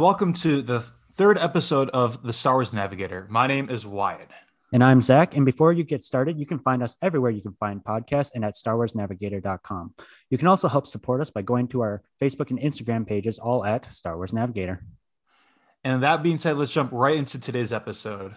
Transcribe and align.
welcome 0.00 0.32
to 0.32 0.62
the 0.62 0.80
third 1.14 1.36
episode 1.36 1.90
of 1.90 2.22
the 2.22 2.32
Star 2.32 2.54
Wars 2.54 2.72
Navigator. 2.72 3.26
My 3.28 3.46
name 3.46 3.68
is 3.68 3.84
Wyatt. 3.84 4.30
And 4.72 4.82
I'm 4.82 5.02
Zach. 5.02 5.36
And 5.36 5.44
before 5.44 5.74
you 5.74 5.84
get 5.84 6.02
started, 6.02 6.38
you 6.38 6.46
can 6.46 6.58
find 6.58 6.82
us 6.82 6.96
everywhere 7.02 7.30
you 7.30 7.42
can 7.42 7.52
find 7.60 7.84
podcasts 7.84 8.30
and 8.34 8.42
at 8.42 8.54
starwarsnavigator.com. 8.54 9.94
You 10.30 10.38
can 10.38 10.48
also 10.48 10.68
help 10.68 10.86
support 10.86 11.20
us 11.20 11.28
by 11.28 11.42
going 11.42 11.68
to 11.68 11.82
our 11.82 12.02
Facebook 12.18 12.48
and 12.48 12.58
Instagram 12.58 13.06
pages, 13.06 13.38
all 13.38 13.62
at 13.62 13.92
Star 13.92 14.16
Wars 14.16 14.32
Navigator. 14.32 14.82
And 15.84 16.02
that 16.02 16.22
being 16.22 16.38
said, 16.38 16.56
let's 16.56 16.72
jump 16.72 16.92
right 16.92 17.16
into 17.16 17.38
today's 17.38 17.74
episode. 17.74 18.34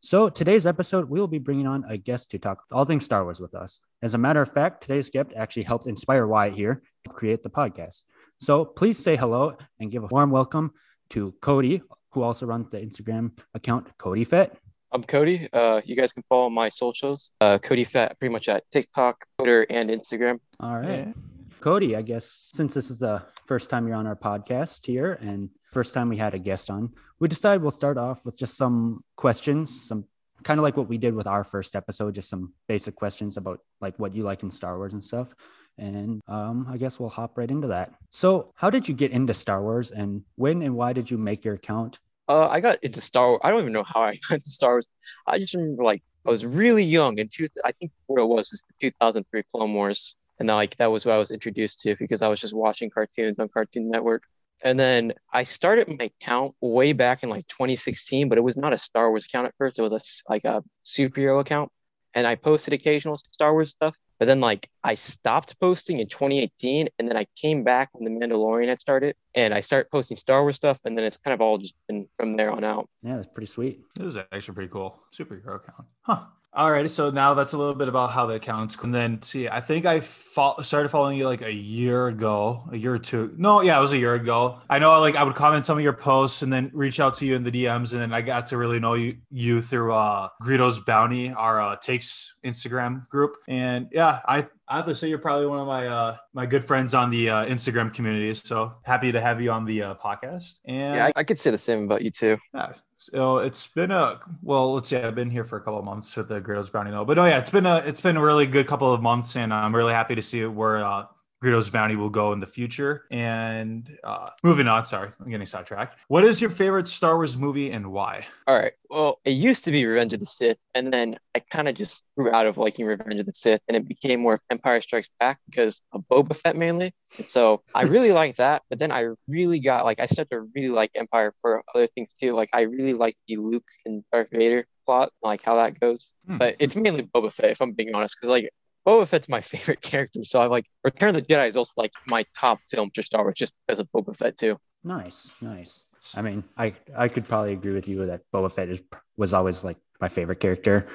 So, 0.00 0.30
today's 0.30 0.66
episode, 0.66 1.10
we 1.10 1.20
will 1.20 1.28
be 1.28 1.38
bringing 1.38 1.66
on 1.66 1.84
a 1.86 1.98
guest 1.98 2.30
to 2.30 2.38
talk 2.38 2.62
all 2.72 2.86
things 2.86 3.04
Star 3.04 3.22
Wars 3.22 3.38
with 3.38 3.54
us. 3.54 3.80
As 4.00 4.14
a 4.14 4.18
matter 4.18 4.40
of 4.40 4.50
fact, 4.50 4.80
today's 4.80 5.10
guest 5.10 5.28
actually 5.36 5.64
helped 5.64 5.86
inspire 5.86 6.26
Wyatt 6.26 6.54
here 6.54 6.82
to 7.04 7.10
create 7.10 7.42
the 7.42 7.50
podcast. 7.50 8.04
So, 8.40 8.64
please 8.64 8.98
say 8.98 9.14
hello 9.14 9.58
and 9.78 9.90
give 9.92 10.04
a 10.04 10.08
warm 10.08 10.30
welcome 10.30 10.72
to 11.12 11.34
Cody, 11.42 11.82
who 12.12 12.22
also 12.22 12.46
runs 12.46 12.70
the 12.70 12.78
Instagram 12.78 13.32
account 13.54 13.86
Cody 13.98 14.24
Fett. 14.24 14.56
I'm 14.92 15.02
Cody. 15.02 15.48
Uh, 15.52 15.82
you 15.84 15.94
guys 15.94 16.12
can 16.12 16.22
follow 16.28 16.48
my 16.48 16.70
socials, 16.70 17.32
uh, 17.40 17.58
Cody 17.58 17.84
Fett, 17.84 18.18
pretty 18.18 18.32
much 18.32 18.48
at 18.48 18.64
TikTok, 18.70 19.24
Twitter, 19.38 19.66
and 19.68 19.90
Instagram. 19.90 20.38
All 20.60 20.78
right. 20.78 21.06
Yeah. 21.06 21.12
Cody, 21.60 21.96
I 21.96 22.02
guess 22.02 22.50
since 22.54 22.74
this 22.74 22.90
is 22.90 22.98
the 22.98 23.22
first 23.46 23.68
time 23.68 23.86
you're 23.86 23.96
on 23.96 24.06
our 24.06 24.16
podcast 24.16 24.86
here 24.86 25.18
and 25.20 25.50
first 25.72 25.92
time 25.94 26.08
we 26.08 26.16
had 26.16 26.34
a 26.34 26.38
guest 26.38 26.70
on, 26.70 26.92
we 27.20 27.28
decided 27.28 27.62
we'll 27.62 27.70
start 27.70 27.98
off 27.98 28.24
with 28.24 28.38
just 28.38 28.56
some 28.56 29.04
questions, 29.16 29.86
some 29.86 30.06
kind 30.44 30.58
of 30.58 30.64
like 30.64 30.76
what 30.78 30.88
we 30.88 30.98
did 30.98 31.14
with 31.14 31.26
our 31.26 31.44
first 31.44 31.76
episode, 31.76 32.14
just 32.14 32.30
some 32.30 32.54
basic 32.68 32.96
questions 32.96 33.36
about 33.36 33.60
like 33.82 33.98
what 33.98 34.14
you 34.14 34.22
like 34.22 34.42
in 34.42 34.50
Star 34.50 34.78
Wars 34.78 34.94
and 34.94 35.04
stuff. 35.04 35.28
And 35.78 36.20
um, 36.28 36.66
I 36.68 36.76
guess 36.76 37.00
we'll 37.00 37.08
hop 37.08 37.38
right 37.38 37.50
into 37.50 37.68
that. 37.68 37.94
So, 38.10 38.52
how 38.54 38.70
did 38.70 38.88
you 38.88 38.94
get 38.94 39.10
into 39.10 39.34
Star 39.34 39.62
Wars 39.62 39.90
and 39.90 40.22
when 40.36 40.62
and 40.62 40.76
why 40.76 40.92
did 40.92 41.10
you 41.10 41.18
make 41.18 41.44
your 41.44 41.54
account? 41.54 41.98
Uh, 42.28 42.48
I 42.48 42.60
got 42.60 42.82
into 42.82 43.00
Star 43.00 43.30
Wars. 43.30 43.40
I 43.42 43.50
don't 43.50 43.60
even 43.60 43.72
know 43.72 43.82
how 43.82 44.00
I 44.00 44.18
got 44.28 44.34
into 44.34 44.50
Star 44.50 44.74
Wars. 44.74 44.88
I 45.26 45.38
just 45.38 45.54
remember 45.54 45.82
like 45.84 46.02
I 46.26 46.30
was 46.30 46.46
really 46.46 46.84
young 46.84 47.18
in 47.18 47.28
two. 47.28 47.48
I 47.64 47.72
think 47.72 47.92
what 48.06 48.20
it 48.20 48.26
was 48.26 48.48
was 48.50 48.62
the 48.68 48.90
2003 48.90 49.42
Clone 49.52 49.74
Wars, 49.74 50.16
and 50.38 50.48
like 50.48 50.76
that 50.76 50.90
was 50.90 51.04
what 51.04 51.14
I 51.14 51.18
was 51.18 51.30
introduced 51.30 51.80
to 51.80 51.96
because 51.96 52.22
I 52.22 52.28
was 52.28 52.40
just 52.40 52.54
watching 52.54 52.90
cartoons 52.90 53.38
on 53.38 53.48
Cartoon 53.48 53.90
Network. 53.90 54.24
And 54.64 54.78
then 54.78 55.12
I 55.32 55.42
started 55.42 55.88
my 55.88 56.04
account 56.04 56.54
way 56.60 56.92
back 56.92 57.24
in 57.24 57.28
like 57.28 57.48
2016, 57.48 58.28
but 58.28 58.38
it 58.38 58.44
was 58.44 58.56
not 58.56 58.72
a 58.72 58.78
Star 58.78 59.10
Wars 59.10 59.26
account 59.26 59.48
at 59.48 59.54
first. 59.58 59.78
It 59.78 59.82
was 59.82 59.92
a 59.92 60.00
like 60.30 60.44
a 60.44 60.62
superhero 60.84 61.40
account, 61.40 61.70
and 62.14 62.26
I 62.26 62.36
posted 62.36 62.74
occasional 62.74 63.18
Star 63.18 63.52
Wars 63.52 63.70
stuff. 63.70 63.96
But 64.22 64.26
then 64.26 64.40
like 64.40 64.70
I 64.84 64.94
stopped 64.94 65.58
posting 65.58 65.98
in 65.98 66.06
2018 66.06 66.86
and 66.96 67.08
then 67.08 67.16
I 67.16 67.26
came 67.34 67.64
back 67.64 67.88
when 67.90 68.04
The 68.04 68.20
Mandalorian 68.20 68.68
had 68.68 68.80
started 68.80 69.16
and 69.34 69.52
I 69.52 69.58
started 69.58 69.90
posting 69.90 70.16
Star 70.16 70.42
Wars 70.42 70.54
stuff 70.54 70.78
and 70.84 70.96
then 70.96 71.04
it's 71.04 71.16
kind 71.16 71.34
of 71.34 71.40
all 71.40 71.58
just 71.58 71.74
been 71.88 72.06
from 72.16 72.36
there 72.36 72.52
on 72.52 72.62
out. 72.62 72.88
Yeah, 73.02 73.16
that's 73.16 73.26
pretty 73.34 73.48
sweet. 73.48 73.80
This 73.96 74.14
is 74.14 74.18
actually 74.30 74.54
pretty 74.54 74.70
cool. 74.70 75.02
Superhero 75.12 75.56
account. 75.56 75.88
Huh. 76.02 76.20
All 76.54 76.70
right, 76.70 76.90
so 76.90 77.08
now 77.08 77.32
that's 77.32 77.54
a 77.54 77.58
little 77.58 77.74
bit 77.74 77.88
about 77.88 78.10
how 78.10 78.26
the 78.26 78.34
accounts. 78.34 78.76
And 78.82 78.94
then 78.94 79.22
see, 79.22 79.48
I 79.48 79.58
think 79.58 79.86
I 79.86 80.00
fo- 80.00 80.60
started 80.60 80.90
following 80.90 81.16
you 81.16 81.24
like 81.24 81.40
a 81.40 81.50
year 81.50 82.08
ago, 82.08 82.68
a 82.70 82.76
year 82.76 82.92
or 82.92 82.98
two. 82.98 83.32
No, 83.38 83.62
yeah, 83.62 83.78
it 83.78 83.80
was 83.80 83.92
a 83.92 83.98
year 83.98 84.12
ago. 84.12 84.60
I 84.68 84.78
know, 84.78 85.00
like 85.00 85.16
I 85.16 85.24
would 85.24 85.34
comment 85.34 85.64
some 85.64 85.78
of 85.78 85.84
your 85.84 85.94
posts 85.94 86.42
and 86.42 86.52
then 86.52 86.70
reach 86.74 87.00
out 87.00 87.14
to 87.14 87.26
you 87.26 87.36
in 87.36 87.42
the 87.42 87.50
DMs, 87.50 87.92
and 87.92 88.02
then 88.02 88.12
I 88.12 88.20
got 88.20 88.48
to 88.48 88.58
really 88.58 88.78
know 88.78 88.92
you, 88.92 89.16
you 89.30 89.62
through 89.62 89.94
uh 89.94 90.28
Greedo's 90.42 90.78
Bounty, 90.80 91.32
our 91.32 91.58
uh, 91.58 91.76
takes 91.76 92.34
Instagram 92.44 93.08
group. 93.08 93.36
And 93.48 93.88
yeah, 93.90 94.20
I 94.26 94.46
I 94.68 94.76
have 94.76 94.86
to 94.86 94.94
say 94.94 95.08
you're 95.08 95.18
probably 95.18 95.46
one 95.46 95.58
of 95.58 95.66
my 95.66 95.86
uh, 95.86 96.16
my 96.34 96.44
good 96.44 96.66
friends 96.66 96.92
on 96.92 97.08
the 97.08 97.30
uh, 97.30 97.46
Instagram 97.46 97.94
community. 97.94 98.34
So 98.34 98.74
happy 98.82 99.10
to 99.10 99.22
have 99.22 99.40
you 99.40 99.50
on 99.50 99.64
the 99.64 99.82
uh, 99.82 99.94
podcast. 99.94 100.58
And 100.66 100.96
yeah, 100.96 101.06
I, 101.06 101.20
I, 101.20 101.24
could 101.24 101.38
say 101.38 101.50
the 101.50 101.56
same 101.56 101.84
about 101.84 102.02
you 102.02 102.10
too. 102.10 102.36
Yeah, 102.54 102.72
so 103.02 103.38
it's 103.38 103.66
been 103.66 103.90
a 103.90 104.20
well, 104.42 104.74
let's 104.74 104.88
say 104.88 105.02
I've 105.02 105.16
been 105.16 105.28
here 105.28 105.44
for 105.44 105.56
a 105.56 105.60
couple 105.60 105.80
of 105.80 105.84
months 105.84 106.14
with 106.14 106.28
the 106.28 106.40
Greedo's 106.40 106.70
Bounty 106.70 106.92
though. 106.92 107.04
But 107.04 107.18
oh 107.18 107.24
yeah, 107.24 107.38
it's 107.38 107.50
been 107.50 107.66
a 107.66 107.78
it's 107.78 108.00
been 108.00 108.16
a 108.16 108.22
really 108.22 108.46
good 108.46 108.68
couple 108.68 108.92
of 108.92 109.02
months, 109.02 109.34
and 109.34 109.52
I'm 109.52 109.74
really 109.74 109.92
happy 109.92 110.14
to 110.14 110.22
see 110.22 110.44
where 110.44 110.84
uh, 110.84 111.06
Greedo's 111.42 111.70
Bounty 111.70 111.96
will 111.96 112.08
go 112.08 112.32
in 112.32 112.38
the 112.38 112.46
future. 112.46 113.04
And 113.10 113.98
uh, 114.04 114.28
moving 114.44 114.68
on, 114.68 114.84
sorry, 114.84 115.10
I'm 115.20 115.28
getting 115.28 115.44
sidetracked. 115.44 115.98
What 116.06 116.24
is 116.24 116.40
your 116.40 116.50
favorite 116.50 116.86
Star 116.86 117.16
Wars 117.16 117.36
movie 117.36 117.72
and 117.72 117.90
why? 117.90 118.24
All 118.46 118.56
right. 118.56 118.72
Well, 118.88 119.18
it 119.24 119.32
used 119.32 119.64
to 119.64 119.72
be 119.72 119.84
Revenge 119.84 120.12
of 120.12 120.20
the 120.20 120.26
Sith, 120.26 120.58
and 120.76 120.92
then 120.92 121.16
I 121.34 121.40
kind 121.40 121.66
of 121.66 121.74
just 121.74 122.04
grew 122.16 122.30
out 122.30 122.46
of 122.46 122.58
liking 122.58 122.86
Revenge 122.86 123.18
of 123.18 123.26
the 123.26 123.32
Sith, 123.34 123.60
and 123.66 123.76
it 123.76 123.88
became 123.88 124.20
more 124.20 124.38
Empire 124.50 124.80
Strikes 124.80 125.08
Back 125.18 125.40
because 125.50 125.82
of 125.92 126.04
Boba 126.08 126.36
Fett 126.36 126.54
mainly. 126.54 126.94
And 127.18 127.28
so 127.28 127.62
I 127.74 127.82
really 127.82 128.12
like 128.22 128.36
that, 128.36 128.62
but 128.70 128.78
then 128.78 128.92
I 128.92 129.08
really 129.26 129.58
got 129.58 129.84
like 129.84 129.98
I 129.98 130.06
started 130.06 130.30
to 130.30 130.48
really 130.54 130.68
like 130.68 130.92
Empire 130.94 131.34
for 131.40 131.64
other 131.74 131.88
things 131.88 132.12
too. 132.12 132.34
Like 132.34 132.50
I 132.52 132.62
really 132.62 132.94
like 132.94 133.16
the 133.26 133.36
Luke 133.36 133.66
and 133.84 134.04
Darth 134.12 134.28
Vader 134.30 134.64
plot, 134.86 135.10
like 135.22 135.42
how 135.42 135.56
that 135.56 135.80
goes. 135.80 136.14
Hmm. 136.28 136.38
But 136.38 136.54
it's 136.60 136.76
mainly 136.76 137.02
Boba 137.02 137.32
Fett, 137.32 137.50
if 137.50 137.60
I'm 137.60 137.72
being 137.72 137.94
honest, 137.94 138.16
because 138.16 138.30
like 138.30 138.48
Boba 138.86 139.06
Fett's 139.06 139.28
my 139.28 139.40
favorite 139.52 139.80
character. 139.80 140.24
So 140.24 140.40
I 140.40 140.46
like 140.46 140.66
Return 140.84 141.10
of 141.10 141.14
the 141.16 141.22
Jedi 141.22 141.48
is 141.48 141.56
also 141.56 141.80
like 141.80 141.92
my 142.06 142.24
top 142.36 142.60
film 142.68 142.90
for 142.94 143.02
Star 143.02 143.22
Wars 143.22 143.34
just 143.36 143.54
because 143.66 143.80
of 143.80 143.88
Boba 143.92 144.16
Fett 144.16 144.36
too. 144.36 144.58
Nice, 144.84 145.36
nice. 145.40 145.84
I 146.16 146.22
mean, 146.22 146.44
I 146.56 146.74
I 146.96 147.08
could 147.08 147.28
probably 147.28 147.52
agree 147.52 147.72
with 147.72 147.86
you 147.86 148.06
that 148.06 148.22
Boba 148.34 148.50
Fett 148.50 148.68
is, 148.68 148.80
was 149.16 149.32
always 149.32 149.62
like 149.62 149.76
my 150.00 150.08
favorite 150.08 150.40
character 150.40 150.88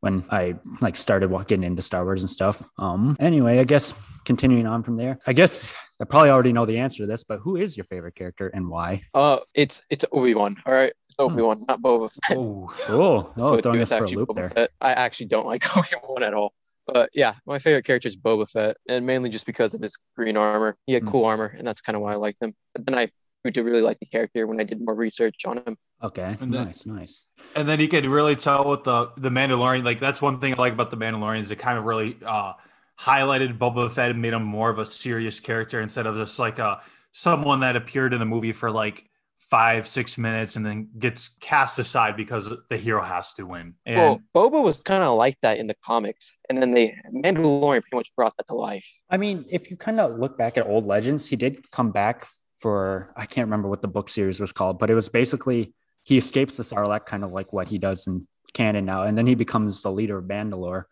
when 0.00 0.24
I 0.30 0.56
like 0.80 0.96
started 0.96 1.30
walking 1.30 1.62
into 1.62 1.82
Star 1.82 2.04
Wars 2.04 2.22
and 2.22 2.30
stuff. 2.30 2.62
Um 2.78 3.16
anyway, 3.20 3.58
I 3.58 3.64
guess 3.64 3.92
continuing 4.24 4.66
on 4.66 4.82
from 4.82 4.96
there. 4.96 5.18
I 5.26 5.34
guess 5.34 5.72
I 6.00 6.04
probably 6.04 6.30
already 6.30 6.52
know 6.52 6.66
the 6.66 6.78
answer 6.78 7.02
to 7.02 7.06
this, 7.06 7.24
but 7.24 7.40
who 7.40 7.56
is 7.56 7.76
your 7.76 7.84
favorite 7.84 8.14
character 8.14 8.48
and 8.48 8.68
why? 8.68 9.02
Uh 9.12 9.40
it's 9.52 9.82
it's 9.90 10.04
Obi-Wan. 10.12 10.56
All 10.66 10.72
right. 10.72 10.92
Obi 11.18 11.42
Wan, 11.42 11.58
hmm. 11.58 11.64
not 11.68 11.80
Boba 11.80 12.10
Fett. 12.10 12.38
Oh, 12.38 12.74
oh, 12.88 13.32
oh 13.38 13.60
throwing 13.60 13.82
us 13.82 13.90
for 13.90 14.04
a 14.04 14.08
loop 14.08 14.30
Boba 14.30 14.34
there. 14.34 14.50
Fett. 14.50 14.70
I 14.80 14.92
actually 14.92 15.26
don't 15.26 15.46
like 15.46 15.76
Obi 15.76 15.88
Wan 16.02 16.22
at 16.22 16.34
all. 16.34 16.54
But 16.86 17.10
yeah, 17.14 17.34
my 17.46 17.58
favorite 17.58 17.84
character 17.84 18.08
is 18.08 18.16
Boba 18.16 18.48
Fett, 18.48 18.76
and 18.88 19.06
mainly 19.06 19.30
just 19.30 19.46
because 19.46 19.74
of 19.74 19.80
his 19.80 19.96
green 20.16 20.36
armor. 20.36 20.76
He 20.86 20.92
had 20.92 21.04
mm. 21.04 21.10
cool 21.10 21.24
armor, 21.24 21.54
and 21.56 21.66
that's 21.66 21.80
kind 21.80 21.96
of 21.96 22.02
why 22.02 22.12
I 22.12 22.16
liked 22.16 22.42
him. 22.42 22.54
But 22.74 22.86
then 22.86 22.94
I 22.96 23.10
grew 23.42 23.52
to 23.52 23.62
really 23.62 23.82
like 23.82 23.98
the 23.98 24.06
character 24.06 24.46
when 24.46 24.60
I 24.60 24.64
did 24.64 24.84
more 24.84 24.94
research 24.94 25.46
on 25.46 25.58
him. 25.58 25.76
Okay, 26.02 26.36
then, 26.38 26.50
nice, 26.50 26.84
nice. 26.84 27.26
And 27.56 27.66
then 27.66 27.80
you 27.80 27.88
could 27.88 28.04
really 28.04 28.36
tell 28.36 28.68
with 28.68 28.84
the 28.84 29.12
the 29.16 29.30
Mandalorian. 29.30 29.84
Like 29.84 30.00
that's 30.00 30.20
one 30.20 30.40
thing 30.40 30.54
I 30.54 30.56
like 30.56 30.72
about 30.74 30.90
the 30.90 30.96
Mandalorian 30.96 31.40
is 31.40 31.50
it 31.50 31.56
kind 31.56 31.78
of 31.78 31.84
really 31.86 32.18
uh, 32.24 32.52
highlighted 33.00 33.58
Boba 33.58 33.90
Fett 33.90 34.10
and 34.10 34.20
made 34.20 34.32
him 34.32 34.44
more 34.44 34.70
of 34.70 34.78
a 34.78 34.86
serious 34.86 35.40
character 35.40 35.80
instead 35.80 36.06
of 36.06 36.16
just 36.16 36.38
like 36.38 36.58
a 36.58 36.82
someone 37.12 37.60
that 37.60 37.76
appeared 37.76 38.12
in 38.12 38.18
the 38.18 38.26
movie 38.26 38.52
for 38.52 38.70
like 38.70 39.08
five, 39.54 39.86
six 39.86 40.18
minutes 40.18 40.56
and 40.56 40.66
then 40.66 40.88
gets 40.98 41.28
cast 41.40 41.78
aside 41.78 42.16
because 42.16 42.52
the 42.70 42.76
hero 42.76 43.04
has 43.04 43.32
to 43.34 43.44
win. 43.44 43.72
And 43.86 44.20
well, 44.34 44.50
Boba 44.50 44.64
was 44.64 44.82
kind 44.82 45.04
of 45.04 45.16
like 45.16 45.36
that 45.42 45.58
in 45.58 45.68
the 45.68 45.76
comics. 45.80 46.36
And 46.50 46.60
then 46.60 46.74
they 46.74 46.92
Mandalorian 47.14 47.82
pretty 47.82 47.94
much 47.98 48.10
brought 48.16 48.36
that 48.36 48.48
to 48.48 48.56
life. 48.56 48.84
I 49.08 49.16
mean, 49.16 49.44
if 49.48 49.70
you 49.70 49.76
kind 49.76 50.00
of 50.00 50.18
look 50.18 50.36
back 50.36 50.58
at 50.58 50.66
old 50.66 50.86
legends, 50.86 51.28
he 51.28 51.36
did 51.36 51.70
come 51.70 51.92
back 51.92 52.26
for 52.58 53.12
I 53.16 53.26
can't 53.26 53.46
remember 53.46 53.68
what 53.68 53.80
the 53.80 53.86
book 53.86 54.08
series 54.08 54.40
was 54.40 54.50
called, 54.50 54.80
but 54.80 54.90
it 54.90 54.96
was 54.96 55.08
basically 55.08 55.72
he 56.02 56.18
escapes 56.18 56.56
the 56.56 56.64
Sarlacc, 56.64 57.06
kind 57.06 57.22
of 57.22 57.30
like 57.30 57.52
what 57.52 57.68
he 57.68 57.78
does 57.78 58.08
in 58.08 58.26
canon 58.54 58.84
now, 58.84 59.04
and 59.04 59.16
then 59.16 59.28
he 59.28 59.36
becomes 59.36 59.82
the 59.82 59.92
leader 59.92 60.18
of 60.18 60.24
Mandalore, 60.24 60.86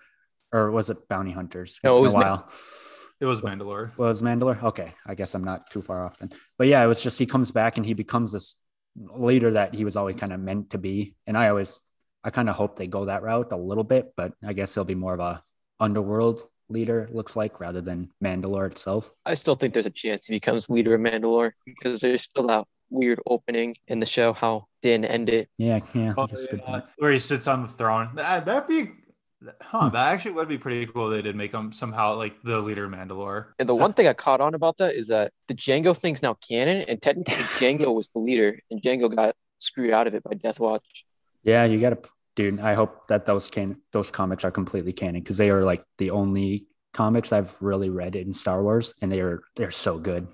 or 0.52 0.70
was 0.70 0.88
it 0.88 1.08
Bounty 1.08 1.32
Hunters? 1.32 1.80
No, 1.82 1.98
it 1.98 2.02
was 2.02 2.12
a 2.12 2.16
while. 2.16 2.48
It 3.22 3.26
was 3.26 3.40
Mandalore. 3.40 3.96
Was 3.98 4.20
Mandalore? 4.20 4.60
Okay, 4.64 4.94
I 5.06 5.14
guess 5.14 5.36
I'm 5.36 5.44
not 5.44 5.70
too 5.70 5.80
far 5.80 6.04
off 6.04 6.18
then. 6.18 6.32
But 6.58 6.66
yeah, 6.66 6.82
it 6.82 6.88
was 6.88 7.00
just 7.00 7.20
he 7.20 7.24
comes 7.24 7.52
back 7.52 7.76
and 7.76 7.86
he 7.86 7.94
becomes 7.94 8.32
this 8.32 8.56
leader 8.96 9.52
that 9.52 9.72
he 9.72 9.84
was 9.84 9.94
always 9.94 10.16
kind 10.16 10.32
of 10.32 10.40
meant 10.40 10.70
to 10.70 10.78
be. 10.78 11.14
And 11.28 11.38
I 11.38 11.48
always, 11.48 11.80
I 12.24 12.30
kind 12.30 12.50
of 12.50 12.56
hope 12.56 12.74
they 12.74 12.88
go 12.88 13.04
that 13.04 13.22
route 13.22 13.52
a 13.52 13.56
little 13.56 13.84
bit, 13.84 14.12
but 14.16 14.32
I 14.44 14.54
guess 14.54 14.74
he'll 14.74 14.82
be 14.82 14.96
more 14.96 15.14
of 15.14 15.20
a 15.20 15.40
underworld 15.78 16.42
leader. 16.68 17.06
Looks 17.12 17.36
like 17.36 17.60
rather 17.60 17.80
than 17.80 18.10
Mandalore 18.20 18.66
itself. 18.66 19.12
I 19.24 19.34
still 19.34 19.54
think 19.54 19.72
there's 19.72 19.86
a 19.86 19.90
chance 19.90 20.26
he 20.26 20.34
becomes 20.34 20.68
leader 20.68 20.92
of 20.96 21.00
Mandalore 21.00 21.52
because 21.64 22.00
there's 22.00 22.22
still 22.22 22.48
that 22.48 22.66
weird 22.90 23.20
opening 23.24 23.76
in 23.86 24.00
the 24.00 24.06
show 24.06 24.32
how 24.32 24.66
Din 24.82 25.04
ended. 25.04 25.46
Yeah, 25.58 25.78
yeah, 25.94 26.14
oh, 26.16 26.26
yeah. 26.52 26.80
where 26.98 27.12
he 27.12 27.20
sits 27.20 27.46
on 27.46 27.62
the 27.62 27.68
throne. 27.68 28.10
That, 28.16 28.44
that'd 28.46 28.66
be 28.66 28.90
Huh, 29.60 29.88
that 29.90 30.12
actually 30.12 30.32
would 30.32 30.48
be 30.48 30.58
pretty 30.58 30.86
cool. 30.86 31.08
They 31.08 31.22
did 31.22 31.36
make 31.36 31.52
him 31.52 31.72
somehow 31.72 32.16
like 32.16 32.40
the 32.42 32.60
leader 32.60 32.84
of 32.84 32.90
Mandalore. 32.90 33.46
And 33.58 33.68
the 33.68 33.74
one 33.74 33.92
thing 33.92 34.06
I 34.06 34.12
caught 34.12 34.40
on 34.40 34.54
about 34.54 34.78
that 34.78 34.94
is 34.94 35.08
that 35.08 35.32
the 35.48 35.54
Jango 35.54 35.96
thing's 35.96 36.22
now 36.22 36.34
canon, 36.34 36.84
and 36.88 37.00
technically 37.00 37.34
Jango 37.58 37.94
was 37.94 38.08
the 38.10 38.18
leader, 38.18 38.58
and 38.70 38.80
Jango 38.80 39.14
got 39.14 39.34
screwed 39.58 39.90
out 39.90 40.06
of 40.06 40.14
it 40.14 40.22
by 40.22 40.34
Death 40.34 40.60
Watch. 40.60 41.04
Yeah, 41.42 41.64
you 41.64 41.80
got 41.80 41.90
to, 41.90 42.08
dude. 42.36 42.60
I 42.60 42.74
hope 42.74 43.08
that 43.08 43.26
those 43.26 43.48
can 43.48 43.80
those 43.92 44.10
comics 44.10 44.44
are 44.44 44.50
completely 44.50 44.92
canon 44.92 45.22
because 45.22 45.38
they 45.38 45.50
are 45.50 45.64
like 45.64 45.84
the 45.98 46.10
only 46.10 46.66
comics 46.92 47.32
I've 47.32 47.56
really 47.60 47.90
read 47.90 48.16
in 48.16 48.32
Star 48.32 48.62
Wars, 48.62 48.94
and 49.00 49.10
they 49.10 49.20
are 49.20 49.42
they're 49.56 49.70
so 49.70 49.98
good. 49.98 50.28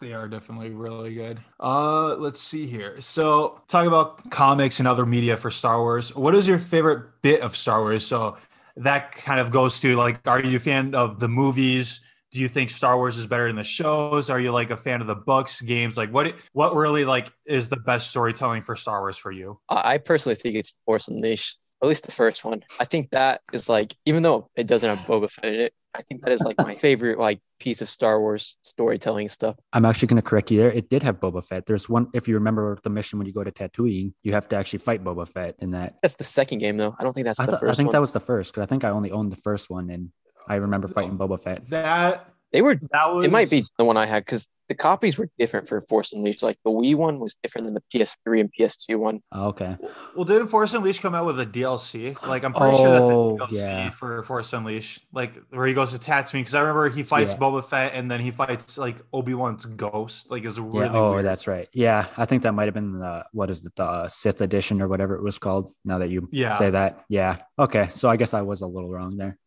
They 0.00 0.12
are 0.12 0.28
definitely 0.28 0.70
really 0.70 1.14
good. 1.14 1.38
Uh, 1.58 2.16
let's 2.16 2.40
see 2.40 2.66
here. 2.66 3.00
So, 3.00 3.60
talk 3.68 3.86
about 3.86 4.30
comics 4.30 4.78
and 4.80 4.88
other 4.88 5.06
media 5.06 5.36
for 5.36 5.50
Star 5.50 5.80
Wars. 5.80 6.14
What 6.14 6.34
is 6.34 6.46
your 6.46 6.58
favorite 6.58 7.22
bit 7.22 7.40
of 7.40 7.56
Star 7.56 7.80
Wars? 7.80 8.06
So, 8.06 8.36
that 8.76 9.12
kind 9.12 9.40
of 9.40 9.50
goes 9.50 9.80
to 9.80 9.96
like, 9.96 10.20
are 10.26 10.40
you 10.40 10.56
a 10.56 10.60
fan 10.60 10.94
of 10.94 11.20
the 11.20 11.28
movies, 11.28 12.00
do 12.30 12.40
you 12.40 12.48
think 12.48 12.70
Star 12.70 12.96
Wars 12.96 13.16
is 13.16 13.26
better 13.26 13.46
than 13.46 13.56
the 13.56 13.64
shows? 13.64 14.28
Are 14.30 14.38
you 14.38 14.52
like 14.52 14.70
a 14.70 14.76
fan 14.76 15.00
of 15.00 15.06
the 15.06 15.14
books, 15.14 15.60
games? 15.60 15.96
Like 15.96 16.10
what 16.10 16.34
what 16.52 16.74
really 16.74 17.04
like 17.04 17.32
is 17.46 17.68
the 17.68 17.76
best 17.76 18.10
storytelling 18.10 18.62
for 18.62 18.76
Star 18.76 19.00
Wars 19.00 19.16
for 19.16 19.32
you? 19.32 19.58
I 19.68 19.98
personally 19.98 20.36
think 20.36 20.56
it's 20.56 20.76
Force 20.84 21.08
Unleashed, 21.08 21.58
at 21.82 21.88
least 21.88 22.04
the 22.04 22.12
first 22.12 22.44
one. 22.44 22.62
I 22.78 22.84
think 22.84 23.10
that 23.10 23.40
is 23.52 23.68
like, 23.68 23.96
even 24.04 24.22
though 24.22 24.50
it 24.56 24.66
doesn't 24.66 24.88
have 24.88 25.06
Boba 25.06 25.30
Fett 25.30 25.54
in 25.54 25.60
it, 25.60 25.74
I 25.98 26.02
think 26.02 26.22
that 26.22 26.32
is 26.32 26.42
like 26.42 26.56
my 26.58 26.76
favorite 26.76 27.18
like 27.18 27.40
piece 27.58 27.82
of 27.82 27.88
Star 27.88 28.20
Wars 28.20 28.56
storytelling 28.62 29.28
stuff. 29.28 29.56
I'm 29.72 29.84
actually 29.84 30.06
going 30.06 30.22
to 30.22 30.22
correct 30.22 30.50
you 30.50 30.58
there. 30.58 30.70
It 30.70 30.88
did 30.88 31.02
have 31.02 31.18
Boba 31.18 31.44
Fett. 31.44 31.66
There's 31.66 31.88
one, 31.88 32.06
if 32.14 32.28
you 32.28 32.34
remember 32.34 32.78
the 32.84 32.90
mission 32.90 33.18
when 33.18 33.26
you 33.26 33.32
go 33.32 33.42
to 33.42 33.50
Tatooine, 33.50 34.12
you 34.22 34.32
have 34.32 34.48
to 34.50 34.56
actually 34.56 34.78
fight 34.78 35.02
Boba 35.02 35.28
Fett 35.28 35.56
in 35.58 35.72
that. 35.72 35.96
That's 36.02 36.14
the 36.14 36.24
second 36.24 36.58
game 36.58 36.76
though. 36.76 36.94
I 36.98 37.02
don't 37.02 37.12
think 37.12 37.24
that's 37.24 37.40
I, 37.40 37.46
the 37.46 37.58
th- 37.58 37.70
I 37.70 37.74
think 37.74 37.88
one. 37.88 37.94
that 37.94 38.00
was 38.00 38.12
the 38.12 38.20
first 38.20 38.52
because 38.52 38.62
I 38.62 38.66
think 38.66 38.84
I 38.84 38.90
only 38.90 39.10
owned 39.10 39.32
the 39.32 39.36
first 39.36 39.70
one 39.70 39.90
and 39.90 40.10
I 40.46 40.56
remember 40.56 40.86
fighting 40.86 41.18
Boba 41.18 41.42
Fett. 41.42 41.68
That 41.70 42.32
they 42.52 42.62
were. 42.62 42.80
that 42.92 43.14
was 43.14 43.26
It 43.26 43.32
might 43.32 43.50
be 43.50 43.64
the 43.78 43.84
one 43.84 43.96
I 43.96 44.06
had 44.06 44.24
because 44.24 44.48
the 44.68 44.74
copies 44.74 45.16
were 45.16 45.30
different 45.38 45.66
for 45.66 45.80
Force 45.80 46.12
Unleashed. 46.12 46.42
Like 46.42 46.58
the 46.62 46.70
Wii 46.70 46.94
one 46.94 47.18
was 47.20 47.34
different 47.42 47.66
than 47.66 47.72
the 47.74 47.82
PS3 47.92 48.40
and 48.40 48.50
PS2 48.58 48.96
one. 48.98 49.20
Oh, 49.32 49.46
okay. 49.48 49.78
Well, 50.14 50.26
didn't 50.26 50.48
Force 50.48 50.74
Unleashed 50.74 51.00
come 51.00 51.14
out 51.14 51.24
with 51.24 51.40
a 51.40 51.46
DLC? 51.46 52.20
Like, 52.26 52.44
I'm 52.44 52.52
pretty 52.52 52.76
sure 52.76 52.90
that 52.90 53.02
Oh, 53.02 53.38
the 53.38 53.46
DLC 53.46 53.52
yeah. 53.52 53.90
for 53.92 54.22
Force 54.24 54.52
Unleashed, 54.52 55.06
like 55.10 55.32
where 55.50 55.66
he 55.66 55.72
goes 55.72 55.92
to 55.92 55.98
Tatooine, 55.98 56.32
because 56.40 56.54
I 56.54 56.60
remember 56.60 56.90
he 56.90 57.02
fights 57.02 57.32
Yeah. 57.32 57.38
Boba 57.38 57.64
Fett 57.64 57.94
and 57.94 58.10
then 58.10 58.20
he 58.20 58.30
fights 58.30 58.76
like 58.76 58.96
Obi 59.12 59.32
Wan's 59.32 59.64
ghost. 59.64 60.30
Like, 60.30 60.44
it's 60.44 60.58
really 60.58 60.86
Yeah. 60.86 60.92
Oh, 60.92 61.12
weird. 61.12 61.24
that's 61.24 61.46
right. 61.46 61.66
Yeah. 61.72 62.06
I 62.18 62.26
think 62.26 62.42
that 62.42 62.52
might 62.52 62.66
have 62.66 62.74
been 62.74 62.98
the, 62.98 63.24
what 63.32 63.48
is 63.48 63.64
it, 63.64 63.74
the 63.74 64.06
Sith 64.08 64.42
edition 64.42 64.82
or 64.82 64.88
whatever 64.88 65.14
it 65.16 65.22
was 65.22 65.38
called. 65.38 65.72
Now 65.86 65.96
that 65.98 66.10
you 66.10 66.28
Yeah. 66.30 66.50
say 66.58 66.68
that. 66.70 67.04
Yeah. 67.08 67.38
Okay. 67.58 67.88
So 67.92 68.10
I 68.10 68.16
guess 68.16 68.34
I 68.34 68.42
was 68.42 68.60
a 68.60 68.66
little 68.66 68.90
wrong 68.90 69.16
there. 69.16 69.38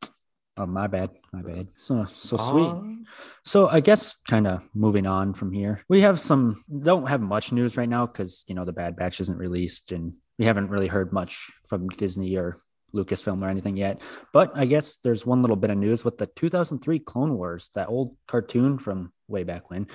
Oh, 0.58 0.66
my 0.66 0.88
bad. 0.88 1.12
My 1.32 1.42
bad. 1.42 1.68
So, 1.76 2.06
so 2.06 2.38
sweet. 2.38 2.68
Um, 2.68 3.06
So 3.44 3.68
I 3.68 3.80
guess 3.80 4.16
kind 4.28 4.48
of 4.48 4.68
moving 4.74 5.08
on 5.08 5.34
from 5.34 5.52
here, 5.52 5.84
we 5.90 6.02
have 6.02 6.20
some 6.20 6.64
don't 6.68 7.08
have 7.08 7.22
much 7.22 7.52
news 7.52 7.78
right 7.78 7.90
now 7.90 8.06
because 8.06 8.44
you 8.48 8.56
know 8.56 8.66
the 8.66 8.74
Bad 8.74 8.96
Batch 8.96 9.20
isn't 9.22 9.38
released 9.38 9.92
and 9.92 10.14
we 10.38 10.46
haven't 10.46 10.70
really 10.70 10.88
heard 10.88 11.12
much 11.14 11.50
from 11.68 11.88
Disney 11.90 12.36
or 12.36 12.58
Lucasfilm 12.94 13.42
or 13.42 13.48
anything 13.48 13.78
yet. 13.78 14.02
But 14.34 14.52
I 14.56 14.66
guess 14.66 14.98
there's 14.98 15.26
one 15.26 15.42
little 15.42 15.56
bit 15.56 15.70
of 15.70 15.78
news 15.78 16.04
with 16.04 16.18
the 16.18 16.28
2003 16.28 17.00
Clone 17.00 17.38
Wars, 17.38 17.70
that 17.76 17.88
old 17.88 18.16
cartoon 18.28 18.78
from 18.78 19.14
way 19.28 19.44
back 19.44 19.70
when, 19.70 19.88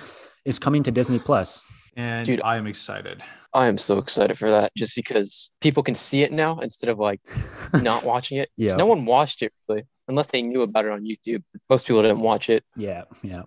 is 0.45 0.59
coming 0.59 0.83
to 0.83 0.91
Disney 0.91 1.19
Plus. 1.19 1.65
And 1.97 2.25
Dude. 2.25 2.41
I 2.43 2.55
am 2.55 2.67
excited. 2.67 3.21
I 3.53 3.67
am 3.67 3.77
so 3.77 3.97
excited 3.97 4.37
for 4.37 4.51
that 4.51 4.71
just 4.77 4.95
because 4.95 5.51
people 5.61 5.81
can 5.81 5.95
see 5.95 6.21
it 6.21 6.31
now 6.31 6.59
instead 6.59 6.89
of 6.89 6.99
like 6.99 7.19
not 7.81 8.05
watching 8.05 8.37
it. 8.37 8.49
Yeah. 8.55 8.75
No 8.75 8.85
one 8.85 9.05
watched 9.05 9.41
it 9.41 9.51
really, 9.67 9.83
unless 10.07 10.27
they 10.27 10.43
knew 10.43 10.61
about 10.61 10.85
it 10.85 10.91
on 10.91 11.03
YouTube. 11.03 11.43
Most 11.69 11.87
people 11.87 12.03
didn't 12.03 12.19
watch 12.19 12.49
it. 12.49 12.63
Yeah, 12.75 13.03
yeah. 13.23 13.43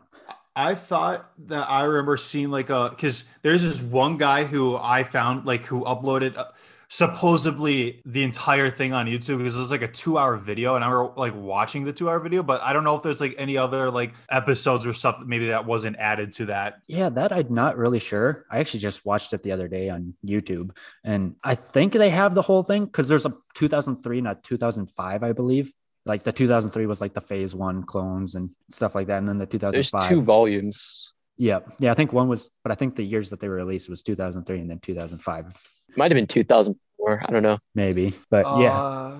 I 0.56 0.74
thought 0.74 1.30
that 1.46 1.70
I 1.70 1.84
remember 1.84 2.16
seeing 2.16 2.50
like 2.50 2.70
a 2.70 2.90
because 2.90 3.24
there's 3.42 3.62
this 3.62 3.80
one 3.80 4.18
guy 4.18 4.44
who 4.44 4.76
I 4.76 5.04
found 5.04 5.46
like 5.46 5.64
who 5.64 5.84
uploaded 5.84 6.36
uh, 6.36 6.46
supposedly 6.90 8.02
the 8.04 8.24
entire 8.24 8.68
thing 8.68 8.92
on 8.92 9.06
YouTube 9.06 9.38
because 9.38 9.54
it 9.54 9.60
was 9.60 9.70
like 9.70 9.82
a 9.82 9.88
two 9.88 10.18
hour 10.18 10.36
video 10.36 10.74
and 10.74 10.84
I 10.84 10.88
were 10.88 11.12
like 11.16 11.34
watching 11.34 11.84
the 11.84 11.92
two 11.92 12.10
hour 12.10 12.18
video, 12.18 12.42
but 12.42 12.60
I 12.62 12.72
don't 12.72 12.84
know 12.84 12.96
if 12.96 13.02
there's 13.02 13.20
like 13.20 13.36
any 13.38 13.56
other 13.56 13.90
like 13.90 14.12
episodes 14.28 14.84
or 14.84 14.92
stuff 14.92 15.20
maybe 15.24 15.48
that 15.48 15.64
wasn't 15.64 15.96
added 15.96 16.32
to 16.34 16.46
that. 16.46 16.80
Yeah, 16.88 17.08
that 17.10 17.32
I'm 17.32 17.54
not 17.54 17.76
really 17.76 18.00
sure. 18.00 18.44
I 18.50 18.58
actually 18.58 18.80
just 18.80 19.06
watched 19.06 19.32
it 19.32 19.42
the 19.44 19.52
other 19.52 19.68
day 19.68 19.88
on 19.88 20.14
YouTube, 20.26 20.76
and 21.04 21.36
I 21.44 21.54
think 21.54 21.92
they 21.92 22.10
have 22.10 22.34
the 22.34 22.42
whole 22.42 22.64
thing 22.64 22.84
because 22.84 23.08
there's 23.08 23.26
a 23.26 23.34
2003, 23.54 24.20
not 24.20 24.42
2005, 24.42 25.22
I 25.22 25.32
believe. 25.32 25.72
Like 26.04 26.24
the 26.24 26.32
2003 26.32 26.86
was 26.86 27.00
like 27.00 27.14
the 27.14 27.20
Phase 27.20 27.54
One 27.54 27.84
clones 27.84 28.34
and 28.34 28.50
stuff 28.68 28.94
like 28.96 29.06
that, 29.06 29.18
and 29.18 29.28
then 29.28 29.38
the 29.38 29.46
2005 29.46 29.72
There's 29.72 29.90
2005. 29.90 30.08
two 30.10 30.22
volumes. 30.22 31.14
Yeah, 31.36 31.60
yeah. 31.78 31.90
I 31.90 31.94
think 31.94 32.12
one 32.12 32.28
was, 32.28 32.50
but 32.62 32.72
I 32.72 32.74
think 32.74 32.96
the 32.96 33.02
years 33.04 33.30
that 33.30 33.40
they 33.40 33.48
were 33.48 33.54
released 33.54 33.88
was 33.88 34.02
2003 34.02 34.58
and 34.58 34.68
then 34.68 34.78
2005, 34.78 35.56
Might 35.96 36.10
have 36.10 36.16
been 36.16 36.26
2004. 36.26 37.22
I 37.26 37.32
don't 37.32 37.42
know. 37.42 37.58
maybe. 37.74 38.14
But 38.30 38.44
yeah, 38.60 38.80
Uh, 38.80 39.18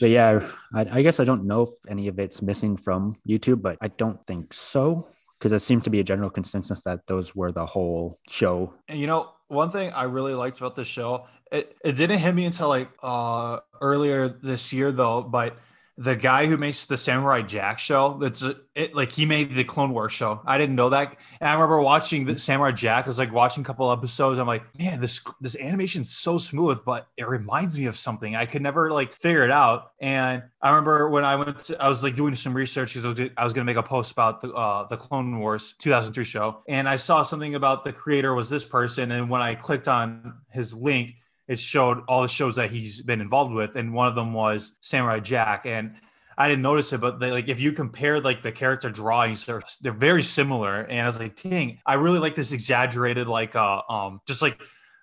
but 0.00 0.10
yeah, 0.10 0.48
I, 0.74 0.86
I 0.98 1.02
guess 1.02 1.20
I 1.20 1.24
don't 1.24 1.44
know 1.44 1.62
if 1.62 1.70
any 1.88 2.08
of 2.08 2.18
it's 2.18 2.40
missing 2.42 2.76
from 2.76 3.16
YouTube, 3.28 3.60
but 3.62 3.76
I 3.80 3.88
don't 3.88 4.24
think 4.26 4.52
so 4.54 5.08
because 5.38 5.52
it 5.52 5.60
seems 5.60 5.84
to 5.84 5.90
be 5.90 6.00
a 6.00 6.04
general 6.04 6.30
consensus 6.30 6.82
that 6.84 7.00
those 7.06 7.34
were 7.34 7.52
the 7.52 7.66
whole 7.66 8.18
show. 8.28 8.74
And 8.88 8.98
you 8.98 9.06
know, 9.06 9.32
one 9.48 9.70
thing 9.70 9.90
I 9.92 10.04
really 10.04 10.34
liked 10.34 10.58
about 10.58 10.76
the 10.76 10.84
show, 10.84 11.26
it, 11.52 11.76
it 11.84 11.96
didn't 11.96 12.18
hit 12.18 12.34
me 12.34 12.44
until 12.44 12.68
like 12.68 12.88
uh 13.02 13.58
earlier 13.80 14.28
this 14.28 14.72
year 14.72 14.92
though, 14.92 15.22
but 15.22 15.56
the 16.00 16.16
guy 16.16 16.46
who 16.46 16.56
makes 16.56 16.86
the 16.86 16.96
Samurai 16.96 17.42
Jack 17.42 17.78
show, 17.78 18.16
that's 18.18 18.42
it 18.74 18.94
like 18.94 19.12
he 19.12 19.26
made 19.26 19.52
the 19.52 19.64
Clone 19.64 19.92
Wars 19.92 20.14
show. 20.14 20.40
I 20.46 20.56
didn't 20.56 20.74
know 20.74 20.88
that. 20.88 21.18
And 21.42 21.50
I 21.50 21.52
remember 21.52 21.78
watching 21.82 22.24
the 22.24 22.38
Samurai 22.38 22.72
Jack, 22.72 23.04
I 23.04 23.08
was 23.08 23.18
like 23.18 23.30
watching 23.30 23.62
a 23.62 23.66
couple 23.66 23.92
episodes. 23.92 24.38
I'm 24.38 24.46
like, 24.46 24.62
man, 24.78 25.02
this 25.02 25.20
this 25.42 25.56
animation's 25.56 26.10
so 26.10 26.38
smooth, 26.38 26.78
but 26.86 27.06
it 27.18 27.28
reminds 27.28 27.78
me 27.78 27.84
of 27.84 27.98
something. 27.98 28.34
I 28.34 28.46
could 28.46 28.62
never 28.62 28.90
like 28.90 29.12
figure 29.12 29.44
it 29.44 29.50
out. 29.50 29.92
And 30.00 30.42
I 30.62 30.70
remember 30.70 31.10
when 31.10 31.22
I 31.22 31.36
went 31.36 31.58
to, 31.64 31.82
I 31.82 31.86
was 31.86 32.02
like 32.02 32.16
doing 32.16 32.34
some 32.34 32.54
research 32.54 32.94
because 32.94 33.04
I 33.36 33.44
was, 33.44 33.52
gonna 33.52 33.66
make 33.66 33.76
a 33.76 33.82
post 33.82 34.12
about 34.12 34.40
the 34.40 34.54
uh 34.54 34.86
the 34.86 34.96
Clone 34.96 35.38
Wars 35.38 35.74
2003 35.80 36.24
show. 36.24 36.62
And 36.66 36.88
I 36.88 36.96
saw 36.96 37.22
something 37.22 37.56
about 37.56 37.84
the 37.84 37.92
creator 37.92 38.34
was 38.34 38.48
this 38.48 38.64
person. 38.64 39.12
And 39.12 39.28
when 39.28 39.42
I 39.42 39.54
clicked 39.54 39.86
on 39.86 40.38
his 40.48 40.72
link, 40.72 41.16
it 41.50 41.58
showed 41.58 42.04
all 42.06 42.22
the 42.22 42.28
shows 42.28 42.54
that 42.54 42.70
he's 42.70 43.02
been 43.02 43.20
involved 43.20 43.52
with, 43.52 43.74
and 43.74 43.92
one 43.92 44.06
of 44.06 44.14
them 44.14 44.32
was 44.32 44.76
Samurai 44.82 45.18
Jack. 45.18 45.66
And 45.66 45.96
I 46.38 46.48
didn't 46.48 46.62
notice 46.62 46.92
it, 46.92 47.00
but 47.00 47.18
they, 47.18 47.32
like 47.32 47.48
if 47.48 47.58
you 47.58 47.72
compare 47.72 48.20
like 48.20 48.40
the 48.40 48.52
character 48.52 48.88
drawings, 48.88 49.44
they're 49.44 49.60
they're 49.82 49.90
very 49.90 50.22
similar. 50.22 50.82
And 50.82 51.00
I 51.00 51.06
was 51.06 51.18
like, 51.18 51.34
dang, 51.42 51.80
I 51.84 51.94
really 51.94 52.20
like 52.20 52.36
this 52.36 52.52
exaggerated, 52.52 53.26
like 53.26 53.56
uh 53.56 53.82
um 53.88 54.20
just 54.28 54.42
like 54.42 54.60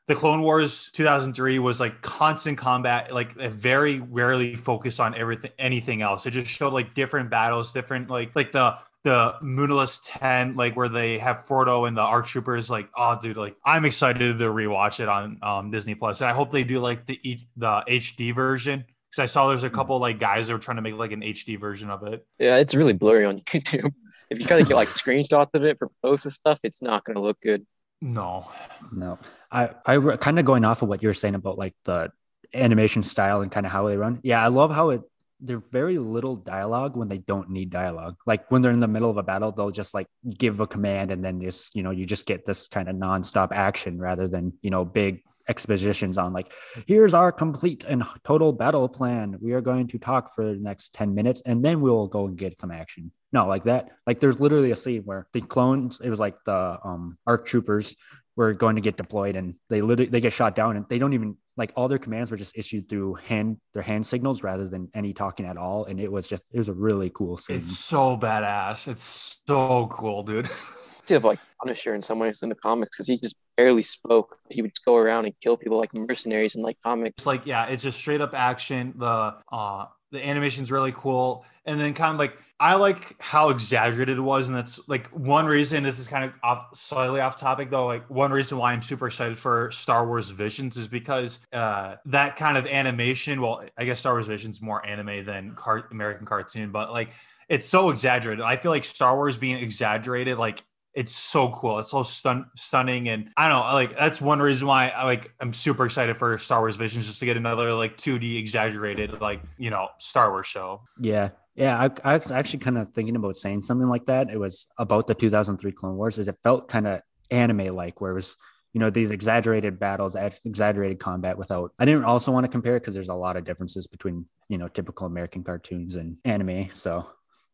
the 0.08 0.16
Clone 0.16 0.42
Wars 0.42 0.90
2003 0.94 1.60
was 1.60 1.82
like 1.82 2.02
constant 2.02 2.58
combat, 2.58 3.14
like 3.14 3.34
very 3.36 4.00
rarely 4.00 4.56
focused 4.56 5.02
on 5.02 5.16
everything 5.16 5.52
anything 5.60 6.02
else. 6.02 6.26
It 6.26 6.32
just 6.32 6.48
showed 6.50 6.72
like 6.72 6.96
different 6.96 7.30
battles, 7.30 7.74
different 7.74 8.10
like 8.10 8.34
like 8.38 8.54
the 8.54 8.78
the 9.08 9.36
Muunilinst 9.42 10.02
10, 10.06 10.56
like 10.58 10.76
where 10.76 10.90
they 10.90 11.18
have 11.18 11.46
Fordo 11.48 11.88
and 11.88 11.96
the 11.96 12.02
ARC 12.02 12.28
troopers, 12.28 12.70
like, 12.70 12.90
oh 12.98 13.18
dude, 13.22 13.38
like 13.38 13.56
I'm 13.66 13.86
excited 13.86 14.38
to 14.38 14.44
rewatch 14.46 15.00
it 15.00 15.08
on 15.08 15.40
um 15.42 15.72
Disney 15.72 15.96
Plus. 15.96 16.20
And 16.20 16.30
I 16.30 16.34
hope 16.34 16.52
they 16.52 16.66
do 16.66 16.80
like 16.80 17.06
the 17.06 17.18
E- 17.24 17.48
the 17.56 17.84
HD 17.88 18.36
version. 18.36 18.84
Because 19.10 19.24
I 19.24 19.26
saw 19.26 19.48
there's 19.48 19.64
a 19.64 19.70
couple 19.70 19.98
like 20.00 20.20
guys 20.20 20.48
that 20.48 20.54
were 20.54 20.60
trying 20.60 20.76
to 20.76 20.82
make 20.82 20.96
like 20.96 21.14
an 21.14 21.22
HD 21.22 21.58
version 21.58 21.90
of 21.90 22.04
it. 22.04 22.28
Yeah, 22.38 22.58
it's 22.58 22.76
really 22.76 22.92
blurry 22.92 23.26
on 23.26 23.40
YouTube. 23.46 23.94
If 24.30 24.40
you 24.40 24.46
try 24.46 24.58
to 24.58 24.68
get 24.68 24.76
like 24.76 24.90
screenshots 24.90 25.54
of 25.54 25.64
it 25.64 25.78
for 25.80 25.90
posts 26.04 26.26
and 26.26 26.34
stuff, 26.34 26.60
it's 26.64 26.82
not 26.82 27.06
going 27.06 27.16
to 27.16 27.22
look 27.22 27.40
good. 27.40 27.66
No. 28.02 28.52
No, 28.92 29.20
I 29.50 29.70
I 29.86 30.18
kind 30.18 30.38
of 30.38 30.44
going 30.46 30.66
off 30.66 30.82
of 30.82 30.90
what 30.90 31.02
you're 31.02 31.14
saying 31.14 31.36
about 31.36 31.58
like 31.58 31.76
the 31.86 32.12
animation 32.54 33.04
style 33.04 33.42
and 33.42 33.52
kind 33.52 33.66
of 33.66 33.72
how 33.72 33.88
they 33.88 33.96
run. 33.96 34.20
Yeah, 34.24 34.44
I 34.44 34.50
love 34.50 34.72
how 34.72 34.90
it. 34.90 35.02
They're 35.40 35.60
very 35.72 35.98
little 35.98 36.36
dialogue 36.36 36.96
when 36.96 37.08
they 37.08 37.20
don't 37.20 37.50
need 37.50 37.70
dialogue. 37.70 38.16
Like 38.26 38.50
when 38.50 38.62
they're 38.62 38.72
in 38.72 38.80
the 38.80 38.88
middle 38.88 39.10
of 39.10 39.18
a 39.18 39.24
battle, 39.24 39.52
they'll 39.52 39.72
just 39.72 39.94
like 39.94 40.08
give 40.38 40.60
a 40.60 40.68
command 40.68 41.12
and 41.12 41.24
then 41.24 41.42
just 41.42 41.76
you 41.76 41.84
know 41.84 41.92
you 41.92 42.06
just 42.06 42.26
get 42.26 42.46
this 42.46 42.68
kind 42.68 42.90
of 42.90 42.96
nonstop 42.96 43.52
action 43.52 44.00
rather 44.00 44.28
than 44.28 44.54
you 44.62 44.70
know 44.70 44.84
big 44.84 45.22
expositions 45.50 46.18
on 46.18 46.34
like 46.34 46.52
here's 46.88 47.14
our 47.14 47.32
complete 47.32 47.84
and 47.88 48.04
total 48.24 48.52
battle 48.52 48.90
plan. 48.90 49.38
We 49.40 49.54
are 49.54 49.62
going 49.62 49.88
to 49.88 50.00
talk 50.00 50.34
for 50.34 50.46
the 50.46 50.60
next 50.60 50.94
ten 50.94 51.14
minutes 51.14 51.42
and 51.46 51.64
then 51.64 51.82
we'll 51.82 52.08
go 52.08 52.26
and 52.26 52.38
get 52.38 52.60
some 52.60 52.72
action. 52.72 53.12
No, 53.32 53.46
like 53.46 53.66
that. 53.66 53.90
Like 54.06 54.20
there's 54.20 54.40
literally 54.40 54.72
a 54.72 54.76
scene 54.76 55.04
where 55.04 55.28
the 55.34 55.42
clones. 55.42 56.02
It 56.04 56.10
was 56.10 56.20
like 56.20 56.36
the 56.46 56.80
um 56.84 57.18
arc 57.28 57.46
troopers 57.46 57.96
were 58.38 58.54
going 58.54 58.76
to 58.76 58.82
get 58.82 58.96
deployed 58.96 59.36
and 59.36 59.56
they 59.70 59.82
literally 59.82 60.10
they 60.10 60.22
get 60.22 60.32
shot 60.32 60.56
down 60.56 60.78
and 60.78 60.86
they 60.90 61.00
don't 61.00 61.14
even 61.14 61.36
like 61.58 61.74
all 61.76 61.88
their 61.90 61.98
commands 61.98 62.32
were 62.32 62.38
just 62.38 62.58
issued 62.58 62.88
through 62.88 63.16
hand 63.16 63.58
their 63.74 63.82
hand 63.82 64.06
signals 64.06 64.44
rather 64.44 64.70
than 64.70 64.88
any 64.94 65.12
talking 65.12 65.46
at 65.46 65.58
all 65.58 65.86
and 65.86 66.00
it 66.00 66.10
was 66.10 66.28
just 66.28 66.44
it 66.54 66.60
was 66.60 66.70
a 66.70 66.74
really 66.74 67.10
cool 67.10 67.36
scene 67.36 67.58
It's 67.58 67.78
so 67.78 68.16
badass. 68.16 68.88
It's 68.88 69.40
so 69.46 69.88
cool, 69.88 70.24
dude. 70.24 70.48
To 71.08 71.14
have 71.14 71.24
like 71.24 71.40
Punisher 71.64 71.96
in 71.96 72.02
some 72.02 72.20
ways 72.20 72.44
in 72.44 72.50
the 72.50 72.56
comics 72.56 72.98
because 72.98 73.08
he 73.08 73.18
just 73.18 73.38
barely 73.56 73.82
spoke. 73.82 74.38
He 74.50 74.62
would 74.62 74.72
just 74.72 74.84
go 74.84 74.98
around 74.98 75.24
and 75.24 75.34
kill 75.42 75.56
people 75.56 75.78
like 75.78 75.94
mercenaries 75.94 76.56
in 76.56 76.62
like 76.62 76.78
comics. 76.84 77.14
It's 77.20 77.26
like, 77.26 77.46
yeah, 77.46 77.66
it's 77.68 77.82
just 77.82 77.98
straight 77.98 78.20
up 78.20 78.34
action. 78.34 78.94
The 78.98 79.36
uh 79.50 79.86
the 80.12 80.20
animation's 80.22 80.70
really 80.70 80.92
cool. 80.92 81.46
And 81.66 81.80
then 81.80 81.94
kind 81.94 82.14
of 82.14 82.20
like 82.20 82.34
I 82.60 82.76
like 82.76 83.16
how 83.22 83.50
exaggerated 83.50 84.18
it 84.18 84.22
was. 84.22 84.48
And 84.48 84.58
that's 84.58 84.80
like 84.88 85.08
one 85.10 85.46
reason 85.46 85.84
this 85.84 86.00
is 86.00 86.08
kind 86.08 86.24
of 86.26 86.34
off 86.44 86.68
slightly 86.76 87.20
off 87.20 87.38
topic 87.38 87.70
though. 87.70 87.86
Like 87.86 88.10
one 88.10 88.32
reason 88.32 88.58
why 88.58 88.74
I'm 88.74 88.82
super 88.82 89.08
excited 89.08 89.38
for 89.38 89.70
Star 89.72 90.08
Wars 90.08 90.32
Visions 90.32 90.76
is 90.76 90.88
because 90.88 91.40
uh 91.54 91.96
that 92.06 92.36
kind 92.36 92.58
of 92.58 92.66
animation, 92.66 93.42
well, 93.42 93.64
I 93.78 93.86
guess 93.86 94.00
Star 94.00 94.14
Wars 94.14 94.28
Visions 94.28 94.62
more 94.62 94.84
anime 94.86 95.24
than 95.26 95.54
car- 95.56 95.88
American 95.92 96.26
cartoon, 96.26 96.72
but 96.72 96.92
like 96.92 97.10
it's 97.48 97.68
so 97.68 97.90
exaggerated. 97.90 98.44
I 98.44 98.58
feel 98.58 98.72
like 98.72 98.84
Star 98.84 99.16
Wars 99.16 99.38
being 99.38 99.58
exaggerated, 99.58 100.38
like 100.38 100.64
it's 100.94 101.16
so 101.16 101.52
cool. 101.52 101.78
It's 101.78 101.92
so 101.92 102.02
stun- 102.02 102.50
stunning, 102.56 103.08
and 103.08 103.30
I 103.38 103.48
don't 103.48 103.60
know. 103.60 103.74
Like 103.74 103.96
that's 103.96 104.20
one 104.20 104.40
reason 104.40 104.68
why 104.68 104.90
I 104.90 105.04
like 105.04 105.32
I'm 105.40 105.54
super 105.54 105.86
excited 105.86 106.18
for 106.18 106.40
Star 106.40 106.60
Wars 106.62 106.76
Visions, 106.76 107.06
just 107.06 107.20
to 107.20 107.26
get 107.26 107.38
another 107.38 107.72
like 107.74 107.98
2D 107.98 108.40
exaggerated 108.40 109.22
like 109.22 109.42
you 109.60 109.70
know 109.70 109.90
Star 110.00 110.32
Wars 110.32 110.48
show. 110.48 110.82
yeah 111.00 111.30
Yeah, 111.58 111.78
I, 111.78 112.14
I 112.14 112.18
was 112.18 112.32
actually 112.32 112.60
kind 112.60 112.78
of 112.78 112.90
thinking 112.94 113.16
about 113.16 113.36
saying 113.36 113.64
something 113.64 113.90
like 113.90 114.06
that. 114.06 114.30
It 114.30 114.40
was 114.40 114.68
about 114.78 115.08
the 115.08 115.16
2003 115.16 115.72
Clone 115.74 115.98
Wars, 115.98 116.20
as 116.20 116.28
it 116.28 116.38
felt 116.44 116.70
kind 116.70 116.88
of 116.88 117.02
anime 117.32 117.76
like, 117.76 118.00
where 118.00 118.12
it 118.12 118.16
was 118.16 118.38
you 118.74 118.80
know 118.80 118.92
these 118.92 119.10
exaggerated 119.10 119.80
battles 119.80 120.16
exaggerated 120.46 121.00
combat 121.00 121.36
without 121.36 121.72
i 121.80 121.86
didn't 121.86 122.04
also 122.04 122.32
want 122.32 122.44
to 122.44 122.48
compare 122.48 122.76
it 122.76 122.82
because 122.82 122.94
there's 122.94 123.10
a 123.10 123.14
lot 123.14 123.36
of 123.36 123.44
differences 123.44 123.88
between 123.88 124.26
you 124.50 124.58
know 124.60 124.68
typical 124.68 125.08
american 125.08 125.44
cartoons 125.44 125.96
and 125.96 126.18
anime 126.26 126.70
so 126.72 127.08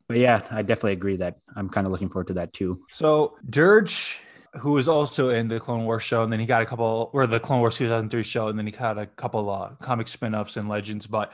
but 0.10 0.18
yeah 0.18 0.42
i 0.52 0.62
definitely 0.62 0.92
agree 0.92 1.16
that 1.16 1.38
i'm 1.56 1.70
kind 1.70 1.88
of 1.88 1.92
looking 1.92 2.10
forward 2.10 2.28
to 2.28 2.34
that 2.34 2.52
too 2.52 2.84
So 2.90 3.38
Dirge, 3.50 4.20
who 4.60 4.74
was 4.74 4.88
also 4.88 5.30
in 5.30 5.48
the 5.48 5.60
Clone 5.60 5.86
Wars 5.86 6.04
show, 6.04 6.24
and 6.24 6.32
then 6.32 6.40
he 6.40 6.46
got 6.46 6.62
a 6.62 6.66
couple, 6.66 7.10
or 7.14 7.26
the 7.26 7.40
Clone 7.40 7.60
Wars 7.60 7.78
2003 7.78 8.24
show, 8.24 8.50
and 8.50 8.60
then 8.60 8.66
he 8.66 8.72
got 8.72 8.98
a 8.98 9.06
couple 9.06 9.50
uh, 9.50 9.70
comic 9.82 10.08
spin-offs 10.08 10.58
and 10.58 10.70
legends. 10.70 11.08
But 11.08 11.32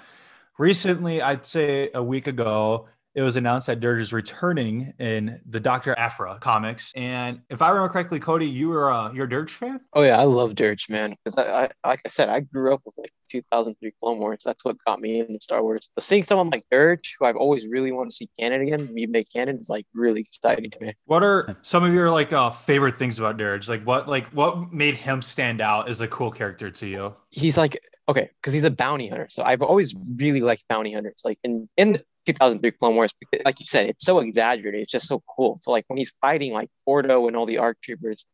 recently, 0.59 1.21
I'd 1.21 1.45
say 1.45 1.89
a 1.95 2.03
week 2.03 2.27
ago, 2.27 2.87
it 3.15 3.23
was 3.23 3.37
announced 3.37 3.67
that 3.67 3.79
Dirge 3.79 4.01
is 4.01 4.13
returning 4.13 4.93
in 4.99 5.41
the 5.49 5.59
Doctor 5.59 5.97
Aphra 5.97 6.37
comics. 6.39 6.93
And 6.95 7.41
if 7.49 7.61
I 7.61 7.69
remember 7.69 7.91
correctly, 7.91 8.19
Cody, 8.19 8.45
you 8.45 8.69
were 8.69 8.91
uh, 8.91 9.11
you're 9.11 9.25
a 9.25 9.29
Dirge 9.29 9.51
fan. 9.51 9.81
Oh 9.93 10.03
yeah, 10.03 10.19
I 10.19 10.23
love 10.23 10.53
Dirge, 10.53 10.87
man. 10.89 11.15
Because 11.25 11.39
I, 11.39 11.63
I, 11.63 11.89
like 11.89 12.01
I 12.05 12.07
said, 12.07 12.29
I 12.29 12.41
grew 12.41 12.71
up 12.71 12.81
with 12.85 12.95
like 12.99 13.11
2003 13.31 13.91
Clone 13.99 14.19
Wars. 14.19 14.43
That's 14.45 14.63
what 14.63 14.77
got 14.85 15.01
me 15.01 15.19
into 15.19 15.39
Star 15.41 15.63
Wars. 15.63 15.89
But 15.95 16.03
seeing 16.03 16.23
someone 16.23 16.49
like 16.51 16.65
Dirge, 16.69 17.15
who 17.19 17.25
I've 17.25 17.35
always 17.35 17.67
really 17.67 17.91
wanted 17.91 18.11
to 18.11 18.15
see 18.15 18.29
canon 18.39 18.61
again, 18.61 18.93
me 18.93 19.07
make 19.07 19.31
canon, 19.33 19.57
is 19.57 19.69
like 19.69 19.87
really 19.93 20.21
exciting 20.21 20.69
to 20.69 20.79
me. 20.79 20.93
What 21.05 21.23
are 21.23 21.57
some 21.63 21.83
of 21.83 21.93
your 21.93 22.11
like 22.11 22.31
uh, 22.31 22.51
favorite 22.51 22.95
things 22.95 23.17
about 23.17 23.37
Dirge? 23.37 23.67
Like 23.67 23.83
what 23.83 24.07
like 24.07 24.27
what 24.27 24.71
made 24.71 24.93
him 24.93 25.23
stand 25.23 25.61
out 25.61 25.89
as 25.89 25.99
a 26.01 26.07
cool 26.07 26.29
character 26.29 26.69
to 26.69 26.85
you? 26.85 27.15
He's 27.31 27.57
like 27.57 27.81
okay, 28.09 28.29
because 28.41 28.53
he's 28.53 28.63
a 28.63 28.71
bounty 28.71 29.07
hunter. 29.07 29.27
So 29.29 29.43
I've 29.43 29.61
always 29.61 29.95
really 30.15 30.41
liked 30.41 30.63
bounty 30.67 30.93
hunters. 30.93 31.21
Like 31.23 31.37
in 31.43 31.69
in 31.77 31.93
the 31.93 32.03
2003 32.25 32.71
Clone 32.71 32.95
Wars, 32.95 33.13
like 33.45 33.59
you 33.59 33.65
said, 33.65 33.87
it's 33.87 34.05
so 34.05 34.19
exaggerated. 34.19 34.81
It's 34.81 34.91
just 34.91 35.07
so 35.07 35.21
cool. 35.35 35.59
So 35.61 35.71
like 35.71 35.85
when 35.87 35.97
he's 35.97 36.13
fighting 36.19 36.51
like 36.51 36.69
Ordo 36.85 37.27
and 37.27 37.37
all 37.37 37.45
the 37.45 37.59
ARC 37.59 37.79
troopers 37.81 38.25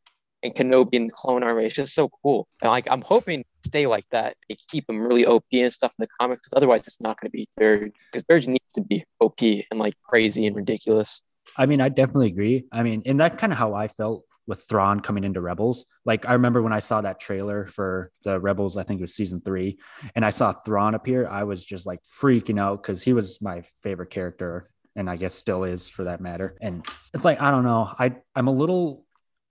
and 0.41 0.55
Kenobi 0.55 0.95
and 0.95 1.09
the 1.09 1.13
clone 1.13 1.43
army, 1.43 1.65
it's 1.65 1.75
just 1.75 1.93
so 1.93 2.09
cool. 2.23 2.47
And 2.61 2.71
like 2.71 2.87
I'm 2.89 3.01
hoping 3.01 3.43
to 3.43 3.67
stay 3.67 3.85
like 3.85 4.05
that. 4.11 4.35
They 4.49 4.57
keep 4.69 4.89
him 4.89 5.01
really 5.01 5.25
OP 5.25 5.45
and 5.53 5.71
stuff 5.71 5.93
in 5.99 6.03
the 6.03 6.07
comics. 6.19 6.49
Otherwise, 6.55 6.87
it's 6.87 7.01
not 7.01 7.19
going 7.19 7.29
to 7.29 7.37
be 7.37 7.47
Dirge. 7.59 7.91
Because 8.11 8.25
Dirge 8.27 8.47
needs 8.47 8.73
to 8.75 8.81
be 8.81 9.03
OP 9.19 9.41
and 9.41 9.79
like 9.79 9.95
crazy 10.03 10.47
and 10.47 10.55
ridiculous. 10.55 11.21
I 11.57 11.65
mean, 11.67 11.79
I 11.79 11.89
definitely 11.89 12.27
agree. 12.27 12.65
I 12.71 12.83
mean, 12.83 13.03
and 13.05 13.19
that's 13.19 13.35
kind 13.35 13.53
of 13.53 13.59
how 13.59 13.73
I 13.73 13.87
felt 13.87 14.25
with 14.47 14.63
Thrawn 14.67 14.99
coming 14.99 15.23
into 15.23 15.41
Rebels. 15.41 15.85
Like 16.05 16.27
I 16.27 16.33
remember 16.33 16.61
when 16.61 16.73
I 16.73 16.79
saw 16.79 17.01
that 17.01 17.19
trailer 17.19 17.65
for 17.65 18.11
the 18.23 18.39
Rebels, 18.39 18.77
I 18.77 18.83
think 18.83 18.99
it 18.99 19.03
was 19.03 19.15
season 19.15 19.41
three, 19.41 19.79
and 20.15 20.25
I 20.25 20.29
saw 20.29 20.53
Thrawn 20.53 20.95
appear, 20.95 21.27
I 21.27 21.43
was 21.43 21.63
just 21.65 21.85
like 21.85 22.01
freaking 22.03 22.59
out 22.59 22.81
because 22.81 23.01
he 23.01 23.13
was 23.13 23.41
my 23.41 23.63
favorite 23.83 24.09
character, 24.09 24.69
and 24.95 25.09
I 25.09 25.15
guess 25.15 25.33
still 25.33 25.63
is 25.63 25.89
for 25.89 26.05
that 26.05 26.21
matter. 26.21 26.57
And 26.61 26.85
it's 27.13 27.25
like 27.25 27.41
I 27.41 27.51
don't 27.51 27.63
know, 27.63 27.91
I 27.97 28.15
I'm 28.35 28.47
a 28.47 28.53
little 28.53 29.05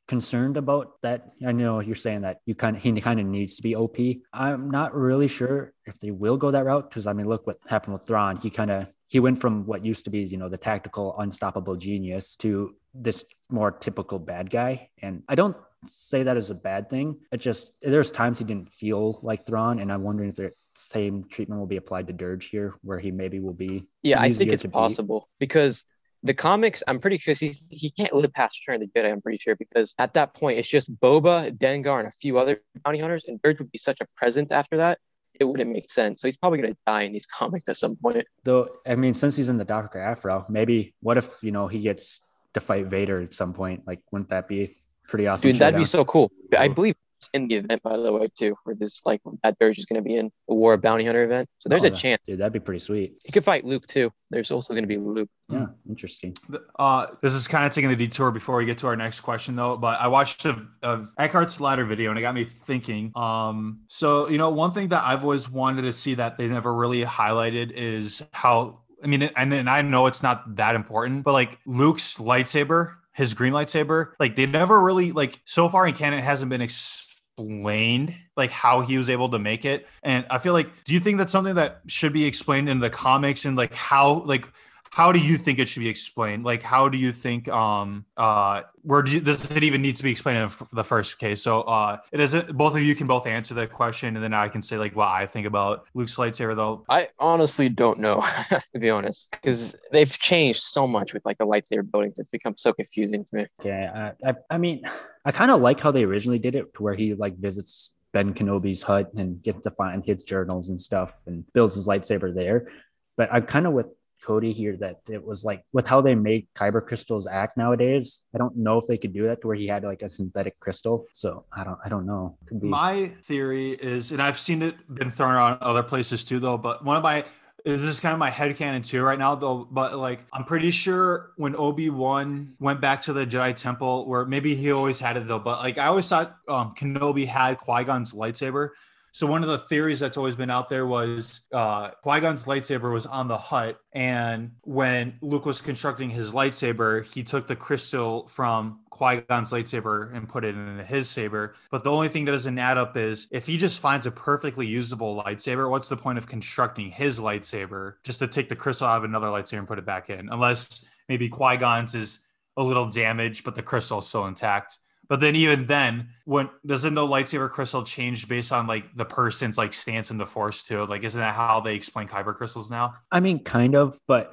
concerned 0.06 0.56
about 0.56 1.00
that. 1.02 1.32
I 1.46 1.52
know 1.52 1.80
you're 1.80 1.94
saying 1.94 2.22
that 2.22 2.40
you 2.46 2.54
kind 2.54 2.76
of 2.76 2.82
he 2.82 3.00
kind 3.00 3.20
of 3.20 3.26
needs 3.26 3.56
to 3.56 3.62
be 3.62 3.74
OP. 3.74 3.96
I'm 4.32 4.70
not 4.70 4.94
really 4.94 5.28
sure 5.28 5.72
if 5.86 5.98
they 5.98 6.10
will 6.10 6.36
go 6.36 6.50
that 6.50 6.64
route 6.64 6.90
because 6.90 7.06
I 7.06 7.12
mean, 7.12 7.28
look 7.28 7.46
what 7.46 7.58
happened 7.66 7.94
with 7.94 8.06
Thrawn. 8.06 8.36
He 8.36 8.50
kind 8.50 8.70
of 8.70 8.88
he 9.06 9.20
went 9.20 9.40
from 9.40 9.66
what 9.66 9.84
used 9.84 10.04
to 10.04 10.10
be 10.10 10.20
you 10.20 10.36
know 10.36 10.48
the 10.48 10.56
tactical 10.56 11.18
unstoppable 11.18 11.76
genius 11.76 12.36
to 12.36 12.74
this 12.92 13.24
more 13.54 13.70
typical 13.70 14.18
bad 14.18 14.50
guy, 14.50 14.90
and 15.00 15.22
I 15.28 15.36
don't 15.36 15.56
say 15.86 16.24
that 16.24 16.36
as 16.36 16.50
a 16.50 16.54
bad 16.54 16.90
thing. 16.90 17.20
It 17.32 17.38
just 17.38 17.72
there's 17.80 18.10
times 18.10 18.38
he 18.38 18.44
didn't 18.44 18.70
feel 18.70 19.18
like 19.22 19.46
Thrawn, 19.46 19.78
and 19.78 19.92
I'm 19.92 20.02
wondering 20.02 20.30
if 20.30 20.36
the 20.36 20.52
same 20.74 21.24
treatment 21.24 21.60
will 21.60 21.66
be 21.66 21.76
applied 21.76 22.06
to 22.08 22.12
Dirge 22.12 22.46
here, 22.46 22.74
where 22.82 22.98
he 22.98 23.10
maybe 23.10 23.40
will 23.40 23.54
be. 23.54 23.86
Yeah, 24.02 24.20
I 24.20 24.32
think 24.32 24.52
it's 24.52 24.62
to 24.62 24.68
beat. 24.68 24.74
possible 24.74 25.28
because 25.38 25.84
the 26.22 26.34
comics, 26.34 26.82
I'm 26.88 26.98
pretty 26.98 27.18
sure 27.18 27.34
he's 27.34 27.62
he 27.70 27.90
can't 27.90 28.12
live 28.12 28.32
past 28.32 28.58
Return 28.66 28.82
of 28.82 28.88
the 28.92 29.00
Jedi. 29.00 29.12
I'm 29.12 29.22
pretty 29.22 29.38
sure 29.38 29.56
because 29.56 29.94
at 29.98 30.14
that 30.14 30.34
point 30.34 30.58
it's 30.58 30.68
just 30.68 30.94
Boba, 31.00 31.56
Dengar, 31.56 31.98
and 31.98 32.08
a 32.08 32.12
few 32.12 32.38
other 32.38 32.60
bounty 32.82 32.98
hunters, 32.98 33.24
and 33.28 33.40
Dirge 33.42 33.58
would 33.58 33.70
be 33.70 33.78
such 33.78 34.00
a 34.00 34.06
presence 34.16 34.50
after 34.50 34.78
that. 34.78 34.98
It 35.38 35.44
wouldn't 35.44 35.70
make 35.70 35.90
sense. 35.90 36.22
So 36.22 36.28
he's 36.28 36.36
probably 36.36 36.60
gonna 36.60 36.76
die 36.86 37.02
in 37.02 37.12
these 37.12 37.26
comics 37.26 37.68
at 37.68 37.76
some 37.76 37.96
point. 37.96 38.24
Though 38.44 38.68
I 38.86 38.94
mean, 38.96 39.14
since 39.14 39.36
he's 39.36 39.48
in 39.48 39.58
the 39.58 39.64
Doctor 39.64 39.98
Aphra, 39.98 40.46
maybe 40.48 40.94
what 41.00 41.18
if 41.18 41.42
you 41.42 41.52
know 41.52 41.68
he 41.68 41.80
gets 41.80 42.20
to 42.54 42.60
fight 42.60 42.86
Vader 42.86 43.20
at 43.20 43.34
some 43.34 43.52
point? 43.52 43.82
Like, 43.86 44.00
wouldn't 44.10 44.30
that 44.30 44.48
be 44.48 44.76
pretty 45.08 45.26
awesome? 45.26 45.50
Dude, 45.52 45.60
that'd 45.60 45.78
be 45.78 45.84
so 45.84 46.04
cool. 46.04 46.32
I 46.58 46.68
believe 46.68 46.94
it's 47.18 47.28
in 47.32 47.48
the 47.48 47.56
event, 47.56 47.82
by 47.82 47.96
the 47.96 48.12
way, 48.12 48.26
too, 48.36 48.56
where 48.64 48.74
this 48.74 49.04
like 49.06 49.20
that 49.42 49.56
Dirge 49.58 49.78
is 49.78 49.86
gonna 49.86 50.02
be 50.02 50.16
in 50.16 50.30
the 50.48 50.54
War 50.54 50.74
of 50.74 50.82
Bounty 50.82 51.04
Hunter 51.04 51.22
event. 51.24 51.48
So 51.58 51.68
there's 51.68 51.84
Oh, 51.84 51.86
a 51.86 51.90
that- 51.90 51.96
chance 51.96 52.20
dude. 52.26 52.38
That'd 52.38 52.52
be 52.52 52.60
pretty 52.60 52.80
sweet. 52.80 53.14
he 53.24 53.32
could 53.32 53.44
fight 53.44 53.64
Luke 53.64 53.86
too. 53.86 54.10
There's 54.30 54.50
also 54.50 54.74
gonna 54.74 54.86
be 54.86 54.96
Luke. 54.98 55.28
Yeah, 55.50 55.66
interesting. 55.88 56.34
Uh, 56.78 57.06
this 57.22 57.34
is 57.34 57.46
kind 57.46 57.66
of 57.66 57.72
taking 57.72 57.90
a 57.90 57.96
detour 57.96 58.30
before 58.30 58.56
we 58.56 58.64
get 58.64 58.78
to 58.78 58.86
our 58.86 58.96
next 58.96 59.20
question, 59.20 59.54
though. 59.56 59.76
But 59.76 60.00
I 60.00 60.08
watched 60.08 60.44
a, 60.46 60.66
a 60.82 61.06
Eckhart's 61.18 61.60
ladder 61.60 61.84
video, 61.84 62.08
and 62.10 62.18
it 62.18 62.22
got 62.22 62.34
me 62.34 62.44
thinking. 62.44 63.12
Um, 63.14 63.80
so 63.88 64.28
you 64.28 64.38
know, 64.38 64.50
one 64.50 64.70
thing 64.72 64.88
that 64.88 65.04
I've 65.04 65.22
always 65.22 65.48
wanted 65.50 65.82
to 65.82 65.92
see 65.92 66.14
that 66.14 66.38
they 66.38 66.48
never 66.48 66.74
really 66.74 67.02
highlighted 67.04 67.72
is 67.72 68.22
how. 68.32 68.80
I 69.04 69.06
mean, 69.06 69.22
and, 69.22 69.68
I 69.68 69.82
know 69.82 70.06
it's 70.06 70.22
not 70.22 70.56
that 70.56 70.74
important, 70.74 71.24
but 71.24 71.32
like 71.32 71.58
Luke's 71.66 72.16
lightsaber, 72.16 72.94
his 73.12 73.34
green 73.34 73.52
lightsaber, 73.52 74.12
like 74.18 74.34
they 74.34 74.46
never 74.46 74.80
really 74.80 75.12
like 75.12 75.40
so 75.44 75.68
far 75.68 75.86
in 75.86 75.94
canon 75.94 76.20
hasn't 76.20 76.48
been 76.48 76.62
explained 76.62 78.14
like 78.36 78.50
how 78.50 78.80
he 78.80 78.96
was 78.96 79.10
able 79.10 79.28
to 79.28 79.38
make 79.38 79.64
it. 79.64 79.86
And 80.02 80.24
I 80.30 80.38
feel 80.38 80.54
like, 80.54 80.84
do 80.84 80.94
you 80.94 81.00
think 81.00 81.18
that's 81.18 81.32
something 81.32 81.54
that 81.56 81.82
should 81.86 82.12
be 82.12 82.24
explained 82.24 82.68
in 82.68 82.80
the 82.80 82.90
comics 82.90 83.44
and 83.44 83.56
like 83.56 83.74
how 83.74 84.22
like 84.24 84.48
how 84.94 85.10
do 85.10 85.18
you 85.18 85.36
think 85.36 85.58
it 85.58 85.68
should 85.68 85.80
be 85.80 85.88
explained 85.88 86.44
like 86.44 86.62
how 86.62 86.88
do 86.88 86.96
you 86.96 87.12
think 87.12 87.48
um 87.48 88.04
uh 88.16 88.62
where 88.82 89.02
do 89.02 89.12
you, 89.12 89.20
does 89.20 89.50
it 89.50 89.62
even 89.62 89.82
need 89.82 89.96
to 89.96 90.04
be 90.04 90.10
explained 90.10 90.38
in 90.38 90.66
the 90.72 90.84
first 90.84 91.18
case 91.18 91.42
so 91.42 91.62
uh 91.62 91.98
it 92.12 92.20
isn't 92.20 92.56
both 92.56 92.74
of 92.74 92.82
you 92.82 92.94
can 92.94 93.06
both 93.06 93.26
answer 93.26 93.54
the 93.54 93.66
question 93.66 94.14
and 94.14 94.22
then 94.22 94.32
i 94.32 94.48
can 94.48 94.62
say 94.62 94.76
like 94.78 94.94
what 94.94 95.08
i 95.08 95.26
think 95.26 95.46
about 95.46 95.86
luke's 95.94 96.16
lightsaber 96.16 96.54
though 96.54 96.84
I 96.88 97.08
honestly 97.18 97.68
don't 97.68 97.98
know, 97.98 98.24
to 98.72 98.78
be 98.78 98.90
honest, 98.90 99.30
because 99.32 99.74
they've 99.90 100.18
changed 100.18 100.62
so 100.62 100.86
much 100.86 101.12
with 101.12 101.24
like 101.24 101.38
the 101.38 101.46
lightsaber 101.46 101.90
buildings. 101.90 102.18
It's 102.18 102.30
become 102.30 102.56
so 102.56 102.72
confusing 102.72 103.24
to 103.24 103.36
me. 103.36 103.46
Okay, 103.60 103.90
I, 103.92 104.30
I, 104.30 104.34
I 104.50 104.58
mean, 104.58 104.82
I 105.24 105.32
kind 105.32 105.50
of 105.50 105.60
like 105.60 105.80
how 105.80 105.90
they 105.90 106.04
originally 106.04 106.38
did 106.38 106.54
it, 106.54 106.72
to 106.74 106.82
where 106.82 106.94
he 106.94 107.14
like 107.14 107.36
visits 107.36 107.90
Ben 108.12 108.34
Kenobi's 108.34 108.82
hut 108.82 109.12
and 109.16 109.42
gets 109.42 109.62
to 109.62 109.70
find 109.72 110.04
his 110.04 110.22
journals 110.22 110.68
and 110.68 110.80
stuff, 110.80 111.22
and 111.26 111.44
builds 111.52 111.74
his 111.74 111.88
lightsaber 111.88 112.34
there. 112.34 112.68
But 113.16 113.32
I'm 113.32 113.46
kind 113.46 113.66
of 113.66 113.72
with 113.72 113.86
Cody 114.24 114.52
here 114.52 114.76
that 114.78 115.00
it 115.08 115.24
was 115.24 115.44
like 115.44 115.64
with 115.72 115.86
how 115.86 116.00
they 116.00 116.14
make 116.14 116.52
kyber 116.54 116.84
crystals 116.84 117.26
act 117.26 117.56
nowadays. 117.56 118.22
I 118.34 118.38
don't 118.38 118.56
know 118.56 118.78
if 118.78 118.86
they 118.86 118.98
could 118.98 119.12
do 119.12 119.24
that 119.24 119.42
to 119.42 119.46
where 119.48 119.56
he 119.56 119.66
had 119.66 119.84
like 119.84 120.02
a 120.02 120.08
synthetic 120.08 120.58
crystal. 120.60 121.06
So 121.12 121.44
I 121.52 121.64
don't, 121.64 121.78
I 121.84 121.88
don't 121.88 122.06
know. 122.06 122.38
My 122.50 123.12
theory 123.22 123.72
is 123.72 124.12
and 124.12 124.22
i've 124.22 124.38
seen 124.38 124.62
it 124.62 124.76
been 124.94 125.10
thrown 125.10 125.32
around 125.32 125.58
other 125.60 125.82
places 125.82 126.24
too 126.24 126.38
though 126.38 126.56
but 126.56 126.84
one 126.84 126.96
of 126.96 127.02
my 127.02 127.24
this 127.64 127.80
is 127.80 128.00
kind 128.00 128.12
of 128.12 128.18
my 128.18 128.30
headcanon 128.30 128.84
too 128.84 129.02
right 129.02 129.18
now 129.18 129.34
though 129.34 129.66
but 129.70 129.96
like 129.96 130.20
i'm 130.32 130.44
pretty 130.44 130.70
sure 130.70 131.30
when 131.36 131.56
obi-wan 131.56 132.54
went 132.60 132.80
back 132.80 133.02
to 133.02 133.12
the 133.12 133.26
jedi 133.26 133.54
temple 133.54 134.06
where 134.06 134.24
maybe 134.24 134.54
he 134.54 134.70
always 134.72 134.98
had 134.98 135.16
it 135.16 135.26
though 135.26 135.38
but 135.38 135.58
like 135.58 135.78
i 135.78 135.86
always 135.86 136.08
thought 136.08 136.36
um 136.48 136.74
kenobi 136.78 137.26
had 137.26 137.58
qui-gon's 137.58 138.12
lightsaber 138.12 138.70
so 139.14 139.28
one 139.28 139.44
of 139.44 139.48
the 139.48 139.58
theories 139.58 140.00
that's 140.00 140.16
always 140.16 140.34
been 140.34 140.50
out 140.50 140.68
there 140.68 140.88
was 140.88 141.42
uh, 141.52 141.90
Qui-Gon's 142.02 142.46
lightsaber 142.46 142.92
was 142.92 143.06
on 143.06 143.28
the 143.28 143.38
hut, 143.38 143.78
and 143.92 144.50
when 144.64 145.18
Luke 145.22 145.46
was 145.46 145.60
constructing 145.60 146.10
his 146.10 146.32
lightsaber, 146.32 147.04
he 147.14 147.22
took 147.22 147.46
the 147.46 147.54
crystal 147.54 148.26
from 148.26 148.80
Qui-Gon's 148.90 149.52
lightsaber 149.52 150.12
and 150.16 150.28
put 150.28 150.44
it 150.44 150.56
into 150.56 150.82
his 150.82 151.08
saber. 151.08 151.54
But 151.70 151.84
the 151.84 151.92
only 151.92 152.08
thing 152.08 152.24
that 152.24 152.32
doesn't 152.32 152.58
add 152.58 152.76
up 152.76 152.96
is 152.96 153.28
if 153.30 153.46
he 153.46 153.56
just 153.56 153.78
finds 153.78 154.06
a 154.06 154.10
perfectly 154.10 154.66
usable 154.66 155.22
lightsaber, 155.22 155.70
what's 155.70 155.88
the 155.88 155.96
point 155.96 156.18
of 156.18 156.26
constructing 156.26 156.90
his 156.90 157.20
lightsaber 157.20 157.94
just 158.02 158.18
to 158.18 158.26
take 158.26 158.48
the 158.48 158.56
crystal 158.56 158.88
out 158.88 158.96
of 158.96 159.04
another 159.04 159.28
lightsaber 159.28 159.58
and 159.58 159.68
put 159.68 159.78
it 159.78 159.86
back 159.86 160.10
in? 160.10 160.28
Unless 160.28 160.86
maybe 161.08 161.28
Qui-Gon's 161.28 161.94
is 161.94 162.18
a 162.56 162.64
little 162.64 162.90
damaged, 162.90 163.44
but 163.44 163.54
the 163.54 163.62
crystal 163.62 164.00
is 164.00 164.08
still 164.08 164.26
intact. 164.26 164.78
But 165.08 165.20
then 165.20 165.36
even 165.36 165.66
then, 165.66 166.08
when 166.24 166.48
doesn't 166.64 166.94
the 166.94 167.06
lightsaber 167.06 167.50
crystal 167.50 167.82
change 167.82 168.28
based 168.28 168.52
on 168.52 168.66
like 168.66 168.84
the 168.96 169.04
person's 169.04 169.58
like 169.58 169.72
stance 169.72 170.10
in 170.10 170.18
the 170.18 170.26
force 170.26 170.62
too? 170.62 170.86
Like, 170.86 171.04
isn't 171.04 171.20
that 171.20 171.34
how 171.34 171.60
they 171.60 171.74
explain 171.74 172.08
kyber 172.08 172.34
crystals 172.34 172.70
now? 172.70 172.94
I 173.10 173.20
mean, 173.20 173.44
kind 173.44 173.74
of, 173.74 173.98
but 174.06 174.32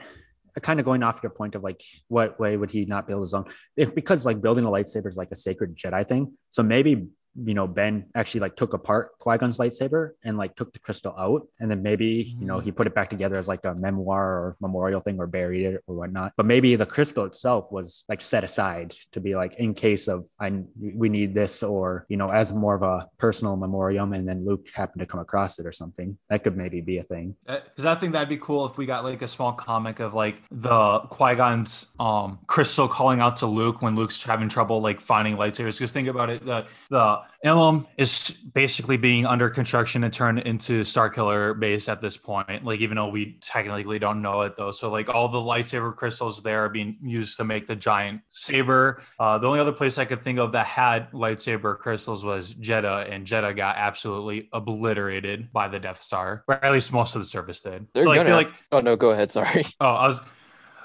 uh, 0.55 0.59
kind 0.59 0.79
of 0.79 0.85
going 0.85 1.03
off 1.03 1.19
your 1.23 1.31
point 1.31 1.55
of 1.55 1.63
like, 1.63 1.83
what 2.07 2.39
way 2.39 2.55
would 2.55 2.71
he 2.71 2.85
not 2.85 3.07
build 3.07 3.21
his 3.21 3.33
own? 3.33 3.45
If 3.75 3.93
because 3.93 4.25
like 4.25 4.41
building 4.41 4.65
a 4.65 4.69
lightsaber 4.69 5.07
is 5.07 5.17
like 5.17 5.31
a 5.31 5.35
sacred 5.35 5.75
Jedi 5.77 6.07
thing, 6.07 6.33
so 6.49 6.63
maybe 6.63 7.07
you 7.35 7.53
know 7.53 7.67
Ben 7.67 8.05
actually 8.15 8.41
like 8.41 8.55
took 8.55 8.73
apart 8.73 9.17
Qui 9.19 9.37
Gon's 9.37 9.57
lightsaber 9.57 10.11
and 10.23 10.37
like 10.37 10.55
took 10.55 10.73
the 10.73 10.79
crystal 10.79 11.15
out, 11.17 11.47
and 11.59 11.69
then 11.69 11.81
maybe 11.81 12.35
you 12.39 12.45
know 12.45 12.59
he 12.59 12.71
put 12.71 12.87
it 12.87 12.95
back 12.95 13.09
together 13.09 13.37
as 13.37 13.47
like 13.47 13.65
a 13.65 13.73
memoir 13.73 14.23
or 14.23 14.57
memorial 14.59 15.01
thing, 15.01 15.19
or 15.19 15.27
buried 15.27 15.65
it 15.65 15.83
or 15.87 15.95
whatnot. 15.95 16.33
But 16.37 16.45
maybe 16.45 16.75
the 16.75 16.85
crystal 16.85 17.25
itself 17.25 17.71
was 17.71 18.03
like 18.09 18.21
set 18.21 18.43
aside 18.43 18.93
to 19.13 19.19
be 19.19 19.35
like 19.35 19.55
in 19.55 19.73
case 19.73 20.07
of 20.07 20.27
I 20.39 20.61
we 20.79 21.09
need 21.09 21.33
this, 21.33 21.63
or 21.63 22.05
you 22.09 22.17
know 22.17 22.29
as 22.29 22.51
more 22.51 22.75
of 22.75 22.83
a 22.83 23.07
personal 23.17 23.55
memoriam, 23.55 24.13
and 24.13 24.27
then 24.27 24.45
Luke 24.45 24.67
happened 24.73 24.99
to 24.99 25.05
come 25.05 25.19
across 25.19 25.59
it 25.59 25.65
or 25.65 25.71
something. 25.71 26.17
That 26.29 26.43
could 26.43 26.57
maybe 26.57 26.81
be 26.81 26.97
a 26.97 27.03
thing. 27.03 27.35
Because 27.45 27.85
I 27.85 27.95
think 27.95 28.13
that'd 28.13 28.29
be 28.29 28.37
cool 28.37 28.65
if 28.65 28.77
we 28.77 28.85
got 28.85 29.03
like 29.03 29.21
a 29.21 29.27
small 29.27 29.53
comic 29.53 29.99
of 29.99 30.13
like 30.13 30.41
the 30.51 30.99
Qui 31.09 31.35
Gon's 31.35 31.87
um, 31.99 32.39
crystal 32.47 32.87
calling 32.87 33.21
out 33.21 33.37
to 33.37 33.47
Luke 33.47 33.81
when 33.81 33.95
Luke's 33.95 34.23
having 34.23 34.49
trouble 34.49 34.81
like 34.81 34.99
finding 34.99 35.37
lightsabers. 35.37 35.77
Because 35.77 35.91
think 35.91 36.07
about 36.07 36.29
it, 36.29 36.45
the 36.45 36.65
the 36.89 37.20
Ilum 37.45 37.87
is 37.97 38.31
basically 38.53 38.97
being 38.97 39.25
under 39.25 39.49
construction 39.49 40.03
and 40.03 40.13
turned 40.13 40.39
into 40.39 40.81
Starkiller 40.81 41.59
base 41.59 41.89
at 41.89 41.99
this 41.99 42.15
point. 42.17 42.63
Like 42.63 42.79
even 42.81 42.97
though 42.97 43.09
we 43.09 43.37
technically 43.41 43.97
don't 43.97 44.21
know 44.21 44.41
it 44.41 44.55
though, 44.57 44.71
so 44.71 44.91
like 44.91 45.09
all 45.09 45.27
the 45.27 45.39
lightsaber 45.39 45.95
crystals 45.95 46.41
there 46.43 46.63
are 46.65 46.69
being 46.69 46.97
used 47.01 47.37
to 47.37 47.43
make 47.43 47.65
the 47.67 47.75
giant 47.75 48.21
saber. 48.29 49.01
Uh, 49.19 49.37
the 49.39 49.47
only 49.47 49.59
other 49.59 49.71
place 49.71 49.97
I 49.97 50.05
could 50.05 50.21
think 50.21 50.37
of 50.37 50.51
that 50.51 50.65
had 50.67 51.11
lightsaber 51.11 51.77
crystals 51.79 52.23
was 52.23 52.53
Jedha, 52.55 53.11
and 53.11 53.25
Jedha 53.25 53.55
got 53.55 53.75
absolutely 53.77 54.49
obliterated 54.53 55.51
by 55.51 55.67
the 55.67 55.79
Death 55.79 55.99
Star, 56.01 56.43
or 56.47 56.63
at 56.63 56.71
least 56.71 56.93
most 56.93 57.15
of 57.15 57.21
the 57.21 57.27
surface 57.27 57.61
did. 57.61 57.87
They're 57.93 58.03
so 58.03 58.11
I 58.11 58.15
gonna- 58.17 58.29
feel 58.29 58.35
like 58.37 58.51
Oh 58.71 58.79
no, 58.79 58.95
go 58.95 59.11
ahead. 59.11 59.31
Sorry. 59.31 59.65
Oh, 59.79 59.85
I 59.87 60.07
was, 60.07 60.21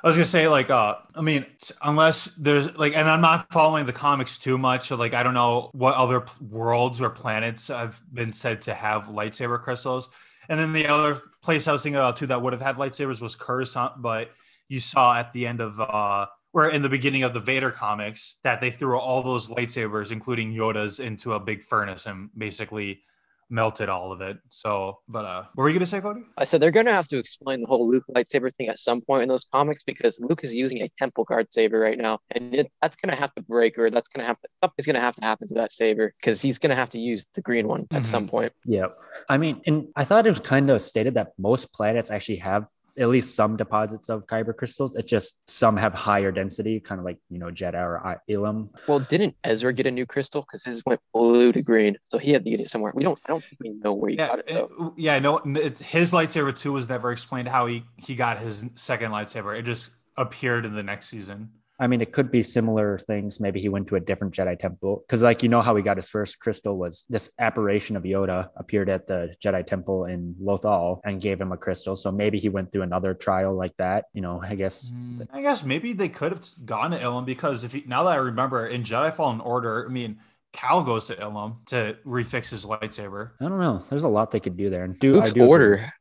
I 0.02 0.06
was 0.08 0.16
gonna 0.16 0.26
say 0.26 0.48
like, 0.48 0.70
uh, 0.70 0.96
I 1.14 1.20
mean, 1.20 1.46
unless 1.82 2.26
there's 2.36 2.74
like, 2.76 2.94
and 2.94 3.08
I'm 3.08 3.20
not 3.20 3.52
following 3.52 3.86
the 3.86 3.92
comics 3.92 4.38
too 4.38 4.58
much, 4.58 4.88
so 4.88 4.96
like, 4.96 5.14
I 5.14 5.22
don't 5.22 5.34
know 5.34 5.70
what 5.72 5.94
other 5.94 6.26
worlds 6.40 7.00
or 7.00 7.10
planets 7.10 7.68
have 7.68 8.00
been 8.12 8.32
said 8.32 8.62
to 8.62 8.74
have 8.74 9.04
lightsaber 9.04 9.60
crystals. 9.60 10.08
And 10.48 10.60
then 10.60 10.72
the 10.72 10.86
other 10.86 11.20
place 11.42 11.66
I 11.66 11.72
was 11.72 11.82
thinking 11.82 11.96
about 11.96 12.16
too 12.16 12.26
that 12.28 12.40
would 12.40 12.52
have 12.52 12.62
had 12.62 12.76
lightsabers 12.76 13.20
was 13.20 13.34
Coruscant, 13.34 14.00
but 14.00 14.30
you 14.68 14.80
saw 14.80 15.16
at 15.16 15.32
the 15.32 15.46
end 15.46 15.60
of, 15.60 15.80
uh, 15.80 16.26
or 16.52 16.70
in 16.70 16.82
the 16.82 16.88
beginning 16.88 17.22
of 17.22 17.34
the 17.34 17.40
Vader 17.40 17.70
comics 17.70 18.36
that 18.44 18.60
they 18.60 18.70
threw 18.70 18.98
all 18.98 19.22
those 19.22 19.48
lightsabers, 19.48 20.12
including 20.12 20.54
Yoda's, 20.54 21.00
into 21.00 21.34
a 21.34 21.40
big 21.40 21.64
furnace 21.64 22.06
and 22.06 22.30
basically 22.36 23.02
melted 23.48 23.88
all 23.88 24.12
of 24.12 24.20
it. 24.20 24.38
So, 24.48 24.98
but 25.08 25.24
uh, 25.24 25.44
what 25.54 25.62
were 25.64 25.68
you 25.68 25.74
gonna 25.74 25.86
say, 25.86 26.00
Cody? 26.00 26.22
I 26.36 26.44
said 26.44 26.60
they're 26.60 26.70
gonna 26.70 26.92
have 26.92 27.08
to 27.08 27.18
explain 27.18 27.60
the 27.60 27.66
whole 27.66 27.86
Luke 27.88 28.04
lightsaber 28.14 28.54
thing 28.56 28.68
at 28.68 28.78
some 28.78 29.00
point 29.00 29.22
in 29.22 29.28
those 29.28 29.46
comics 29.52 29.84
because 29.84 30.18
Luke 30.20 30.40
is 30.42 30.52
using 30.54 30.82
a 30.82 30.88
temple 30.98 31.24
guard 31.24 31.52
saber 31.52 31.78
right 31.78 31.98
now, 31.98 32.18
and 32.32 32.54
it, 32.54 32.72
that's 32.82 32.96
gonna 32.96 33.16
have 33.16 33.34
to 33.34 33.42
break 33.42 33.78
or 33.78 33.90
that's 33.90 34.08
gonna 34.08 34.26
have 34.26 34.40
to 34.40 34.48
something's 34.62 34.86
gonna 34.86 35.00
have 35.00 35.14
to 35.16 35.24
happen 35.24 35.46
to 35.48 35.54
that 35.54 35.70
saber 35.70 36.12
because 36.20 36.40
he's 36.40 36.58
gonna 36.58 36.74
have 36.74 36.90
to 36.90 36.98
use 36.98 37.26
the 37.34 37.42
green 37.42 37.68
one 37.68 37.86
at 37.92 38.02
Mhm. 38.02 38.06
some 38.06 38.26
point. 38.28 38.52
Yeah. 38.64 38.86
I 39.28 39.38
mean, 39.38 39.62
and 39.66 39.88
I 39.96 40.04
thought 40.04 40.26
it 40.26 40.30
was 40.30 40.40
kind 40.40 40.70
of 40.70 40.82
stated 40.82 41.14
that 41.14 41.28
most 41.38 41.72
planets 41.72 42.10
actually 42.10 42.36
have 42.38 42.66
at 42.98 43.08
least 43.08 43.34
some 43.34 43.56
deposits 43.56 44.08
of 44.08 44.26
kyber 44.26 44.56
crystals. 44.56 44.96
It 44.96 45.06
just 45.06 45.48
some 45.48 45.76
have 45.76 45.92
higher 45.94 46.32
density, 46.32 46.80
kind 46.80 46.98
of 46.98 47.04
like, 47.04 47.18
you 47.28 47.38
know, 47.38 47.46
Jedha 47.46 47.74
or 47.82 48.06
I- 48.06 48.16
Ilum. 48.30 48.68
Well, 48.88 49.00
didn't 49.00 49.36
Ezra 49.44 49.72
get 49.72 49.86
a 49.86 49.90
new 49.90 50.06
crystal 50.06 50.42
because 50.42 50.64
his 50.64 50.82
went 50.86 51.00
blue 51.12 51.52
to 51.52 51.62
green, 51.62 51.96
so 52.04 52.18
he 52.18 52.32
had 52.32 52.44
to 52.44 52.50
get 52.50 52.60
it 52.60 52.70
somewhere. 52.70 52.92
We 52.94 53.04
don't. 53.04 53.18
I 53.26 53.28
don't 53.32 53.44
think 53.44 53.58
we 53.60 53.74
know 53.74 53.92
where 53.92 54.10
he 54.10 54.16
yeah, 54.16 54.28
got 54.28 54.38
it 54.40 54.46
though. 54.48 54.70
it- 54.80 54.92
yeah. 55.00 55.18
No, 55.18 55.38
it, 55.38 55.78
his 55.78 56.12
lightsaber 56.12 56.58
too 56.58 56.72
was 56.72 56.88
never 56.88 57.12
explained 57.12 57.48
how 57.48 57.66
he 57.66 57.84
he 57.96 58.14
got 58.14 58.40
his 58.40 58.64
second 58.74 59.10
lightsaber. 59.12 59.58
It 59.58 59.62
just 59.62 59.90
appeared 60.16 60.64
in 60.64 60.74
the 60.74 60.82
next 60.82 61.08
season. 61.08 61.50
I 61.78 61.86
mean, 61.88 62.00
it 62.00 62.12
could 62.12 62.30
be 62.30 62.42
similar 62.42 62.98
things. 62.98 63.38
Maybe 63.38 63.60
he 63.60 63.68
went 63.68 63.88
to 63.88 63.96
a 63.96 64.00
different 64.00 64.32
Jedi 64.34 64.58
temple 64.58 65.04
because, 65.06 65.22
like, 65.22 65.42
you 65.42 65.48
know, 65.50 65.60
how 65.60 65.76
he 65.76 65.82
got 65.82 65.98
his 65.98 66.08
first 66.08 66.40
crystal 66.40 66.76
was 66.78 67.04
this 67.10 67.28
apparition 67.38 67.96
of 67.96 68.04
Yoda 68.04 68.48
appeared 68.56 68.88
at 68.88 69.06
the 69.06 69.34
Jedi 69.44 69.66
temple 69.66 70.06
in 70.06 70.34
Lothal 70.42 71.00
and 71.04 71.20
gave 71.20 71.38
him 71.40 71.52
a 71.52 71.56
crystal. 71.56 71.94
So 71.94 72.10
maybe 72.10 72.38
he 72.38 72.48
went 72.48 72.72
through 72.72 72.82
another 72.82 73.12
trial 73.12 73.54
like 73.54 73.76
that. 73.76 74.06
You 74.14 74.22
know, 74.22 74.42
I 74.42 74.54
guess. 74.54 74.90
Mm, 74.90 75.28
I 75.32 75.42
guess 75.42 75.62
maybe 75.62 75.92
they 75.92 76.08
could 76.08 76.32
have 76.32 76.44
gone 76.64 76.92
to 76.92 76.98
Ilum 76.98 77.26
because 77.26 77.62
if 77.64 77.72
he, 77.72 77.84
now 77.86 78.04
that 78.04 78.10
I 78.12 78.16
remember 78.16 78.66
in 78.66 78.82
Jedi 78.82 79.14
Fallen 79.14 79.40
Order, 79.40 79.86
I 79.86 79.92
mean, 79.92 80.18
Cal 80.54 80.82
goes 80.82 81.08
to 81.08 81.16
Ilum 81.16 81.66
to 81.66 81.98
refix 82.06 82.48
his 82.48 82.64
lightsaber. 82.64 83.32
I 83.38 83.44
don't 83.48 83.58
know. 83.58 83.84
There's 83.90 84.04
a 84.04 84.08
lot 84.08 84.30
they 84.30 84.40
could 84.40 84.56
do 84.56 84.70
there. 84.70 84.84
And 84.84 84.98
do 84.98 85.12
Luke's 85.12 85.30
I 85.30 85.34
do 85.34 85.40
agree. 85.42 85.48
order, 85.50 85.92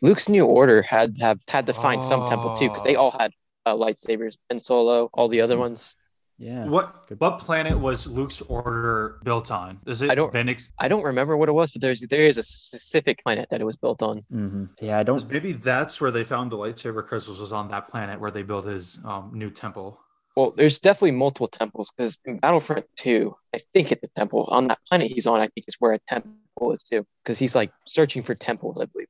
Luke's 0.00 0.28
new 0.28 0.46
order 0.46 0.82
had 0.82 1.16
have 1.20 1.38
had 1.48 1.66
to 1.66 1.72
find 1.72 2.02
some 2.02 2.26
temple 2.26 2.54
too 2.54 2.68
because 2.68 2.82
they 2.82 2.96
Oh. 2.96 3.02
all 3.02 3.10
had 3.12 3.30
uh, 3.66 3.74
lightsabers. 3.74 4.36
and 4.50 4.62
Solo, 4.62 5.10
all 5.14 5.28
the 5.28 5.40
other 5.40 5.58
ones. 5.58 5.96
Yeah. 6.38 6.64
What 6.66 7.06
Good. 7.06 7.20
what 7.20 7.38
planet 7.38 7.78
was 7.78 8.06
Luke's 8.08 8.40
order 8.42 9.20
built 9.22 9.50
on? 9.52 9.78
Is 9.86 10.02
it 10.02 10.10
I 10.10 10.14
don't- 10.16 10.32
Benix? 10.32 10.70
I 10.78 10.88
don't 10.88 11.04
remember 11.04 11.36
what 11.36 11.48
it 11.48 11.52
was, 11.52 11.70
but 11.70 11.82
there's 11.82 12.00
there 12.00 12.24
is 12.26 12.36
a 12.38 12.42
specific 12.42 13.22
planet 13.22 13.48
that 13.50 13.60
it 13.60 13.64
was 13.64 13.76
built 13.76 14.02
on. 14.02 14.22
hmm 14.30 14.64
Yeah, 14.80 14.98
I 14.98 15.04
don't. 15.04 15.28
Maybe 15.30 15.52
that's 15.52 16.00
where 16.00 16.10
they 16.10 16.24
found 16.24 16.50
the 16.50 16.56
lightsaber 16.56 17.06
crystals 17.06 17.38
was 17.38 17.52
on 17.52 17.68
that 17.68 17.86
planet 17.88 18.18
where 18.18 18.30
they 18.32 18.42
built 18.42 18.64
his 18.64 18.98
um, 19.04 19.30
new 19.32 19.50
temple. 19.50 20.00
Well, 20.34 20.50
there's 20.56 20.78
definitely 20.80 21.12
multiple 21.12 21.46
temples 21.46 21.92
because 21.94 22.18
in 22.24 22.38
Battlefront 22.38 22.86
2, 22.96 23.36
I 23.54 23.58
think 23.74 23.92
it's 23.92 24.08
a 24.08 24.10
temple 24.12 24.44
on 24.50 24.66
that 24.68 24.78
planet 24.88 25.12
he's 25.12 25.26
on. 25.26 25.38
I 25.40 25.46
think 25.48 25.66
is 25.68 25.76
where 25.78 25.92
a 25.92 25.98
temple 26.08 26.72
is 26.72 26.82
too, 26.82 27.06
because 27.22 27.38
he's 27.38 27.54
like 27.54 27.70
searching 27.86 28.22
for 28.22 28.34
temples. 28.34 28.80
I 28.80 28.86
believe. 28.86 29.08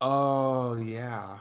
Oh 0.00 0.74
yeah. 0.76 1.38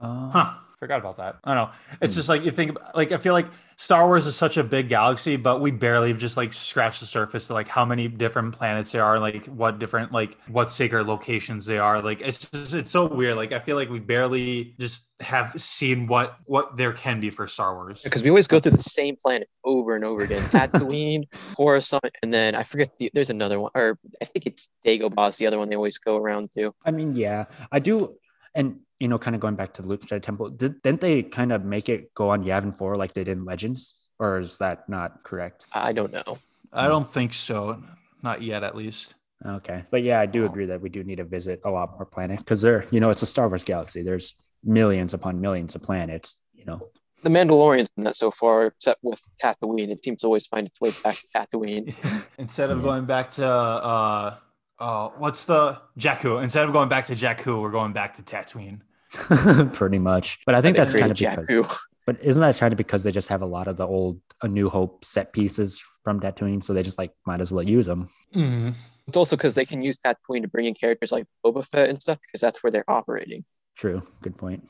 Uh, 0.00 0.30
Huh. 0.30 0.54
Forgot 0.82 0.98
about 0.98 1.16
that. 1.18 1.36
I 1.44 1.54
don't 1.54 1.68
know. 1.68 1.74
It's 2.00 2.16
Hmm. 2.16 2.18
just 2.18 2.28
like 2.28 2.42
you 2.44 2.50
think 2.50 2.76
like 2.92 3.12
I 3.12 3.16
feel 3.16 3.34
like 3.34 3.46
Star 3.76 4.04
Wars 4.04 4.26
is 4.26 4.34
such 4.34 4.56
a 4.56 4.64
big 4.64 4.88
galaxy, 4.88 5.36
but 5.36 5.60
we 5.60 5.70
barely 5.70 6.08
have 6.08 6.18
just 6.18 6.36
like 6.36 6.52
scratched 6.52 6.98
the 6.98 7.06
surface 7.06 7.46
to 7.46 7.52
like 7.52 7.68
how 7.68 7.84
many 7.84 8.08
different 8.08 8.52
planets 8.52 8.90
there 8.90 9.04
are, 9.04 9.20
like 9.20 9.46
what 9.46 9.78
different 9.78 10.10
like 10.10 10.36
what 10.48 10.72
sacred 10.72 11.06
locations 11.06 11.66
they 11.66 11.78
are. 11.78 12.02
Like 12.02 12.20
it's 12.20 12.50
just 12.50 12.74
it's 12.74 12.90
so 12.90 13.06
weird. 13.06 13.36
Like 13.36 13.52
I 13.52 13.60
feel 13.60 13.76
like 13.76 13.90
we 13.90 14.00
barely 14.00 14.74
just 14.80 15.06
have 15.20 15.52
seen 15.60 16.08
what 16.08 16.34
what 16.46 16.76
there 16.76 16.92
can 16.92 17.20
be 17.20 17.30
for 17.30 17.46
Star 17.46 17.76
Wars. 17.76 18.02
Because 18.02 18.24
we 18.24 18.30
always 18.30 18.48
go 18.48 18.58
through 18.58 18.72
the 18.72 18.82
same 18.82 19.14
planet 19.14 19.48
over 19.64 19.94
and 19.94 20.04
over 20.04 20.24
again: 20.24 20.42
Tatooine, 20.50 21.28
Coruscant, 21.56 22.12
and 22.24 22.34
then 22.34 22.56
I 22.56 22.64
forget 22.64 22.90
the, 22.98 23.08
there's 23.14 23.30
another 23.30 23.60
one, 23.60 23.70
or 23.76 24.00
I 24.20 24.24
think 24.24 24.46
it's 24.46 24.68
Dagobah. 24.84 25.36
The 25.36 25.46
other 25.46 25.58
one 25.58 25.68
they 25.68 25.76
always 25.76 25.98
go 25.98 26.16
around 26.16 26.50
to. 26.54 26.74
I 26.84 26.90
mean, 26.90 27.14
yeah, 27.14 27.44
I 27.70 27.78
do. 27.78 28.16
And, 28.54 28.80
you 29.02 29.08
know, 29.08 29.18
kind 29.18 29.34
of 29.34 29.40
going 29.40 29.56
back 29.56 29.74
to 29.74 29.82
the 29.82 29.88
Luke 29.88 30.02
Jedi 30.06 30.22
Temple, 30.22 30.50
did, 30.50 30.80
didn't 30.82 31.00
they 31.00 31.22
kind 31.24 31.50
of 31.52 31.64
make 31.64 31.88
it 31.88 32.14
go 32.14 32.30
on 32.30 32.44
Yavin 32.44 32.74
4 32.76 32.96
like 32.96 33.12
they 33.14 33.24
did 33.24 33.36
in 33.38 33.44
Legends? 33.44 33.80
Or 34.20 34.38
is 34.38 34.58
that 34.58 34.88
not 34.88 35.24
correct? 35.24 35.66
I 35.72 35.92
don't 35.92 36.12
know. 36.12 36.38
I 36.72 36.86
don't 36.86 37.08
think 37.16 37.32
so. 37.32 37.82
Not 38.22 38.42
yet, 38.42 38.62
at 38.62 38.76
least. 38.76 39.14
Okay. 39.44 39.84
But 39.90 40.04
yeah, 40.04 40.20
I 40.20 40.26
do 40.26 40.44
agree 40.46 40.66
that 40.66 40.80
we 40.80 40.88
do 40.88 41.02
need 41.02 41.16
to 41.16 41.24
visit 41.24 41.60
a 41.64 41.70
lot 41.70 41.90
more 41.98 42.06
planets 42.06 42.42
because 42.42 42.62
they're, 42.62 42.86
you 42.92 43.00
know, 43.00 43.10
it's 43.10 43.22
a 43.22 43.26
Star 43.26 43.48
Wars 43.48 43.64
galaxy. 43.64 44.02
There's 44.04 44.36
millions 44.62 45.12
upon 45.14 45.40
millions 45.40 45.74
of 45.74 45.82
planets, 45.82 46.38
you 46.54 46.64
know. 46.64 46.78
The 47.24 47.30
Mandalorian's 47.30 47.88
been 47.96 48.04
that 48.04 48.14
so 48.14 48.30
far, 48.30 48.66
except 48.66 49.00
with 49.02 49.20
Tatooine. 49.42 49.88
It 49.90 50.04
seems 50.04 50.20
to 50.20 50.26
always 50.28 50.46
find 50.46 50.68
its 50.68 50.80
way 50.80 50.92
back 51.02 51.16
to 51.22 51.26
Tatooine. 51.34 51.92
Instead 52.38 52.70
of 52.70 52.78
Yeah. 52.78 52.84
going 52.84 53.04
back 53.06 53.30
to 53.30 53.46
uh 53.46 54.36
uh 54.78 55.08
what's 55.18 55.44
the 55.46 55.80
Jakku? 55.98 56.40
Instead 56.42 56.64
of 56.66 56.72
going 56.72 56.88
back 56.88 57.06
to 57.06 57.14
Jakku, 57.16 57.60
we're 57.60 57.70
going 57.80 57.92
back 57.92 58.14
to 58.18 58.22
Tatooine. 58.22 58.80
Pretty 59.72 59.98
much. 59.98 60.40
But 60.46 60.54
I 60.54 60.60
think 60.62 60.76
They 60.76 60.84
that's 60.84 60.92
kind 60.92 61.10
of 61.10 61.16
because, 61.18 61.46
Jakku. 61.46 61.76
but 62.06 62.22
isn't 62.22 62.40
that 62.40 62.56
kind 62.58 62.72
of 62.72 62.76
because 62.78 63.02
they 63.02 63.12
just 63.12 63.28
have 63.28 63.42
a 63.42 63.46
lot 63.46 63.68
of 63.68 63.76
the 63.76 63.86
old 63.86 64.20
A 64.42 64.48
New 64.48 64.68
Hope 64.68 65.04
set 65.04 65.32
pieces 65.32 65.82
from 66.04 66.20
Tatooine? 66.20 66.62
So 66.62 66.72
they 66.72 66.82
just 66.82 66.98
like 66.98 67.12
might 67.26 67.40
as 67.40 67.52
well 67.52 67.62
use 67.62 67.86
them. 67.86 68.08
It's 68.34 69.16
also 69.16 69.36
because 69.36 69.54
they 69.54 69.64
can 69.66 69.82
use 69.82 69.98
Tatooine 69.98 70.42
to 70.42 70.48
bring 70.48 70.66
in 70.66 70.74
characters 70.74 71.12
like 71.12 71.26
Boba 71.44 71.66
Fett 71.66 71.88
and 71.88 72.00
stuff 72.00 72.18
because 72.20 72.40
that's 72.40 72.62
where 72.62 72.70
they're 72.70 72.88
operating. 72.88 73.44
True. 73.76 74.02
Good 74.22 74.36
point. 74.38 74.66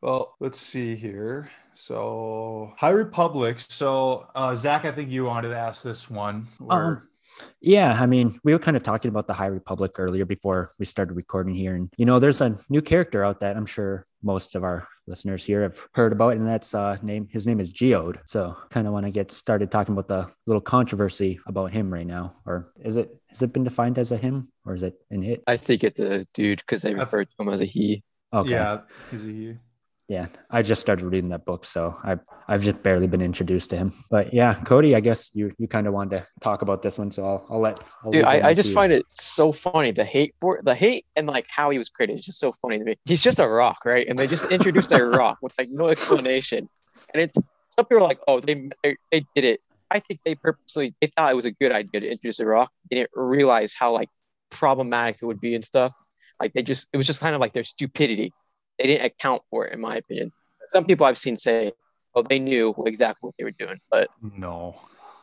Well, 0.00 0.34
let's 0.40 0.60
see 0.60 0.96
here. 0.96 1.48
So 1.74 2.72
High 2.76 2.90
Republic. 2.90 3.60
So 3.60 4.26
uh 4.34 4.54
Zach, 4.56 4.84
I 4.84 4.92
think 4.92 5.10
you 5.10 5.24
wanted 5.24 5.48
to 5.50 5.56
ask 5.56 5.82
this 5.82 6.10
one. 6.10 6.48
Where, 6.58 6.86
Um, 6.86 7.08
Yeah, 7.60 7.96
I 8.00 8.06
mean, 8.06 8.38
we 8.44 8.52
were 8.52 8.58
kind 8.58 8.76
of 8.76 8.82
talking 8.82 9.08
about 9.08 9.26
the 9.26 9.34
High 9.34 9.46
Republic 9.46 9.92
earlier 9.98 10.24
before 10.24 10.70
we 10.78 10.84
started 10.84 11.14
recording 11.14 11.54
here, 11.54 11.74
and 11.74 11.92
you 11.96 12.04
know, 12.04 12.18
there's 12.18 12.40
a 12.40 12.58
new 12.68 12.82
character 12.82 13.24
out 13.24 13.40
that 13.40 13.56
I'm 13.56 13.66
sure 13.66 14.06
most 14.22 14.54
of 14.54 14.64
our 14.64 14.86
listeners 15.06 15.44
here 15.44 15.62
have 15.62 15.78
heard 15.94 16.12
about, 16.12 16.34
and 16.34 16.46
that's 16.46 16.74
uh 16.74 16.96
name. 17.02 17.28
His 17.30 17.46
name 17.46 17.60
is 17.60 17.72
Geode. 17.72 18.18
So, 18.24 18.56
kind 18.70 18.86
of 18.86 18.92
want 18.92 19.06
to 19.06 19.10
get 19.10 19.30
started 19.30 19.70
talking 19.70 19.92
about 19.92 20.08
the 20.08 20.30
little 20.46 20.60
controversy 20.60 21.40
about 21.46 21.72
him 21.72 21.92
right 21.92 22.06
now, 22.06 22.36
or 22.46 22.72
is 22.84 22.96
it 22.96 23.14
has 23.28 23.42
it 23.42 23.52
been 23.52 23.64
defined 23.64 23.98
as 23.98 24.12
a 24.12 24.16
him, 24.16 24.48
or 24.64 24.74
is 24.74 24.82
it 24.82 24.94
an 25.10 25.22
it? 25.22 25.42
I 25.46 25.56
think 25.56 25.84
it's 25.84 26.00
a 26.00 26.24
dude 26.34 26.58
because 26.58 26.82
they 26.82 26.94
I- 26.94 26.98
refer 26.98 27.24
to 27.24 27.30
him 27.38 27.48
as 27.48 27.60
a 27.60 27.64
he. 27.64 28.02
Okay, 28.32 28.50
yeah, 28.50 28.80
he's 29.10 29.24
a 29.24 29.28
he. 29.28 29.56
Yeah. 30.08 30.26
I 30.50 30.62
just 30.62 30.80
started 30.80 31.04
reading 31.04 31.30
that 31.30 31.44
book, 31.44 31.64
so 31.64 31.96
I 32.02 32.18
I've 32.48 32.62
just 32.62 32.82
barely 32.82 33.06
been 33.06 33.22
introduced 33.22 33.70
to 33.70 33.76
him. 33.76 33.92
But 34.10 34.34
yeah, 34.34 34.54
Cody, 34.54 34.94
I 34.94 35.00
guess 35.00 35.30
you 35.34 35.52
you 35.58 35.68
kind 35.68 35.86
of 35.86 35.94
wanted 35.94 36.18
to 36.18 36.26
talk 36.40 36.62
about 36.62 36.82
this 36.82 36.98
one, 36.98 37.10
so 37.10 37.24
I'll 37.24 37.46
I'll 37.50 37.60
let. 37.60 37.80
I'll 38.04 38.10
Dude, 38.10 38.24
I, 38.24 38.48
I 38.48 38.54
just 38.54 38.70
you. 38.70 38.74
find 38.74 38.92
it 38.92 39.04
so 39.12 39.52
funny. 39.52 39.90
The 39.90 40.04
hate 40.04 40.34
for 40.40 40.60
the 40.62 40.74
hate 40.74 41.06
and 41.16 41.26
like 41.26 41.46
how 41.48 41.70
he 41.70 41.78
was 41.78 41.88
created 41.88 42.18
is 42.18 42.26
just 42.26 42.40
so 42.40 42.52
funny 42.52 42.78
to 42.78 42.84
me. 42.84 42.96
He's 43.04 43.22
just 43.22 43.40
a 43.40 43.48
rock, 43.48 43.78
right? 43.84 44.06
And 44.08 44.18
they 44.18 44.26
just 44.26 44.50
introduced 44.50 44.92
a 44.92 45.04
rock 45.18 45.38
with 45.42 45.52
like 45.58 45.70
no 45.70 45.88
explanation. 45.88 46.68
And 47.14 47.22
it's 47.22 47.38
some 47.68 47.86
people 47.86 47.98
are 47.98 48.08
like, 48.08 48.20
oh, 48.28 48.40
they 48.40 48.68
they, 48.82 48.96
they 49.10 49.24
did 49.34 49.44
it 49.44 49.60
I 49.92 50.00
think 50.00 50.20
they 50.24 50.34
purposely 50.34 50.94
they 51.00 51.08
thought 51.08 51.30
it 51.30 51.36
was 51.36 51.44
a 51.44 51.52
good 51.52 51.70
idea 51.70 52.00
to 52.00 52.10
introduce 52.10 52.40
a 52.40 52.46
Rock. 52.46 52.70
They 52.90 52.96
didn't 52.96 53.10
realize 53.14 53.74
how 53.74 53.92
like 53.92 54.08
problematic 54.50 55.18
it 55.20 55.26
would 55.26 55.40
be 55.40 55.54
and 55.54 55.64
stuff. 55.64 55.92
Like 56.40 56.54
they 56.54 56.62
just 56.62 56.88
it 56.92 56.96
was 56.96 57.06
just 57.06 57.20
kind 57.20 57.34
of 57.34 57.40
like 57.40 57.52
their 57.52 57.64
stupidity. 57.64 58.32
They 58.78 58.86
didn't 58.86 59.04
account 59.06 59.42
for 59.50 59.66
it, 59.66 59.74
in 59.74 59.80
my 59.80 59.96
opinion. 59.96 60.32
Some 60.66 60.84
people 60.84 61.06
I've 61.06 61.18
seen 61.18 61.38
say, 61.38 61.72
"Oh, 62.14 62.22
they 62.22 62.38
knew 62.38 62.74
exactly 62.86 63.26
what 63.28 63.34
they 63.38 63.44
were 63.44 63.50
doing," 63.52 63.78
but 63.90 64.08
No. 64.38 64.76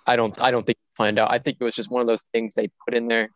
I 0.08 0.16
don't. 0.16 0.40
I 0.42 0.50
don't 0.52 0.66
think 0.66 0.78
they 0.78 0.96
planned 0.98 1.20
out. 1.20 1.32
I 1.32 1.40
think 1.40 1.58
it 1.60 1.64
was 1.64 1.76
just 1.76 1.92
one 1.92 2.02
of 2.02 2.08
those 2.08 2.24
things 2.34 2.56
they 2.56 2.70
put 2.86 2.94
in 2.96 3.08
there 3.08 3.30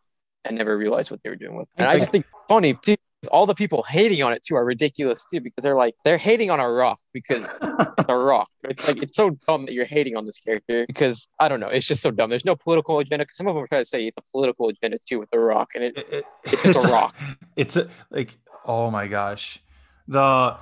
and 0.45 0.57
never 0.57 0.77
realized 0.77 1.11
what 1.11 1.21
they 1.23 1.29
were 1.29 1.35
doing 1.35 1.55
with. 1.55 1.67
it. 1.77 1.81
And 1.81 1.87
I 1.87 1.97
just 1.99 2.11
think 2.11 2.25
funny 2.47 2.73
too. 2.73 2.95
All 3.31 3.45
the 3.45 3.55
people 3.55 3.83
hating 3.83 4.21
on 4.21 4.33
it 4.33 4.43
too 4.45 4.55
are 4.55 4.65
ridiculous 4.65 5.23
too 5.23 5.39
because 5.39 5.63
they're 5.63 5.75
like 5.75 5.93
they're 6.03 6.17
hating 6.17 6.49
on 6.49 6.59
a 6.59 6.69
rock 6.69 6.99
because 7.13 7.45
it's 7.61 8.05
a 8.09 8.17
rock. 8.17 8.49
It's 8.65 8.85
like 8.87 9.01
it's 9.01 9.15
so 9.15 9.29
dumb 9.47 9.65
that 9.65 9.73
you're 9.73 9.85
hating 9.85 10.17
on 10.17 10.25
this 10.25 10.39
character 10.39 10.85
because 10.87 11.29
I 11.39 11.47
don't 11.47 11.61
know. 11.61 11.69
It's 11.69 11.85
just 11.87 12.01
so 12.01 12.11
dumb. 12.11 12.29
There's 12.29 12.43
no 12.43 12.55
political 12.57 12.99
agenda. 12.99 13.25
Some 13.33 13.47
of 13.47 13.55
them 13.55 13.65
try 13.67 13.79
to 13.79 13.85
say 13.85 14.05
it's 14.07 14.17
a 14.17 14.21
political 14.31 14.67
agenda 14.69 14.97
too 15.07 15.19
with 15.19 15.29
the 15.31 15.39
rock, 15.39 15.69
and 15.75 15.85
it, 15.85 15.97
It- 15.97 16.09
it- 16.11 16.25
it's 16.45 16.63
just 16.63 16.85
a 16.85 16.91
rock. 16.91 17.15
It's 17.55 17.77
a, 17.77 17.87
like, 18.09 18.35
oh 18.65 18.91
my 18.91 19.07
gosh, 19.07 19.59
the 20.07 20.57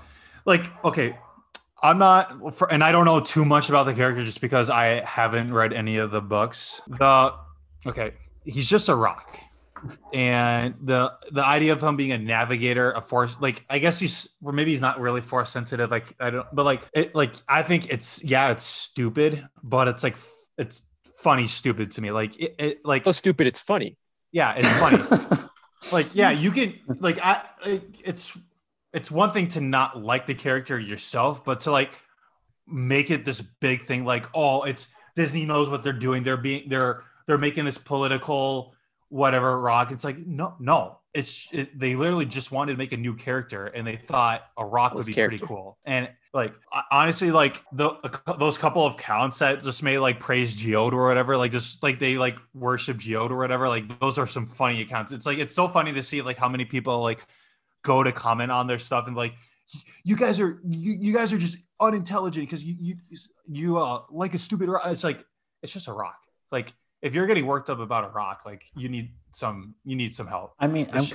like, 0.45 0.69
okay, 0.85 1.17
I'm 1.83 1.97
not, 1.97 2.55
for, 2.55 2.71
and 2.71 2.83
I 2.83 2.91
don't 2.91 3.05
know 3.05 3.19
too 3.19 3.43
much 3.45 3.69
about 3.69 3.85
the 3.85 3.93
character 3.93 4.23
just 4.23 4.41
because 4.41 4.69
I 4.69 5.03
haven't 5.05 5.53
read 5.53 5.73
any 5.73 5.97
of 5.97 6.11
the 6.11 6.21
books. 6.21 6.81
The 6.87 7.33
okay, 7.85 8.13
he's 8.45 8.67
just 8.67 8.89
a 8.89 8.95
rock, 8.95 9.37
and 10.13 10.75
the 10.83 11.11
the 11.31 11.45
idea 11.45 11.73
of 11.73 11.81
him 11.81 11.95
being 11.95 12.11
a 12.11 12.17
navigator, 12.17 12.91
a 12.91 13.01
force, 13.01 13.35
like 13.39 13.65
I 13.69 13.79
guess 13.79 13.99
he's, 13.99 14.27
or 14.43 14.51
maybe 14.51 14.71
he's 14.71 14.81
not 14.81 14.99
really 14.99 15.21
force 15.21 15.49
sensitive. 15.49 15.89
Like 15.89 16.13
I 16.19 16.29
don't, 16.29 16.47
but 16.53 16.63
like 16.65 16.81
it, 16.93 17.15
like 17.15 17.33
I 17.47 17.63
think 17.63 17.89
it's 17.89 18.23
yeah, 18.23 18.51
it's 18.51 18.63
stupid, 18.63 19.47
but 19.63 19.87
it's 19.87 20.03
like 20.03 20.17
it's 20.57 20.83
funny 21.17 21.47
stupid 21.47 21.91
to 21.91 22.01
me. 22.01 22.11
Like 22.11 22.39
it, 22.39 22.55
it 22.59 22.85
like 22.85 23.05
So 23.05 23.11
stupid, 23.11 23.47
it's 23.47 23.59
funny. 23.59 23.97
yeah, 24.31 24.53
it's 24.55 24.71
funny 24.73 24.99
like 25.91 26.07
yeah 26.13 26.29
you 26.29 26.51
can 26.51 26.75
like 26.99 27.17
i 27.23 27.41
I- 27.65 27.81
it's 28.05 28.37
it's 28.93 29.09
one 29.09 29.31
thing 29.31 29.47
to 29.49 29.61
not 29.61 30.01
like 30.01 30.25
the 30.25 30.35
character 30.35 30.79
yourself 30.79 31.43
but 31.45 31.61
to 31.61 31.71
like 31.71 31.91
make 32.67 33.11
it 33.11 33.25
this 33.25 33.41
big 33.41 33.83
thing 33.83 34.05
like 34.05 34.27
oh 34.33 34.63
it's 34.63 34.87
disney 35.15 35.45
knows 35.45 35.69
what 35.69 35.83
they're 35.83 35.93
doing. 35.93 36.23
They're 36.23 36.37
being 36.37 36.69
they're 36.69 37.03
they're 37.27 37.37
making 37.37 37.65
this 37.65 37.77
political 37.77 38.73
whatever 39.09 39.59
rock. 39.59 39.91
It's 39.91 40.03
like 40.03 40.17
no 40.17 40.55
no. 40.59 40.97
It's 41.13 41.47
it, 41.51 41.77
they 41.77 41.95
literally 41.95 42.25
just 42.25 42.53
wanted 42.53 42.71
to 42.73 42.77
make 42.77 42.93
a 42.93 42.97
new 42.97 43.15
character 43.15 43.65
and 43.67 43.85
they 43.85 43.97
thought 43.97 44.43
a 44.57 44.65
rock 44.65 44.93
would 44.93 45.05
be 45.05 45.13
character. 45.13 45.37
pretty 45.39 45.47
cool. 45.47 45.77
And 45.83 46.09
like 46.33 46.53
honestly 46.89 47.31
like 47.31 47.61
the 47.73 47.95
those 48.39 48.57
couple 48.57 48.85
of 48.85 48.95
counts 48.95 49.39
that 49.39 49.61
just 49.61 49.83
made 49.83 49.97
like 49.97 50.21
praise 50.21 50.55
geode 50.55 50.93
or 50.93 51.05
whatever 51.05 51.35
like 51.35 51.51
just 51.51 51.83
like 51.83 51.99
they 51.99 52.15
like 52.15 52.39
worship 52.53 52.95
geode 52.95 53.29
or 53.29 53.37
whatever 53.37 53.67
like 53.67 53.99
those 53.99 54.17
are 54.17 54.27
some 54.27 54.45
funny 54.45 54.81
accounts. 54.81 55.11
It's 55.11 55.25
like 55.25 55.37
it's 55.37 55.53
so 55.53 55.67
funny 55.67 55.91
to 55.91 56.01
see 56.01 56.21
like 56.21 56.37
how 56.37 56.47
many 56.47 56.63
people 56.63 57.01
like 57.01 57.25
go 57.83 58.03
to 58.03 58.11
comment 58.11 58.51
on 58.51 58.67
their 58.67 58.79
stuff 58.79 59.07
and 59.07 59.15
like 59.15 59.33
you 60.03 60.15
guys 60.15 60.39
are 60.39 60.59
you, 60.67 60.97
you 60.99 61.13
guys 61.13 61.31
are 61.31 61.37
just 61.37 61.57
unintelligent 61.79 62.45
because 62.45 62.63
you 62.63 62.75
you 62.79 62.95
you 63.47 63.77
uh 63.77 64.01
like 64.09 64.33
a 64.33 64.37
stupid 64.37 64.69
rock 64.69 64.81
it's 64.85 65.03
like 65.03 65.23
it's 65.63 65.71
just 65.71 65.87
a 65.87 65.93
rock 65.93 66.19
like 66.51 66.73
if 67.01 67.15
you're 67.15 67.25
getting 67.25 67.45
worked 67.45 67.69
up 67.69 67.79
about 67.79 68.03
a 68.03 68.09
rock 68.09 68.41
like 68.45 68.63
you 68.75 68.89
need 68.89 69.13
some 69.31 69.75
you 69.85 69.95
need 69.95 70.13
some 70.13 70.27
help 70.27 70.53
I 70.59 70.67
mean, 70.67 70.89
I'm, 70.91 71.05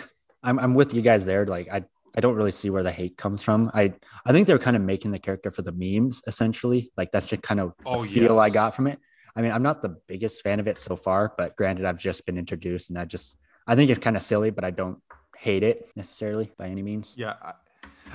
I'm 0.43 0.59
I'm 0.59 0.75
with 0.75 0.95
you 0.95 1.03
guys 1.03 1.27
there. 1.27 1.45
Like 1.45 1.69
I 1.71 1.85
I 2.17 2.21
don't 2.21 2.35
really 2.35 2.53
see 2.53 2.71
where 2.71 2.83
the 2.83 2.93
hate 2.93 3.17
comes 3.17 3.43
from. 3.43 3.71
I 3.75 3.93
I 4.25 4.33
think 4.33 4.47
they're 4.47 4.59
kind 4.59 4.77
of 4.77 4.83
making 4.83 5.11
the 5.11 5.19
character 5.19 5.51
for 5.51 5.63
the 5.63 5.73
memes 5.73 6.23
essentially. 6.27 6.93
Like 6.97 7.13
that's 7.13 7.27
just 7.27 7.43
kind 7.43 7.61
of 7.61 7.73
the 7.79 7.89
Oh, 7.89 8.05
feel 8.05 8.41
I 8.41 8.51
got 8.51 8.75
from 8.75 8.87
it. 8.87 8.99
I 9.35 9.43
mean, 9.43 9.53
I'm 9.53 9.63
not 9.63 9.83
the 9.83 9.97
biggest 10.07 10.43
fan 10.43 10.61
of 10.61 10.67
it 10.67 10.79
so 10.79 10.97
far, 10.97 11.35
but 11.37 11.57
granted, 11.57 11.85
I've 11.85 11.99
just 11.99 12.25
been 12.25 12.39
introduced, 12.39 12.89
and 12.89 12.99
I 12.99 13.05
just 13.05 13.37
I 13.67 13.75
think 13.77 13.91
it's 13.91 14.01
kind 14.01 14.17
of 14.17 14.23
silly, 14.23 14.51
but 14.51 14.65
I 14.65 14.71
don't 14.71 14.99
hate 15.39 15.63
it 15.63 15.91
necessarily 15.97 16.51
by 16.57 16.69
any 16.69 16.83
means. 16.83 17.15
Yeah, 17.17 17.35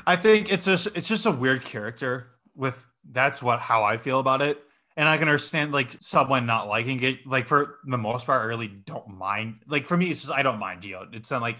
I- 0.05 0.15
think 0.15 0.51
it's 0.51 0.65
just 0.65 0.87
it's 0.95 1.07
just 1.07 1.25
a 1.25 1.31
weird 1.31 1.63
character. 1.65 2.27
With 2.55 2.85
that's 3.09 3.41
what 3.41 3.59
how 3.59 3.83
I 3.83 3.97
feel 3.97 4.19
about 4.19 4.41
it, 4.41 4.61
and 4.97 5.07
I 5.07 5.17
can 5.17 5.27
understand 5.27 5.71
like 5.71 5.95
someone 5.99 6.45
not 6.45 6.67
liking 6.67 7.01
it. 7.03 7.25
Like 7.25 7.47
for 7.47 7.77
the 7.85 7.97
most 7.97 8.25
part, 8.25 8.41
I 8.41 8.45
really 8.45 8.67
don't 8.67 9.07
mind. 9.07 9.61
Like 9.67 9.87
for 9.87 9.97
me, 9.97 10.09
it's 10.09 10.21
just 10.21 10.33
I 10.33 10.43
don't 10.43 10.59
mind 10.59 10.81
Geo. 10.81 11.07
It's 11.13 11.31
not 11.31 11.41
like 11.41 11.57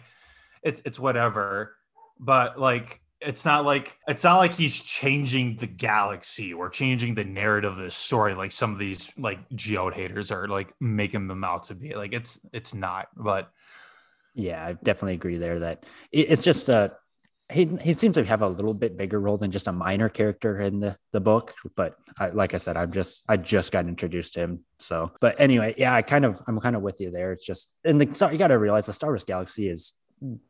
it's 0.64 0.82
it's 0.86 1.00
whatever, 1.00 1.76
but 2.20 2.60
like 2.60 3.02
it's 3.22 3.46
not 3.46 3.64
like 3.66 3.98
it's 4.08 4.24
not 4.24 4.38
like 4.38 4.54
he's 4.54 4.80
changing 4.80 5.56
the 5.58 5.68
galaxy 5.68 6.54
or 6.54 6.70
changing 6.70 7.16
the 7.16 7.24
narrative 7.24 7.74
of 7.74 7.78
this 7.78 7.96
story 7.96 8.34
like 8.34 8.52
some 8.52 8.72
of 8.72 8.80
these 8.80 9.12
like 9.18 9.38
geode 9.52 9.94
haters 9.94 10.32
are 10.32 10.48
like 10.48 10.74
making 10.80 11.28
them 11.28 11.44
out 11.44 11.66
to 11.66 11.76
be 11.76 11.94
like 11.94 12.14
it's 12.14 12.44
it's 12.52 12.74
not 12.74 13.10
but 13.16 13.52
Yeah, 14.34 14.66
I 14.66 14.74
definitely 14.74 15.16
agree 15.16 15.38
there 15.38 15.60
that 15.60 15.86
it, 16.12 16.32
it's 16.32 16.42
just 16.42 16.70
uh 16.70 16.90
he 17.52 17.66
he 17.82 17.94
seems 17.94 18.16
to 18.16 18.24
have 18.24 18.42
a 18.42 18.48
little 18.48 18.74
bit 18.74 18.98
bigger 18.98 19.20
role 19.20 19.38
than 19.38 19.52
just 19.52 19.68
a 19.68 19.72
minor 19.72 20.10
character 20.10 20.60
in 20.60 20.80
the 20.80 20.98
the 21.12 21.20
book. 21.20 21.54
But 21.76 21.98
I, 22.18 22.30
like 22.30 22.54
I 22.54 22.58
said, 22.58 22.78
I'm 22.78 22.92
just 22.92 23.24
I 23.28 23.38
just 23.38 23.72
got 23.72 23.88
introduced 23.88 24.34
to 24.36 24.40
him. 24.40 24.66
So, 24.80 25.12
but 25.20 25.40
anyway, 25.40 25.76
yeah, 25.78 25.94
I 25.94 26.02
kind 26.02 26.26
of 26.26 26.42
I'm 26.48 26.60
kind 26.60 26.76
of 26.76 26.82
with 26.82 27.02
you 27.02 27.12
there. 27.12 27.34
It's 27.34 27.46
just 27.46 27.70
and 27.84 28.00
the 28.00 28.30
you 28.32 28.38
got 28.38 28.48
to 28.48 28.58
realize 28.60 28.86
the 28.86 28.94
Star 28.94 29.10
Wars 29.10 29.24
galaxy 29.24 29.68
is 29.68 29.94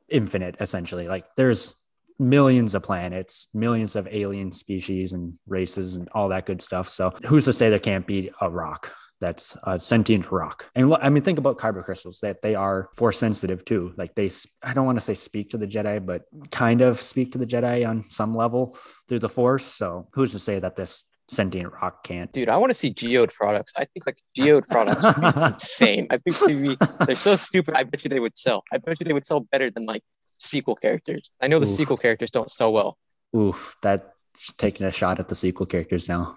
infinite 0.09 0.57
essentially. 0.59 1.07
Like 1.07 1.25
there's 1.35 1.73
millions 2.19 2.75
of 2.75 2.83
planets, 2.83 3.47
millions 3.53 3.95
of 3.95 4.07
alien 4.11 4.51
species 4.51 5.13
and 5.13 5.33
races 5.47 5.95
and 5.95 6.07
all 6.11 6.29
that 6.29 6.45
good 6.45 6.61
stuff. 6.61 6.89
So 6.89 7.11
who's 7.25 7.45
to 7.45 7.53
say 7.53 7.69
there 7.69 7.79
can't 7.79 8.05
be 8.05 8.31
a 8.39 8.49
rock? 8.49 8.93
That's 9.21 9.55
a 9.63 9.77
sentient 9.77 10.31
rock. 10.31 10.69
And 10.75 10.93
I 10.95 11.09
mean, 11.09 11.23
think 11.23 11.37
about 11.37 11.59
kyber 11.59 11.83
crystals 11.83 12.19
that 12.21 12.41
they 12.41 12.55
are 12.55 12.89
force 12.95 13.19
sensitive 13.19 13.63
too. 13.63 13.93
Like 13.95 14.15
they, 14.15 14.31
I 14.63 14.73
don't 14.73 14.85
want 14.85 14.97
to 14.97 15.01
say 15.01 15.13
speak 15.13 15.51
to 15.51 15.57
the 15.57 15.67
Jedi, 15.67 16.03
but 16.03 16.23
kind 16.51 16.81
of 16.81 16.99
speak 16.99 17.31
to 17.33 17.37
the 17.37 17.45
Jedi 17.45 17.87
on 17.87 18.09
some 18.09 18.35
level 18.35 18.75
through 19.07 19.19
the 19.19 19.29
force. 19.29 19.63
So 19.63 20.07
who's 20.13 20.31
to 20.31 20.39
say 20.39 20.59
that 20.59 20.75
this 20.75 21.05
sentient 21.29 21.71
rock 21.71 22.03
can't? 22.03 22.33
Dude, 22.33 22.49
I 22.49 22.57
want 22.57 22.71
to 22.71 22.73
see 22.73 22.89
geode 22.89 23.31
products. 23.31 23.73
I 23.77 23.85
think 23.85 24.07
like 24.07 24.17
geode 24.35 24.67
products 24.67 25.05
would 25.05 25.21
be 25.21 25.41
insane. 25.53 26.07
I 26.09 26.17
think 26.17 26.39
they'd 26.39 26.61
be, 26.61 26.77
they're 27.05 27.15
so 27.15 27.35
stupid. 27.35 27.75
I 27.75 27.83
bet 27.83 28.03
you 28.03 28.09
they 28.09 28.19
would 28.19 28.37
sell. 28.37 28.63
I 28.73 28.79
bet 28.79 28.99
you 28.99 29.05
they 29.05 29.13
would 29.13 29.27
sell 29.27 29.41
better 29.41 29.69
than 29.69 29.85
like 29.85 30.03
sequel 30.39 30.75
characters. 30.75 31.31
I 31.39 31.47
know 31.47 31.59
the 31.59 31.67
Oof. 31.67 31.75
sequel 31.75 31.97
characters 31.97 32.31
don't 32.31 32.51
sell 32.51 32.73
well. 32.73 32.97
Oof, 33.35 33.77
that 33.83 34.15
taking 34.57 34.85
a 34.85 34.91
shot 34.91 35.19
at 35.19 35.29
the 35.29 35.35
sequel 35.35 35.65
characters 35.65 36.09
now. 36.09 36.35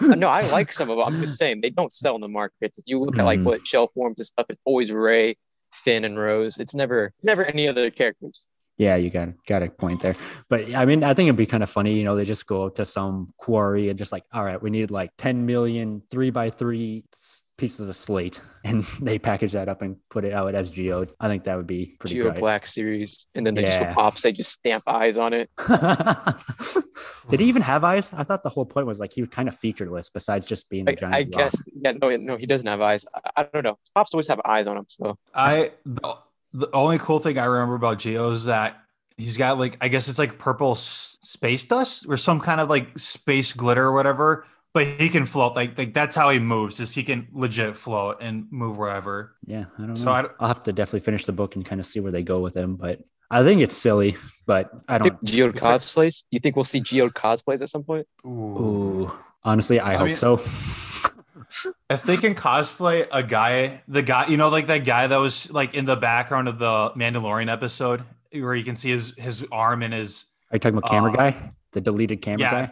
No, 0.00 0.28
I 0.28 0.40
like 0.50 0.72
some 0.72 0.90
of 0.90 0.98
them. 0.98 1.06
I'm 1.06 1.20
just 1.20 1.38
saying 1.38 1.60
they 1.62 1.70
don't 1.70 1.92
sell 1.92 2.14
in 2.16 2.20
the 2.20 2.28
markets. 2.28 2.78
If 2.78 2.84
you 2.86 3.00
look 3.00 3.18
at 3.18 3.24
like 3.24 3.40
Mhm. 3.40 3.44
what 3.44 3.66
shell 3.66 3.88
forms 3.94 4.18
and 4.18 4.26
stuff, 4.26 4.46
it's 4.48 4.60
always 4.64 4.90
Rey, 4.92 5.36
Finn, 5.72 6.04
and 6.04 6.18
Rose. 6.18 6.58
It's 6.58 6.74
never 6.74 7.12
never 7.22 7.44
any 7.44 7.66
other 7.68 7.90
characters. 7.90 8.48
Yeah, 8.78 8.96
you 8.96 9.08
got 9.08 9.28
got 9.46 9.62
a 9.62 9.70
point 9.70 10.02
there. 10.02 10.12
But 10.50 10.74
I 10.74 10.84
mean, 10.84 11.02
I 11.02 11.14
think 11.14 11.28
it'd 11.28 11.36
be 11.36 11.46
kind 11.46 11.62
of 11.62 11.70
funny, 11.70 11.94
you 11.94 12.04
know, 12.04 12.14
they 12.14 12.24
just 12.26 12.46
go 12.46 12.68
to 12.68 12.84
some 12.84 13.32
quarry 13.38 13.88
and 13.88 13.98
just 13.98 14.12
like, 14.12 14.24
all 14.34 14.44
right, 14.44 14.60
we 14.60 14.68
need 14.68 14.90
like 14.90 15.10
10 15.16 15.46
million 15.46 16.02
three 16.10 16.28
by 16.30 16.50
three 16.50 17.04
pieces 17.56 17.88
of 17.88 17.96
slate, 17.96 18.40
and 18.64 18.82
they 19.00 19.18
package 19.18 19.52
that 19.52 19.68
up 19.68 19.82
and 19.82 19.96
put 20.10 20.24
it 20.24 20.32
out 20.32 20.54
as 20.54 20.70
geode. 20.70 21.10
I 21.20 21.28
think 21.28 21.44
that 21.44 21.56
would 21.56 21.66
be 21.66 21.96
pretty 21.98 22.14
Geo 22.16 22.24
great. 22.30 22.38
Black 22.40 22.66
series, 22.66 23.26
and 23.34 23.46
then 23.46 23.54
they 23.54 23.62
Yeah. 23.62 23.84
just 23.84 23.94
pops. 23.96 24.22
They 24.22 24.32
just 24.32 24.52
stamp 24.52 24.84
eyes 24.86 25.16
on 25.16 25.32
it. 25.32 25.50
Did 27.30 27.40
he 27.40 27.46
even 27.46 27.62
have 27.62 27.82
eyes? 27.84 28.12
I 28.12 28.22
thought 28.24 28.42
the 28.42 28.50
whole 28.50 28.64
point 28.66 28.86
was 28.86 29.00
like 29.00 29.12
he 29.12 29.20
was 29.22 29.30
kind 29.30 29.48
of 29.48 29.56
featureless, 29.58 30.08
besides 30.10 30.46
just 30.46 30.68
being 30.68 30.88
a 30.88 30.92
I, 30.92 30.94
giant. 30.94 31.14
I 31.14 31.18
rock. 31.20 31.30
guess 31.30 31.62
yeah. 31.80 31.92
No, 31.92 32.16
no, 32.16 32.36
he 32.36 32.46
doesn't 32.46 32.66
have 32.66 32.80
eyes. 32.80 33.04
I, 33.14 33.30
I 33.38 33.42
don't 33.52 33.64
know. 33.64 33.78
Pops 33.94 34.14
always 34.14 34.28
have 34.28 34.40
eyes 34.44 34.66
on 34.66 34.76
him. 34.78 34.86
So 34.88 35.18
I 35.34 35.72
the, 35.84 36.16
the 36.52 36.70
only 36.72 36.98
cool 36.98 37.18
thing 37.18 37.38
I 37.38 37.44
remember 37.44 37.74
about 37.74 37.98
Geo 37.98 38.30
is 38.30 38.44
that 38.44 38.80
he's 39.16 39.36
got 39.36 39.58
like 39.58 39.76
I 39.80 39.88
guess 39.88 40.08
it's 40.08 40.18
like 40.18 40.38
purple 40.38 40.72
s- 40.72 41.18
space 41.22 41.64
dust 41.64 42.06
or 42.08 42.16
some 42.16 42.38
kind 42.40 42.60
of 42.60 42.68
like 42.70 42.96
space 42.98 43.52
glitter 43.52 43.84
or 43.84 43.92
whatever. 43.92 44.46
But 44.76 44.86
he 44.86 45.08
can 45.08 45.24
float 45.24 45.56
like 45.56 45.78
like 45.78 45.94
that's 45.94 46.14
how 46.14 46.28
he 46.28 46.38
moves. 46.38 46.80
Is 46.80 46.92
he 46.94 47.02
can 47.02 47.28
legit 47.32 47.78
float 47.78 48.18
and 48.20 48.46
move 48.50 48.76
wherever. 48.76 49.34
Yeah, 49.46 49.64
I 49.78 49.80
don't 49.80 49.94
know. 49.94 49.94
So 49.94 50.12
I 50.12 50.20
don't- 50.20 50.34
I'll 50.38 50.48
have 50.48 50.62
to 50.64 50.72
definitely 50.74 51.00
finish 51.00 51.24
the 51.24 51.32
book 51.32 51.56
and 51.56 51.64
kind 51.64 51.80
of 51.80 51.86
see 51.86 51.98
where 51.98 52.12
they 52.12 52.22
go 52.22 52.40
with 52.40 52.54
him. 52.54 52.76
But 52.76 53.00
I 53.30 53.42
think 53.42 53.62
it's 53.62 53.74
silly, 53.74 54.18
but 54.44 54.70
I 54.86 54.96
I 54.96 54.98
don't. 54.98 55.24
Geode 55.24 55.56
it's 55.56 55.64
cosplays. 55.64 56.24
You 56.30 56.40
think 56.40 56.56
we'll 56.56 56.64
see 56.66 56.82
Geode 56.82 57.14
cosplays 57.14 57.62
at 57.62 57.70
some 57.70 57.84
point? 57.84 58.06
Ooh, 58.26 59.10
honestly, 59.42 59.80
I, 59.80 59.94
I 59.94 59.96
hope 59.96 60.06
mean- 60.08 60.16
so. 60.16 60.42
If 61.88 62.02
they 62.02 62.16
can 62.18 62.34
cosplay 62.34 63.06
a 63.12 63.22
guy, 63.22 63.82
the 63.88 64.02
guy, 64.02 64.26
you 64.26 64.36
know, 64.36 64.48
like 64.50 64.66
that 64.66 64.84
guy 64.84 65.06
that 65.06 65.16
was 65.16 65.50
like 65.50 65.74
in 65.74 65.84
the 65.86 65.96
background 65.96 66.48
of 66.48 66.58
the 66.58 66.90
Mandalorian 66.96 67.50
episode 67.50 68.02
where 68.32 68.54
you 68.54 68.64
can 68.64 68.76
see 68.76 68.90
his 68.90 69.14
his 69.16 69.46
arm 69.50 69.82
and 69.82 69.94
his 69.94 70.26
Are 70.50 70.56
you 70.56 70.60
talking 70.60 70.76
about 70.76 70.90
camera 70.90 71.12
Uh, 71.12 71.16
guy, 71.16 71.52
the 71.72 71.80
deleted 71.80 72.20
camera 72.20 72.40
yeah. 72.42 72.70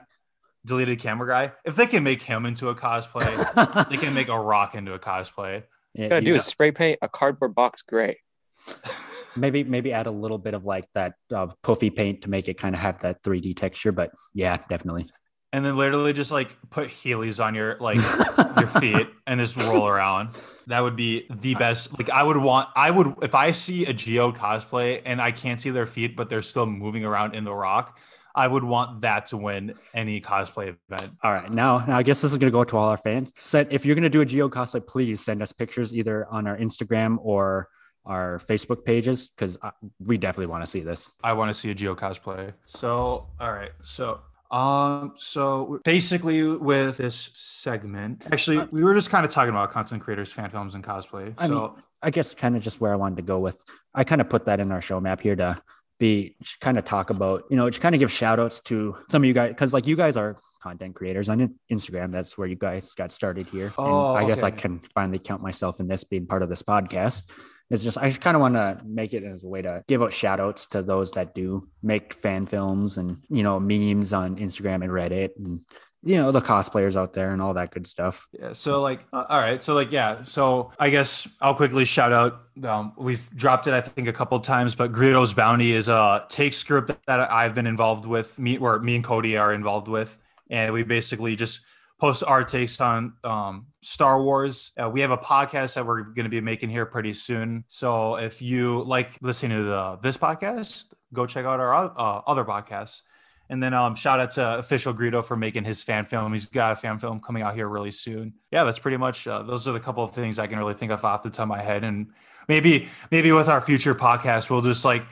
Deleted 0.65 0.99
camera 0.99 1.29
guy. 1.29 1.53
If 1.65 1.77
they 1.77 1.87
can 1.87 2.03
make 2.05 2.23
him 2.23 2.47
into 2.47 2.69
a 2.69 2.75
cosplay, 2.75 3.89
they 3.91 3.97
can 3.97 4.15
make 4.15 4.29
a 4.29 4.39
rock 4.53 4.75
into 4.75 4.95
a 4.95 4.99
cosplay. 4.99 5.65
Yeah, 5.95 6.05
What 6.05 6.11
gotta 6.11 6.27
you- 6.27 6.33
do 6.33 6.39
is 6.39 6.45
spray 6.47 6.71
paint 6.73 6.99
a 7.03 7.09
cardboard 7.09 7.55
box 7.55 7.83
gray. 7.83 8.19
maybe 9.37 9.65
maybe 9.65 9.93
add 9.93 10.07
a 10.07 10.11
little 10.11 10.39
bit 10.39 10.55
of 10.55 10.65
like 10.65 10.87
that 10.95 11.15
uh, 11.35 11.49
puffy 11.63 11.91
paint 11.91 12.23
to 12.23 12.31
make 12.31 12.49
it 12.49 12.55
kind 12.55 12.75
of 12.75 12.81
have 12.81 13.01
that 13.03 13.23
3D 13.23 13.57
texture. 13.57 13.93
But 13.93 14.11
yeah, 14.33 14.59
definitely. 14.69 15.11
and 15.53 15.65
then 15.65 15.77
literally 15.77 16.13
just 16.13 16.33
like 16.33 16.57
put 16.71 16.89
Heelys 16.89 17.45
on 17.45 17.55
your 17.55 17.77
like 17.79 17.97
your 18.59 18.69
feet 18.81 19.09
and 19.27 19.39
just 19.41 19.57
roll 19.57 19.87
around. 19.87 20.37
That 20.69 20.81
would 20.81 20.97
be 20.97 21.27
the 21.31 21.55
best. 21.57 21.97
Like 21.99 22.11
I 22.11 22.23
would 22.23 22.37
want, 22.39 22.69
I 22.75 22.91
would 22.91 23.15
if 23.23 23.35
I 23.35 23.51
see 23.51 23.85
a 23.87 23.93
Geo 23.93 24.33
cosplay 24.33 25.03
and 25.05 25.21
I 25.21 25.31
can't 25.33 25.61
see 25.61 25.71
their 25.71 25.87
feet, 25.87 26.17
but 26.17 26.31
they're 26.31 26.43
still 26.43 26.67
moving 26.67 27.05
around 27.05 27.35
in 27.35 27.45
the 27.45 27.55
rock. 27.55 27.99
I 28.35 28.49
would 28.49 28.65
want 28.65 29.03
that 29.03 29.27
to 29.27 29.37
win 29.37 29.75
any 29.95 30.21
cosplay 30.21 30.77
event. 30.91 31.13
All 31.23 31.33
right, 31.33 31.51
now, 31.53 31.85
now 31.87 31.97
I 31.97 32.03
guess 32.03 32.21
this 32.23 32.33
is 32.33 32.39
gonna 32.39 32.51
go 32.51 32.65
to 32.65 32.77
all 32.77 32.89
our 32.89 32.97
fans. 32.97 33.33
Send 33.37 33.73
if 33.73 33.87
you're 33.87 33.95
gonna 33.95 34.09
do 34.09 34.21
a 34.21 34.27
Geo 34.27 34.49
cosplay, 34.49 34.87
please 34.87 35.25
send 35.25 35.43
us 35.43 35.53
pictures 35.53 35.93
either 35.93 36.27
on 36.31 36.47
our 36.47 36.57
Instagram 36.57 37.19
or 37.21 37.69
our 38.05 38.41
Facebook 38.47 38.85
pages 38.85 39.29
because 39.29 39.57
we 39.99 40.19
definitely 40.19 40.51
want 40.51 40.63
to 40.63 40.67
see 40.67 40.81
this. 40.81 41.15
I 41.23 41.33
want 41.33 41.49
to 41.49 41.55
see 41.55 41.71
a 41.71 41.75
Geo 41.75 41.95
cosplay. 41.95 42.53
So, 42.67 43.29
all 43.41 43.53
right, 43.53 43.73
so 43.83 44.21
um, 44.55 45.15
so 45.17 45.81
basically, 45.85 46.45
with 46.45 46.99
this 46.99 47.31
segment, 47.35 48.25
actually, 48.31 48.59
uh, 48.59 48.67
we 48.71 48.85
were 48.85 48.95
just 48.95 49.11
kind 49.11 49.27
of 49.27 49.33
talking 49.33 49.51
about 49.51 49.71
content 49.71 50.03
creators, 50.03 50.31
fan 50.31 50.49
films, 50.49 50.77
and 50.77 50.85
cosplay. 50.85 51.35
I 51.39 51.49
so, 51.49 51.55
mean, 51.55 51.83
I 52.03 52.11
guess 52.11 52.35
kind 52.35 52.57
of 52.57 52.63
just 52.63 52.81
where 52.81 52.93
I 52.93 52.97
wanted 52.97 53.17
to 53.17 53.23
go 53.23 53.41
with. 53.41 53.65
I 53.95 54.05
kind 54.05 54.21
of 54.21 54.29
put 54.29 54.45
that 54.45 54.61
in 54.61 54.71
our 54.71 54.81
show 54.81 55.01
map 55.01 55.21
here 55.21 55.35
to 55.35 55.57
be 55.99 56.37
kind 56.61 56.79
of 56.79 56.85
talk 56.85 57.11
about, 57.11 57.45
you 57.51 57.57
know, 57.57 57.69
just 57.71 57.83
kind 57.83 57.95
of 57.95 57.99
give 57.99 58.13
shout 58.13 58.41
outs 58.41 58.61
to 58.63 58.97
some 59.11 59.23
of 59.23 59.27
you 59.27 59.35
guys 59.35 59.51
because, 59.51 59.73
like, 59.73 59.87
you 59.87 59.97
guys 59.97 60.17
are 60.17 60.37
content 60.63 60.95
creators 60.95 61.29
on 61.29 61.55
Instagram. 61.71 62.13
That's 62.13 62.37
where 62.37 62.49
you 62.49 62.57
guys 62.57 62.93
got 62.95 63.13
started 63.13 63.49
here. 63.49 63.73
Oh, 63.79 64.15
and 64.15 64.25
I 64.25 64.29
guess 64.29 64.43
I 64.43 64.51
can 64.51 64.81
finally 64.95 65.19
count 65.19 65.43
myself 65.43 65.81
in 65.81 65.89
this 65.89 66.05
being 66.05 66.27
part 66.27 66.43
of 66.43 66.49
this 66.49 66.63
podcast 66.63 67.31
it's 67.71 67.83
just 67.83 67.99
I 67.99 68.11
kind 68.13 68.37
of 68.37 68.41
want 68.41 68.55
to 68.55 68.81
make 68.85 69.15
it 69.15 69.25
as 69.25 69.43
a 69.43 69.47
way 69.47 69.63
to 69.63 69.83
give 69.89 70.03
out 70.03 70.13
shout 70.13 70.41
outs 70.41 70.67
to 70.67 70.83
those 70.83 71.13
that 71.13 71.35
do 71.35 71.69
make 71.83 72.15
fan 72.15 72.47
films 72.47 72.99
and 72.99 73.19
you 73.31 73.43
know 73.43 73.59
memes 73.59 74.13
on 74.13 74.37
Instagram 74.37 74.83
and 74.83 74.91
Reddit 74.91 75.31
and 75.37 75.61
you 76.05 76.17
know 76.17 76.31
the 76.33 76.41
cosplayers 76.41 76.97
out 76.97 77.15
there 77.15 77.33
and 77.33 77.41
all 77.41 77.55
that 77.55 77.71
good 77.71 77.87
stuff. 77.87 78.29
Yeah. 78.33 78.53
So 78.53 78.83
like, 78.83 79.01
uh, 79.13 79.25
all 79.29 79.41
right. 79.41 79.63
So 79.63 79.75
like, 79.75 79.91
yeah. 79.91 80.23
So 80.25 80.71
I 80.79 80.91
guess 80.91 81.27
I'll 81.41 81.55
quickly 81.55 81.85
shout 81.85 82.13
out. 82.13 82.43
Um, 82.63 82.93
we've 82.97 83.29
dropped 83.35 83.67
it, 83.67 83.75
I 83.75 83.81
think, 83.81 84.07
a 84.07 84.13
couple 84.13 84.39
times, 84.41 84.75
but 84.75 84.93
Greedo's 84.93 85.33
Bounty 85.33 85.73
is 85.73 85.89
a 85.89 86.27
take 86.29 86.53
script 86.53 86.93
that 87.07 87.21
I've 87.31 87.55
been 87.55 87.67
involved 87.67 88.07
with. 88.07 88.39
Me, 88.39 88.59
where 88.59 88.79
me 88.79 88.97
and 88.97 89.05
Cody 89.05 89.37
are 89.37 89.55
involved 89.55 89.89
with, 89.89 90.17
and 90.51 90.73
we 90.73 90.83
basically 90.83 91.37
just 91.37 91.61
post 91.99 92.23
our 92.27 92.45
takes 92.45 92.81
on 92.81 93.15
um, 93.25 93.67
Star 93.81 94.23
Wars. 94.23 94.73
Uh, 94.77 94.91
we 94.91 95.01
have 95.01 95.11
a 95.11 95.17
podcast 95.17 95.75
that 95.75 95.87
we're 95.87 96.03
going 96.03 96.25
to 96.25 96.29
be 96.29 96.41
making 96.41 96.69
here 96.69 96.85
pretty 96.85 97.15
soon. 97.15 97.65
So 97.69 98.17
if 98.17 98.43
you 98.43 98.83
like 98.83 99.17
listening 99.23 99.57
to 99.57 99.65
the, 99.65 99.99
this 100.03 100.19
podcast, 100.19 100.87
go 101.15 101.27
check 101.27 101.47
out 101.47 101.61
our 101.61 101.73
uh, 101.75 102.21
other 102.27 102.45
podcasts. 102.45 103.01
And 103.51 103.63
then 103.63 103.75
um, 103.75 103.95
shout 103.95 104.21
out 104.21 104.31
to 104.33 104.59
official 104.59 104.95
Greedo 104.95 105.25
for 105.25 105.37
making 105.37 105.65
his 105.65 105.83
fan 105.83 106.07
film. 106.07 106.33
He's 106.33 106.47
got 106.47 106.73
a 106.73 106.77
fan 106.77 106.99
film 106.99 107.21
coming 107.21 107.43
out 107.43 107.55
here 107.55 107.69
really 107.69 107.91
soon. 107.91 108.35
Yeah, 108.51 108.65
that's 108.65 108.79
pretty 108.79 108.97
much. 108.97 109.27
Uh, 109.27 109.43
those 109.43 109.69
are 109.69 109.73
the 109.73 109.81
couple 109.81 110.03
of 110.03 110.13
things 110.13 110.39
I 110.39 110.47
can 110.47 110.59
really 110.59 110.75
think 110.75 110.93
of 110.93 111.05
off 111.05 111.23
the 111.23 111.31
top 111.31 111.45
of 111.45 111.49
my 111.49 111.61
head. 111.61 111.85
And 111.85 112.09
maybe 112.49 112.89
maybe 113.11 113.33
with 113.33 113.49
our 113.49 113.61
future 113.61 113.95
podcast, 113.95 114.49
we'll 114.49 114.63
just 114.63 114.85
like 114.85 115.05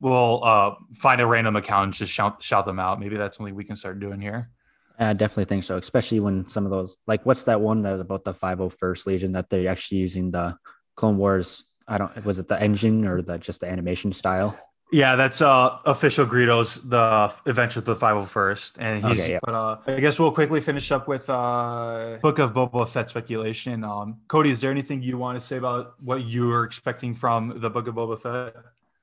we'll 0.00 0.42
uh, 0.44 0.74
find 0.94 1.20
a 1.20 1.26
random 1.26 1.56
account 1.56 1.84
and 1.84 1.92
just 1.92 2.12
shout 2.12 2.42
shout 2.42 2.64
them 2.64 2.78
out. 2.78 3.00
Maybe 3.00 3.16
that's 3.16 3.36
something 3.36 3.54
we 3.54 3.64
can 3.64 3.76
start 3.76 4.00
doing 4.00 4.20
here. 4.20 4.50
I 4.98 5.12
definitely 5.12 5.46
think 5.46 5.64
so, 5.64 5.76
especially 5.76 6.20
when 6.20 6.46
some 6.46 6.64
of 6.64 6.70
those, 6.70 6.96
like, 7.06 7.26
what's 7.26 7.44
that 7.44 7.60
one 7.60 7.82
that 7.82 7.98
about 7.98 8.24
the 8.24 8.32
501st 8.32 9.06
Legion 9.06 9.32
that 9.32 9.50
they're 9.50 9.68
actually 9.68 9.98
using 9.98 10.30
the 10.30 10.56
Clone 10.94 11.16
Wars? 11.16 11.64
I 11.88 11.98
don't, 11.98 12.24
was 12.24 12.38
it 12.38 12.46
the 12.46 12.60
engine 12.62 13.04
or 13.04 13.20
the 13.20 13.38
just 13.38 13.60
the 13.60 13.68
animation 13.68 14.12
style? 14.12 14.56
Yeah, 14.94 15.16
that's 15.16 15.42
uh 15.42 15.78
official 15.86 16.24
Greedo's 16.24 16.76
the 16.88 17.34
Adventures 17.46 17.78
of 17.78 17.84
the 17.86 17.96
501st. 17.96 18.76
And 18.78 19.04
he's 19.04 19.22
okay, 19.22 19.32
yeah. 19.32 19.38
but 19.42 19.52
uh 19.52 19.78
I 19.88 19.98
guess 19.98 20.20
we'll 20.20 20.30
quickly 20.30 20.60
finish 20.60 20.92
up 20.92 21.08
with 21.08 21.28
uh 21.28 22.18
Book 22.22 22.38
of 22.38 22.54
Boba 22.54 22.88
Fett 22.88 23.10
speculation. 23.10 23.82
Um 23.82 24.18
Cody, 24.28 24.50
is 24.50 24.60
there 24.60 24.70
anything 24.70 25.02
you 25.02 25.18
want 25.18 25.34
to 25.34 25.44
say 25.44 25.56
about 25.56 25.94
what 26.00 26.24
you 26.26 26.48
are 26.52 26.62
expecting 26.62 27.12
from 27.12 27.58
the 27.58 27.68
Book 27.68 27.88
of 27.88 27.96
Boba 27.96 28.20
Fett? 28.20 28.54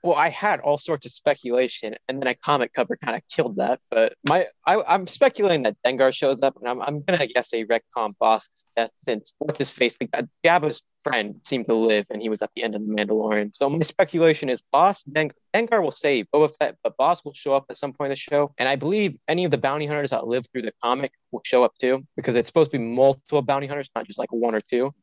Well, 0.04 0.16
I 0.16 0.30
had 0.30 0.60
all 0.62 0.80
sorts 0.80 1.06
of 1.06 1.12
speculation, 1.12 1.96
and 2.08 2.22
then 2.22 2.28
a 2.28 2.34
comic 2.34 2.74
cover 2.74 2.96
kind 2.96 3.16
of 3.16 3.22
killed 3.28 3.58
that. 3.58 3.80
But 3.92 4.16
my, 4.28 4.48
I, 4.66 4.96
am 4.96 5.06
speculating 5.06 5.64
that 5.64 5.78
Dengar 5.86 6.12
shows 6.14 6.42
up, 6.42 6.56
and 6.58 6.68
I'm, 6.68 6.82
I'm 6.82 7.02
gonna 7.04 7.28
guess 7.28 7.54
a 7.54 7.66
retcon 7.66 8.14
Bossk's 8.20 8.66
death 8.76 8.92
since 8.96 9.36
what 9.38 9.58
his 9.58 9.70
face, 9.70 9.98
uh, 10.14 10.24
Jabba's 10.44 10.82
friend, 11.04 11.36
seemed 11.46 11.68
to 11.68 11.76
live, 11.76 12.06
and 12.10 12.22
he 12.22 12.30
was 12.30 12.42
at 12.42 12.50
the 12.56 12.64
end 12.64 12.74
of 12.74 12.86
the 12.86 12.94
Mandalorian. 12.94 13.56
So 13.56 13.70
my 13.70 13.80
speculation 13.82 14.50
is 14.50 14.64
Bossk 14.74 15.04
Dengar, 15.12 15.34
Dengar 15.54 15.84
will 15.84 15.92
save 15.92 16.26
Boba 16.34 16.56
Fett, 16.58 16.78
but 16.84 16.98
Bossk 16.98 17.26
will 17.26 17.34
show 17.34 17.54
up 17.54 17.66
at 17.70 17.78
some 17.78 17.94
point 17.94 18.08
in 18.08 18.12
the 18.12 18.16
show, 18.16 18.54
and 18.58 18.68
I 18.68 18.76
believe 18.76 19.18
any 19.28 19.46
of 19.46 19.52
the 19.52 19.58
bounty 19.58 19.86
hunters 19.86 20.12
that 20.12 20.26
live 20.26 20.46
through 20.52 20.64
the 20.64 20.74
comic 20.84 21.12
will 21.32 21.42
show 21.46 21.64
up 21.64 21.76
too, 21.78 22.02
because 22.16 22.36
it's 22.36 22.48
supposed 22.48 22.72
to 22.72 22.78
be 22.80 22.84
multiple 22.84 23.42
bounty 23.42 23.68
hunters, 23.68 23.90
not 23.96 24.08
just 24.08 24.18
like 24.18 24.32
one 24.32 24.56
or 24.56 24.62
two 24.62 24.94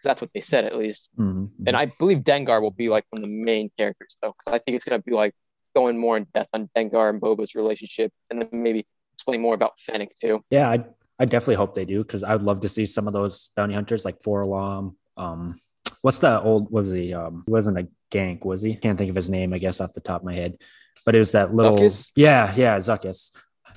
because 0.00 0.10
that's 0.10 0.20
what 0.20 0.30
they 0.34 0.40
said 0.40 0.64
at 0.64 0.76
least. 0.76 1.10
Mm-hmm. 1.18 1.64
And 1.66 1.76
I 1.76 1.92
believe 1.98 2.18
Dengar 2.18 2.62
will 2.62 2.70
be 2.70 2.88
like 2.88 3.04
one 3.10 3.22
of 3.22 3.28
the 3.28 3.44
main 3.44 3.70
characters 3.76 4.16
though, 4.22 4.34
because 4.38 4.54
I 4.54 4.62
think 4.62 4.76
it's 4.76 4.84
gonna 4.84 5.02
be 5.02 5.12
like 5.12 5.34
going 5.74 5.98
more 5.98 6.16
in 6.16 6.26
depth 6.34 6.48
on 6.54 6.68
Dengar 6.76 7.10
and 7.10 7.20
Boba's 7.20 7.54
relationship, 7.54 8.12
and 8.30 8.42
then 8.42 8.48
maybe 8.52 8.86
explain 9.14 9.40
more 9.40 9.54
about 9.54 9.78
Fennec 9.78 10.12
too. 10.20 10.42
Yeah, 10.50 10.70
I 10.70 10.84
I 11.18 11.26
definitely 11.26 11.56
hope 11.56 11.74
they 11.74 11.84
do 11.84 12.02
because 12.02 12.24
I 12.24 12.32
would 12.32 12.42
love 12.42 12.60
to 12.60 12.68
see 12.68 12.86
some 12.86 13.06
of 13.06 13.12
those 13.12 13.50
bounty 13.54 13.74
hunters 13.74 14.06
like 14.06 14.18
4-LOM. 14.20 14.96
Um, 15.18 15.60
what's 16.00 16.18
the 16.18 16.40
old? 16.40 16.70
Was 16.70 16.92
he? 16.92 17.12
Um, 17.12 17.42
he 17.46 17.52
wasn't 17.52 17.78
a 17.78 17.88
gank, 18.10 18.44
was 18.44 18.62
he? 18.62 18.74
Can't 18.74 18.96
think 18.96 19.10
of 19.10 19.16
his 19.16 19.28
name. 19.28 19.52
I 19.52 19.58
guess 19.58 19.82
off 19.82 19.92
the 19.92 20.00
top 20.00 20.22
of 20.22 20.24
my 20.24 20.34
head, 20.34 20.56
but 21.04 21.14
it 21.14 21.18
was 21.18 21.32
that 21.32 21.54
little. 21.54 21.76
Zuckuss? 21.76 22.12
Yeah, 22.16 22.52
yeah, 22.56 22.78
Zuckuss. 22.78 23.32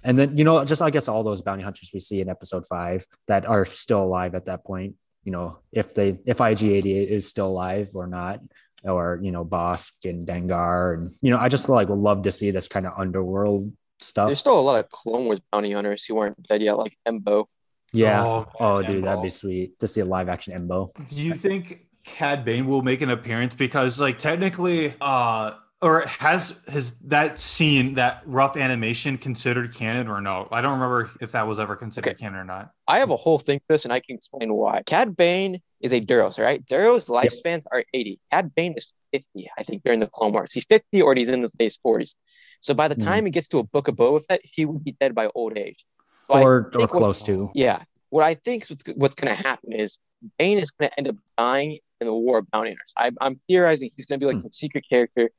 And 0.05 0.17
then 0.17 0.37
you 0.37 0.45
know, 0.45 0.63
just 0.63 0.81
I 0.81 0.89
guess 0.89 1.09
all 1.09 1.23
those 1.23 1.41
bounty 1.41 1.63
hunters 1.63 1.91
we 1.93 1.99
see 1.99 2.21
in 2.21 2.29
episode 2.29 2.65
five 2.65 3.05
that 3.27 3.45
are 3.45 3.65
still 3.65 4.03
alive 4.03 4.35
at 4.35 4.45
that 4.45 4.63
point 4.63 4.95
you 5.23 5.31
know, 5.31 5.59
if 5.71 5.93
they 5.93 6.19
if 6.25 6.37
IG88 6.37 7.07
is 7.07 7.27
still 7.27 7.47
alive 7.47 7.89
or 7.93 8.07
not, 8.07 8.39
or 8.83 9.19
you 9.21 9.31
know, 9.31 9.45
Bossk 9.45 9.91
and 10.05 10.27
Dengar, 10.27 10.95
and 10.95 11.11
you 11.21 11.31
know, 11.31 11.37
I 11.37 11.49
just 11.49 11.69
like 11.69 11.89
would 11.89 11.99
love 11.99 12.23
to 12.23 12.31
see 12.31 12.51
this 12.51 12.67
kind 12.67 12.85
of 12.85 12.93
underworld 12.97 13.71
stuff. 13.99 14.27
There's 14.27 14.39
still 14.39 14.59
a 14.59 14.61
lot 14.61 14.79
of 14.79 14.89
Clone 14.89 15.25
Wars 15.25 15.39
bounty 15.51 15.71
hunters 15.71 16.05
who 16.05 16.17
aren't 16.17 16.41
dead 16.47 16.61
yet, 16.61 16.77
like 16.77 16.97
Embo. 17.07 17.45
Yeah. 17.93 18.23
Oh, 18.23 18.47
oh 18.59 18.81
dude, 18.81 19.03
that'd 19.03 19.23
be 19.23 19.29
sweet 19.29 19.79
to 19.79 19.87
see 19.87 20.01
a 20.01 20.05
live 20.05 20.27
action 20.27 20.53
Embo. 20.53 20.89
Do 21.07 21.21
you 21.21 21.35
think 21.35 21.85
Cad 22.03 22.43
Bane 22.43 22.67
will 22.67 22.81
make 22.81 23.01
an 23.01 23.09
appearance? 23.09 23.55
Because 23.55 23.99
like 23.99 24.17
technically, 24.17 24.95
uh 24.99 25.51
or 25.83 26.01
has 26.01 26.55
has 26.67 26.91
that 27.03 27.37
scene 27.37 27.95
that 27.95 28.23
rough 28.25 28.55
animation 28.55 29.17
considered 29.17 29.75
canon 29.75 30.07
or 30.07 30.21
no? 30.21 30.47
I 30.51 30.61
don't 30.61 30.73
remember 30.73 31.11
if 31.19 31.33
that 31.33 31.45
was 31.45 31.59
ever 31.59 31.75
considered 31.75 32.11
okay. 32.11 32.19
canon 32.19 32.39
or 32.39 32.45
not. 32.45 32.71
I 32.87 32.99
have 32.99 33.09
a 33.09 33.17
whole 33.17 33.37
thing 33.37 33.59
for 33.59 33.73
this, 33.73 33.83
and 33.83 33.93
I 33.93 33.99
can 33.99 34.15
explain 34.15 34.53
why. 34.53 34.83
Cad 34.85 35.17
Bane 35.17 35.59
is 35.81 35.91
a 35.91 35.99
Duros, 35.99 36.39
right? 36.39 36.65
Duros 36.65 37.09
lifespans 37.09 37.63
yep. 37.63 37.67
are 37.71 37.83
80. 37.93 38.19
Cad 38.31 38.55
Bane 38.55 38.73
is 38.77 38.93
50, 39.11 39.49
I 39.57 39.63
think, 39.63 39.83
during 39.83 39.99
the 39.99 40.07
Clone 40.07 40.31
Wars. 40.31 40.53
He's 40.53 40.65
50 40.65 41.01
or 41.01 41.13
he's 41.15 41.29
in 41.29 41.41
his 41.41 41.53
late 41.59 41.77
40s. 41.85 42.15
So 42.61 42.73
by 42.73 42.87
the 42.87 42.95
mm. 42.95 43.03
time 43.03 43.25
he 43.25 43.31
gets 43.31 43.49
to 43.49 43.59
a 43.59 43.63
Book 43.63 43.89
of 43.89 43.95
Boba 43.95 44.25
Fett, 44.25 44.39
he 44.43 44.65
would 44.65 44.83
be 44.85 44.95
dead 44.99 45.13
by 45.13 45.29
old 45.35 45.57
age. 45.57 45.85
So 46.27 46.35
or 46.35 46.71
or 46.79 46.87
close 46.87 47.21
to. 47.23 47.51
Yeah. 47.53 47.83
What 48.09 48.23
I 48.23 48.35
think 48.35 48.65
what's, 48.67 48.83
what's 48.95 49.15
going 49.15 49.35
to 49.35 49.43
happen 49.43 49.73
is 49.73 49.99
Bane 50.39 50.59
is 50.59 50.71
going 50.71 50.89
to 50.89 50.97
end 50.97 51.09
up 51.09 51.15
dying 51.37 51.79
in 51.99 52.07
the 52.07 52.13
War 52.13 52.39
of 52.39 52.49
Bounty 52.51 52.69
Hunters. 52.69 52.93
I, 52.97 53.11
I'm 53.19 53.35
theorizing 53.47 53.89
he's 53.97 54.05
going 54.05 54.19
to 54.19 54.25
be 54.25 54.27
like 54.27 54.37
mm. 54.37 54.43
some 54.43 54.53
secret 54.53 54.85
character 54.89 55.29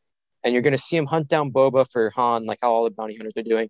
and 0.44 0.52
you're 0.52 0.62
going 0.62 0.72
to 0.72 0.78
see 0.78 0.96
him 0.96 1.06
hunt 1.06 1.28
down 1.28 1.50
Boba 1.50 1.86
for 1.90 2.10
Han, 2.10 2.44
like 2.44 2.58
how 2.62 2.70
all 2.70 2.84
the 2.84 2.90
bounty 2.90 3.16
hunters 3.16 3.32
are 3.36 3.42
doing, 3.42 3.68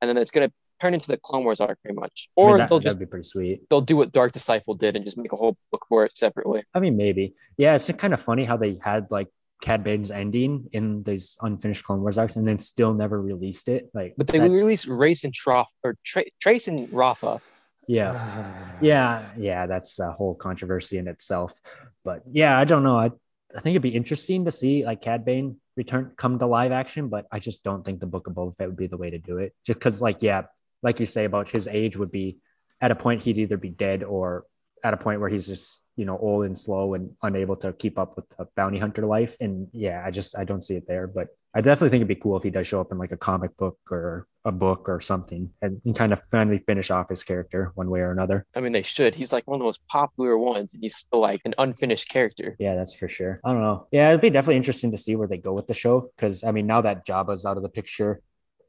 and 0.00 0.08
then 0.08 0.16
it's 0.16 0.30
going 0.30 0.48
to 0.48 0.54
turn 0.80 0.94
into 0.94 1.08
the 1.08 1.16
Clone 1.18 1.44
Wars 1.44 1.60
arc 1.60 1.80
pretty 1.82 1.98
much. 1.98 2.28
Or 2.34 2.48
I 2.48 2.50
mean, 2.50 2.58
that, 2.58 2.68
they'll 2.70 2.78
just 2.80 2.98
be 2.98 3.06
pretty 3.06 3.28
sweet. 3.28 3.68
They'll 3.70 3.80
do 3.80 3.96
what 3.96 4.12
Dark 4.12 4.32
Disciple 4.32 4.74
did 4.74 4.96
and 4.96 5.04
just 5.04 5.16
make 5.16 5.32
a 5.32 5.36
whole 5.36 5.56
book 5.70 5.84
for 5.88 6.04
it 6.04 6.16
separately. 6.16 6.62
I 6.74 6.80
mean, 6.80 6.96
maybe. 6.96 7.34
Yeah, 7.56 7.74
it's 7.74 7.90
kind 7.92 8.14
of 8.14 8.20
funny 8.20 8.44
how 8.44 8.56
they 8.56 8.78
had 8.82 9.10
like 9.10 9.28
Cad 9.62 9.84
Bane's 9.84 10.10
ending 10.10 10.68
in 10.72 11.02
these 11.02 11.36
unfinished 11.40 11.84
Clone 11.84 12.00
Wars 12.00 12.18
arcs 12.18 12.36
and 12.36 12.46
then 12.46 12.58
still 12.58 12.94
never 12.94 13.20
released 13.20 13.68
it. 13.68 13.90
Like, 13.94 14.14
but 14.16 14.26
they 14.26 14.38
that... 14.38 14.50
released 14.50 14.86
Race 14.86 15.24
and 15.24 15.32
Trough 15.32 15.72
or 15.82 15.96
Tra- 16.04 16.24
Trace 16.40 16.68
and 16.68 16.92
Rafa. 16.92 17.40
Yeah, 17.86 18.76
yeah, 18.80 19.24
yeah. 19.38 19.66
That's 19.66 19.98
a 19.98 20.12
whole 20.12 20.34
controversy 20.34 20.98
in 20.98 21.08
itself. 21.08 21.58
But 22.04 22.22
yeah, 22.30 22.58
I 22.58 22.64
don't 22.64 22.82
know. 22.82 22.98
I 22.98 23.10
I 23.56 23.60
think 23.60 23.74
it'd 23.74 23.82
be 23.82 23.90
interesting 23.90 24.46
to 24.46 24.52
see 24.52 24.84
like 24.84 25.00
Cad 25.00 25.24
Bane 25.24 25.56
return 25.76 26.12
come 26.16 26.38
to 26.38 26.46
live 26.46 26.72
action, 26.72 27.08
but 27.08 27.26
I 27.32 27.38
just 27.38 27.64
don't 27.64 27.84
think 27.84 28.00
the 28.00 28.06
Book 28.06 28.26
of 28.26 28.34
Boba 28.34 28.56
Fett 28.56 28.68
would 28.68 28.76
be 28.76 28.86
the 28.86 28.96
way 28.96 29.10
to 29.10 29.18
do 29.18 29.38
it. 29.38 29.54
Just 29.66 29.78
because, 29.78 30.00
like, 30.00 30.22
yeah, 30.22 30.42
like 30.82 31.00
you 31.00 31.06
say 31.06 31.24
about 31.24 31.48
his 31.48 31.66
age 31.66 31.96
would 31.96 32.12
be 32.12 32.38
at 32.80 32.90
a 32.90 32.94
point 32.94 33.22
he'd 33.22 33.38
either 33.38 33.56
be 33.56 33.70
dead 33.70 34.02
or 34.02 34.44
at 34.84 34.94
a 34.94 34.96
point 34.98 35.18
where 35.18 35.30
he's 35.30 35.46
just 35.46 35.82
you 35.96 36.04
know 36.04 36.18
old 36.18 36.44
and 36.44 36.56
slow 36.56 36.94
and 36.94 37.10
unable 37.22 37.56
to 37.56 37.72
keep 37.72 37.98
up 37.98 38.16
with 38.16 38.26
a 38.38 38.46
bounty 38.54 38.78
hunter 38.78 39.06
life. 39.06 39.36
And 39.40 39.68
yeah, 39.72 40.02
I 40.04 40.10
just 40.10 40.36
I 40.36 40.44
don't 40.44 40.62
see 40.62 40.76
it 40.76 40.86
there. 40.86 41.06
But 41.06 41.28
I 41.54 41.60
definitely 41.60 41.90
think 41.90 42.00
it'd 42.00 42.08
be 42.08 42.16
cool 42.16 42.36
if 42.36 42.42
he 42.42 42.50
does 42.50 42.66
show 42.66 42.80
up 42.80 42.92
in 42.92 42.98
like 42.98 43.12
a 43.12 43.16
comic 43.16 43.56
book 43.56 43.78
or 43.90 44.26
a 44.44 44.52
book 44.52 44.88
or 44.88 45.00
something 45.00 45.50
and, 45.62 45.80
and 45.84 45.96
kind 45.96 46.12
of 46.12 46.20
finally 46.24 46.58
finish 46.58 46.90
off 46.90 47.08
his 47.08 47.24
character 47.24 47.72
one 47.76 47.88
way 47.88 48.00
or 48.00 48.10
another. 48.10 48.44
I 48.54 48.60
mean, 48.60 48.72
they 48.72 48.82
should. 48.82 49.14
He's 49.14 49.32
like 49.32 49.46
one 49.46 49.56
of 49.56 49.60
the 49.60 49.64
most 49.64 49.86
popular 49.88 50.36
ones, 50.36 50.74
and 50.74 50.82
he's 50.82 50.96
still 50.96 51.20
like 51.20 51.40
an 51.44 51.54
unfinished 51.56 52.10
character. 52.10 52.56
Yeah, 52.58 52.74
that's 52.74 52.92
for 52.92 53.08
sure. 53.08 53.40
I 53.44 53.52
don't 53.52 53.62
know. 53.62 53.86
Yeah, 53.90 54.08
it'd 54.10 54.20
be 54.20 54.30
definitely 54.30 54.56
interesting 54.56 54.90
to 54.90 54.98
see 54.98 55.16
where 55.16 55.28
they 55.28 55.38
go 55.38 55.52
with 55.52 55.66
the 55.66 55.74
show 55.74 56.10
because 56.16 56.44
I 56.44 56.52
mean, 56.52 56.66
now 56.66 56.82
that 56.82 57.06
Jabba's 57.06 57.46
out 57.46 57.56
of 57.56 57.62
the 57.62 57.68
picture, 57.68 58.20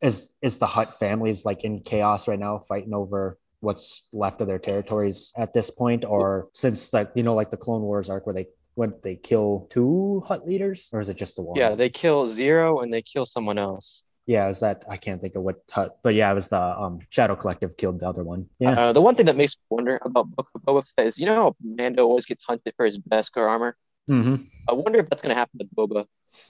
is 0.02 0.30
is 0.42 0.60
the 0.60 0.68
Hutt 0.68 1.00
families 1.00 1.46
like 1.46 1.64
in 1.64 1.82
chaos 1.82 2.28
right 2.28 2.40
now, 2.40 2.60
fighting 2.60 2.94
over 2.94 3.38
what's 3.66 4.08
left 4.14 4.40
of 4.42 4.48
their 4.48 4.60
territories 4.60 5.18
at 5.36 5.54
this 5.54 5.70
point, 5.82 6.06
or 6.06 6.48
since 6.54 6.94
like 6.94 7.10
you 7.16 7.24
know 7.24 7.36
like 7.42 7.52
the 7.52 7.58
Clone 7.66 7.82
Wars 7.82 8.10
arc 8.10 8.26
where 8.26 8.36
they 8.40 8.48
when 8.76 8.94
they 9.04 9.16
kill 9.16 9.68
two 9.70 10.24
Hutt 10.28 10.48
leaders, 10.48 10.90
or 10.94 11.00
is 11.00 11.10
it 11.10 11.18
just 11.18 11.36
the 11.38 11.42
one? 11.42 11.58
Yeah, 11.60 11.76
they 11.76 11.90
kill 11.90 12.28
Ziro 12.28 12.82
and 12.84 12.94
they 12.94 13.02
kill 13.02 13.26
someone 13.26 13.58
else. 13.58 14.04
yeah. 14.28 14.48
Is 14.54 14.60
that 14.66 14.78
I 14.90 14.98
can't 15.06 15.22
think 15.22 15.36
of 15.36 15.44
what 15.48 15.58
Hutt, 15.76 15.98
but 16.04 16.14
yeah, 16.20 16.32
it 16.32 16.36
was 16.36 16.48
the 16.56 16.62
um 16.84 17.00
Shadow 17.10 17.36
Collective 17.36 17.72
killed 17.78 18.00
the 18.02 18.08
other 18.12 18.24
one. 18.24 18.42
Yeah, 18.60 18.72
Uh, 18.80 18.94
the 18.98 19.02
one 19.08 19.16
thing 19.16 19.28
that 19.30 19.38
makes 19.42 19.56
me 19.58 19.64
wonder 19.78 19.96
about 20.10 20.26
Book 20.36 20.50
of 20.56 20.62
Boba 20.66 20.84
Fett 20.96 21.08
is 21.08 21.18
you 21.20 21.26
know 21.28 21.36
how 21.36 21.50
Mando 21.62 22.04
always 22.10 22.26
gets 22.26 22.44
hunted 22.50 22.74
for 22.78 22.86
his 22.86 22.98
Beskar 23.00 23.46
armor. 23.54 23.72
hmm 24.08 24.36
I 24.70 24.74
wonder 24.74 24.98
if 25.02 25.10
that's 25.10 25.22
gonna 25.26 25.42
happen 25.44 25.58
to 25.60 25.68
Boba. 25.78 26.06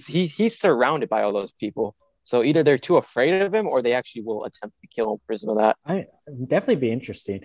He 0.08 0.26
he's 0.38 0.56
surrounded 0.66 1.10
by 1.16 1.22
all 1.24 1.34
those 1.40 1.54
people. 1.64 1.96
So 2.26 2.44
either 2.44 2.64
they're 2.64 2.80
too 2.80 2.98
afraid 2.98 3.40
of 3.42 3.54
him 3.54 3.68
or 3.68 3.82
they 3.82 3.94
actually 3.94 4.24
will 4.24 4.46
attempt 4.46 4.76
to 4.82 4.88
kill 4.88 5.14
him 5.14 5.38
some 5.38 5.52
of 5.52 5.58
that. 5.58 5.78
I 5.86 6.08
definitely 6.48 6.78
be 6.78 6.92
interesting. 6.92 7.42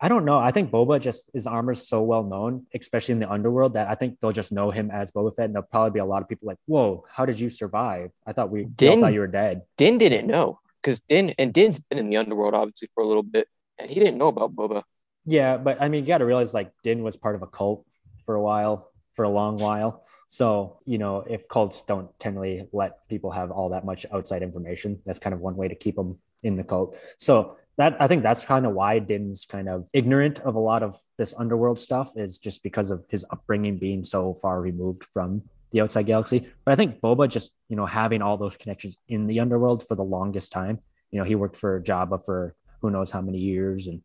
I 0.00 0.08
don't 0.08 0.24
know. 0.24 0.38
I 0.38 0.50
think 0.50 0.70
Boba 0.70 0.98
just 0.98 1.30
his 1.34 1.46
armor's 1.46 1.86
so 1.86 2.02
well 2.02 2.24
known, 2.24 2.66
especially 2.74 3.12
in 3.12 3.20
the 3.20 3.30
underworld, 3.30 3.74
that 3.74 3.88
I 3.88 3.94
think 3.94 4.18
they'll 4.18 4.32
just 4.32 4.50
know 4.50 4.70
him 4.70 4.90
as 4.90 5.12
Boba 5.12 5.36
Fett, 5.36 5.44
and 5.44 5.54
there'll 5.54 5.68
probably 5.70 5.92
be 5.92 6.00
a 6.00 6.04
lot 6.04 6.22
of 6.22 6.28
people 6.28 6.46
like, 6.46 6.58
"Whoa, 6.66 7.04
how 7.08 7.26
did 7.26 7.38
you 7.38 7.48
survive? 7.48 8.10
I 8.26 8.32
thought 8.32 8.50
we, 8.50 8.62
we 8.62 8.70
Din- 8.70 9.00
thought 9.00 9.12
you 9.12 9.20
were 9.20 9.26
dead." 9.26 9.62
Din 9.76 9.98
didn't 9.98 10.26
know 10.26 10.58
because 10.82 11.00
Din 11.00 11.34
and 11.38 11.52
Din's 11.52 11.78
been 11.78 11.98
in 11.98 12.10
the 12.10 12.16
underworld 12.16 12.54
obviously 12.54 12.88
for 12.94 13.04
a 13.04 13.06
little 13.06 13.22
bit, 13.22 13.46
and 13.78 13.88
he 13.90 14.00
didn't 14.00 14.18
know 14.18 14.28
about 14.28 14.54
Boba. 14.54 14.82
Yeah, 15.26 15.58
but 15.58 15.80
I 15.80 15.88
mean, 15.88 16.04
you 16.04 16.08
got 16.08 16.18
to 16.18 16.26
realize 16.26 16.52
like 16.52 16.72
Din 16.82 17.02
was 17.02 17.16
part 17.16 17.34
of 17.34 17.42
a 17.42 17.46
cult 17.46 17.86
for 18.26 18.34
a 18.34 18.42
while, 18.42 18.90
for 19.14 19.24
a 19.24 19.30
long 19.30 19.56
while. 19.58 20.04
So 20.28 20.78
you 20.84 20.98
know, 20.98 21.24
if 21.28 21.48
cults 21.48 21.80
don't 21.82 22.08
generally 22.20 22.68
let 22.72 23.08
people 23.08 23.30
have 23.30 23.50
all 23.50 23.70
that 23.70 23.84
much 23.84 24.06
outside 24.12 24.42
information, 24.42 25.00
that's 25.06 25.18
kind 25.18 25.34
of 25.34 25.40
one 25.40 25.56
way 25.56 25.68
to 25.68 25.74
keep 25.74 25.96
them 25.96 26.18
in 26.42 26.56
the 26.56 26.64
cult. 26.64 26.96
So 27.18 27.56
that 27.76 27.96
I 28.00 28.06
think 28.06 28.22
that's 28.22 28.44
kind 28.44 28.66
of 28.66 28.72
why 28.72 28.98
Din's 29.00 29.46
kind 29.46 29.68
of 29.68 29.88
ignorant 29.92 30.40
of 30.40 30.54
a 30.54 30.60
lot 30.60 30.82
of 30.82 30.96
this 31.18 31.34
underworld 31.36 31.80
stuff 31.80 32.12
is 32.16 32.38
just 32.38 32.62
because 32.62 32.90
of 32.90 33.04
his 33.10 33.24
upbringing 33.30 33.78
being 33.78 34.04
so 34.04 34.34
far 34.34 34.60
removed 34.60 35.02
from 35.04 35.42
the 35.72 35.80
outside 35.80 36.06
galaxy. 36.06 36.46
But 36.64 36.72
I 36.72 36.76
think 36.76 37.00
Boba 37.00 37.28
just, 37.28 37.52
you 37.68 37.76
know, 37.76 37.86
having 37.86 38.22
all 38.22 38.36
those 38.36 38.56
connections 38.56 38.98
in 39.08 39.26
the 39.26 39.40
underworld 39.40 39.86
for 39.86 39.96
the 39.96 40.04
longest 40.04 40.52
time. 40.52 40.78
You 41.10 41.18
know, 41.18 41.24
he 41.24 41.34
worked 41.34 41.56
for 41.56 41.80
Jabba 41.80 42.24
for 42.24 42.54
who 42.80 42.90
knows 42.90 43.10
how 43.10 43.20
many 43.20 43.38
years. 43.38 43.88
And 43.88 44.02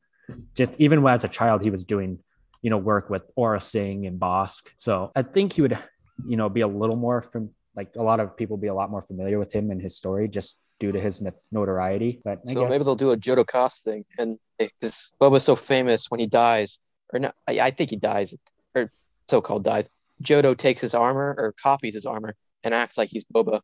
just 0.55 0.73
even 0.79 1.05
as 1.07 1.23
a 1.23 1.27
child, 1.27 1.61
he 1.61 1.69
was 1.69 1.83
doing, 1.83 2.19
you 2.61 2.69
know, 2.69 2.77
work 2.77 3.09
with 3.09 3.23
Aurra 3.37 3.61
Sing 3.61 4.05
and 4.05 4.19
Bossk. 4.19 4.69
So 4.77 5.11
I 5.15 5.21
think 5.21 5.53
he 5.53 5.61
would, 5.61 5.77
you 6.27 6.37
know, 6.37 6.49
be 6.49 6.61
a 6.61 6.67
little 6.67 6.95
more 6.95 7.21
from 7.21 7.51
like 7.75 7.95
a 7.95 8.03
lot 8.03 8.19
of 8.19 8.35
people 8.35 8.57
be 8.57 8.67
a 8.67 8.73
lot 8.73 8.89
more 8.91 9.01
familiar 9.01 9.39
with 9.39 9.53
him 9.53 9.71
and 9.71 9.81
his 9.81 9.95
story 9.95 10.27
just 10.27 10.57
due 10.79 10.91
to 10.91 10.99
his 10.99 11.21
notoriety. 11.51 12.21
But 12.23 12.39
I 12.47 12.53
so 12.53 12.61
guess, 12.61 12.69
maybe 12.69 12.83
they'll 12.83 12.95
do 12.95 13.11
a 13.11 13.17
Jodo 13.17 13.45
Kast 13.45 13.83
thing, 13.83 14.03
and 14.17 14.37
because 14.57 15.11
Boba's 15.21 15.43
so 15.43 15.55
famous 15.55 16.09
when 16.09 16.19
he 16.19 16.25
dies, 16.25 16.79
or 17.13 17.19
no, 17.19 17.31
I, 17.47 17.59
I 17.59 17.71
think 17.71 17.89
he 17.89 17.95
dies, 17.95 18.35
or 18.75 18.87
so-called 19.27 19.63
dies. 19.63 19.89
Jodo 20.23 20.57
takes 20.57 20.81
his 20.81 20.93
armor 20.93 21.35
or 21.37 21.53
copies 21.61 21.93
his 21.93 22.05
armor 22.05 22.35
and 22.63 22.73
acts 22.73 22.97
like 22.97 23.09
he's 23.09 23.23
Boba. 23.25 23.61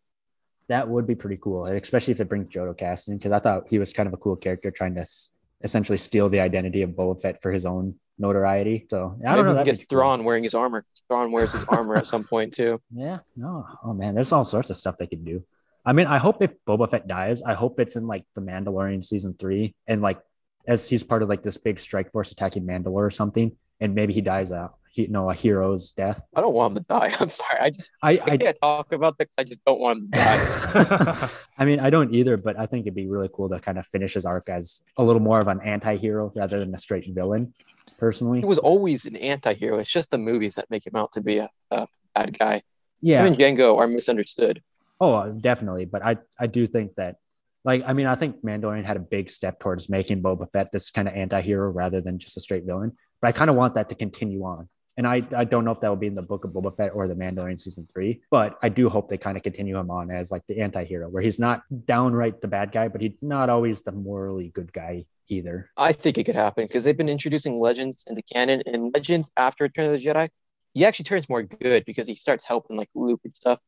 That 0.68 0.88
would 0.88 1.06
be 1.06 1.16
pretty 1.16 1.38
cool, 1.42 1.66
especially 1.66 2.12
if 2.12 2.20
it 2.20 2.30
brings 2.30 2.48
Jodo 2.48 2.78
Kast 2.78 3.10
in, 3.10 3.18
because 3.18 3.32
I 3.32 3.40
thought 3.40 3.64
he 3.70 3.78
was 3.80 3.92
kind 3.94 4.08
of 4.08 4.14
a 4.14 4.18
cool 4.18 4.36
character 4.36 4.72
trying 4.72 4.96
to 4.96 5.02
s- 5.02 5.32
essentially 5.62 5.98
steal 5.98 6.30
the 6.30 6.40
identity 6.40 6.82
of 6.82 6.92
Boba 6.92 7.22
Fett 7.22 7.42
for 7.42 7.52
his 7.52 7.66
own 7.66 7.96
notoriety. 8.18 8.86
So 8.90 9.18
I 9.26 9.32
Maybe 9.32 9.36
don't 9.36 9.46
know. 9.46 9.52
we 9.52 9.56
that'd 9.58 9.66
can 9.74 9.76
get 9.80 9.90
cool. 9.90 9.98
Thrawn 10.00 10.24
wearing 10.24 10.44
his 10.44 10.54
armor. 10.54 10.86
Thrawn 11.08 11.32
wears 11.32 11.52
his 11.54 11.64
armor 11.66 11.96
at 11.96 12.08
some 12.08 12.24
point 12.24 12.54
too. 12.54 12.80
Yeah, 12.96 13.20
no. 13.36 13.66
Oh 13.84 13.94
man, 13.94 14.16
there's 14.16 14.32
all 14.32 14.46
sorts 14.46 14.70
of 14.70 14.76
stuff 14.78 14.98
they 14.98 15.08
could 15.08 15.26
do. 15.26 15.44
I 15.86 15.94
mean, 15.94 16.08
I 16.08 16.18
hope 16.18 16.42
if 16.42 16.52
Boba 16.68 16.90
Fett 16.90 17.08
dies, 17.08 17.44
I 17.44 17.54
hope 17.54 17.80
it's 17.80 17.96
in 17.96 18.08
like 18.08 18.26
the 18.34 18.42
Mandalorian 18.42 19.04
season 19.04 19.36
three, 19.38 19.76
and 19.88 20.02
like 20.02 20.20
as 20.68 20.90
he's 20.90 21.04
part 21.04 21.22
of 21.22 21.30
like 21.30 21.44
this 21.44 21.58
big 21.58 21.80
strike 21.80 22.12
force 22.12 22.32
attacking 22.32 22.64
Mandalore 22.64 23.06
or 23.06 23.12
something, 23.12 23.56
and 23.80 23.94
maybe 23.94 24.14
he 24.14 24.22
dies 24.22 24.50
a 24.52 24.72
he, 24.90 25.04
you 25.04 25.08
know 25.10 25.30
a 25.30 25.36
hero's 25.36 25.92
death. 25.92 26.26
I 26.36 26.42
don't 26.42 26.54
want 26.56 26.72
him 26.72 26.78
to 26.80 26.84
die. 26.88 27.14
I'm 27.20 27.30
sorry. 27.30 27.60
I 27.60 27.70
just 27.70 27.92
I 28.02 28.12
I 28.14 28.22
I 28.32 28.38
can't 28.38 28.58
talk 28.62 28.94
about 28.94 29.18
this. 29.18 29.28
Because 29.28 29.38
I 29.40 29.44
just 29.44 29.64
don't 29.66 29.80
want 29.80 30.00
him 30.00 30.12
to 30.12 30.18
die. 30.18 31.30
I 31.60 31.66
mean, 31.66 31.80
I 31.80 31.90
don't 31.90 32.14
either, 32.16 32.38
but 32.38 32.58
I 32.58 32.66
think 32.66 32.86
it'd 32.86 32.96
be 32.96 33.08
really 33.08 33.30
cool 33.32 33.50
to 33.50 33.60
kind 33.60 33.78
of 33.78 33.86
finish 33.86 34.14
his 34.16 34.26
arc 34.26 34.50
as 34.50 34.82
a 34.98 35.04
little 35.04 35.22
more 35.22 35.40
of 35.40 35.48
an 35.48 35.60
anti-hero 35.62 36.32
rather 36.36 36.60
than 36.60 36.74
a 36.74 36.78
straight 36.78 37.06
villain, 37.14 37.54
personally. 37.98 38.40
he 38.40 38.46
was 38.46 38.58
always 38.58 39.06
an 39.06 39.16
anti-hero. 39.16 39.80
It's 39.80 39.92
just 39.92 40.12
the 40.12 40.18
movies 40.18 40.56
that 40.56 40.70
make 40.70 40.86
him 40.86 40.96
out 40.96 41.12
to 41.14 41.22
be 41.22 41.40
a, 41.40 41.50
a 41.72 41.88
bad 42.14 42.38
guy. 42.38 42.62
Yeah. 43.02 43.22
Him 43.22 43.34
and 43.34 43.38
Jango 43.38 43.78
are 43.78 43.88
misunderstood. 43.88 44.62
Oh, 45.00 45.16
uh, 45.16 45.30
definitely. 45.30 45.86
But 45.86 46.06
I, 46.06 46.18
I 46.40 46.48
do 46.48 46.68
think 46.68 46.96
that, 46.96 47.18
like, 47.64 47.84
I 47.86 47.94
mean, 47.94 48.08
I 48.08 48.16
think 48.16 48.44
Mandalorian 48.44 48.86
had 48.86 48.98
a 48.98 49.02
big 49.02 49.30
step 49.30 49.60
towards 49.60 49.90
making 49.90 50.22
Boba 50.22 50.52
Fett 50.52 50.72
this 50.72 50.92
kind 50.92 51.08
of 51.08 51.14
anti-hero 51.14 51.70
rather 51.70 52.02
than 52.02 52.20
just 52.20 52.38
a 52.38 52.40
straight 52.40 52.64
villain. 52.66 52.94
But 53.22 53.30
I 53.30 53.32
kind 53.32 53.50
of 53.50 53.56
want 53.56 53.74
that 53.74 53.90
to 53.90 53.96
continue 53.96 54.44
on. 54.44 54.70
And 54.98 55.06
I, 55.06 55.22
I 55.36 55.44
don't 55.44 55.66
know 55.66 55.72
if 55.72 55.82
that 55.82 55.90
will 55.90 55.98
be 55.98 56.08
in 56.08 56.16
the 56.16 56.22
book 56.22 56.46
of 56.46 56.52
Boba 56.52 56.76
Fett 56.76 56.92
or 56.94 57.08
the 57.08 57.16
Mandalorian 57.16 57.60
season 57.60 57.88
three, 57.92 58.22
but 58.32 58.58
I 58.62 58.70
do 58.70 58.90
hope 58.90 59.10
they 59.10 59.18
kind 59.18 59.36
of 59.36 59.44
continue 59.44 59.78
him 59.78 59.92
on 59.92 60.10
as 60.10 60.32
like 60.32 60.44
the 60.48 60.60
anti-hero, 60.62 61.10
where 61.10 61.22
he's 61.22 61.40
not 61.40 61.64
downright 61.86 62.42
the 62.42 62.48
bad 62.48 62.72
guy, 62.72 62.88
but 62.88 63.02
he's 63.02 63.18
not 63.22 63.50
always 63.50 63.82
the 63.82 63.92
morally 63.92 64.50
good 64.50 64.72
guy 64.72 65.06
either. 65.28 65.70
I 65.76 65.92
think 65.92 66.18
it 66.18 66.24
could 66.24 66.36
happen 66.36 66.66
because 66.66 66.84
they've 66.84 66.98
been 66.98 67.10
introducing 67.10 67.54
legends 67.56 68.06
into 68.08 68.22
canon 68.22 68.62
and 68.66 68.94
legends 68.94 69.30
after 69.36 69.66
Return 69.66 69.88
of 69.88 69.92
the 69.92 70.06
Jedi. 70.06 70.30
He 70.74 70.86
actually 70.86 71.06
turns 71.06 71.30
more 71.30 71.44
good 71.44 71.84
because 71.86 72.08
he 72.08 72.16
starts 72.16 72.46
helping 72.46 72.78
like 72.78 72.90
Luke 72.96 73.22
and 73.26 73.36
stuff. 73.36 73.60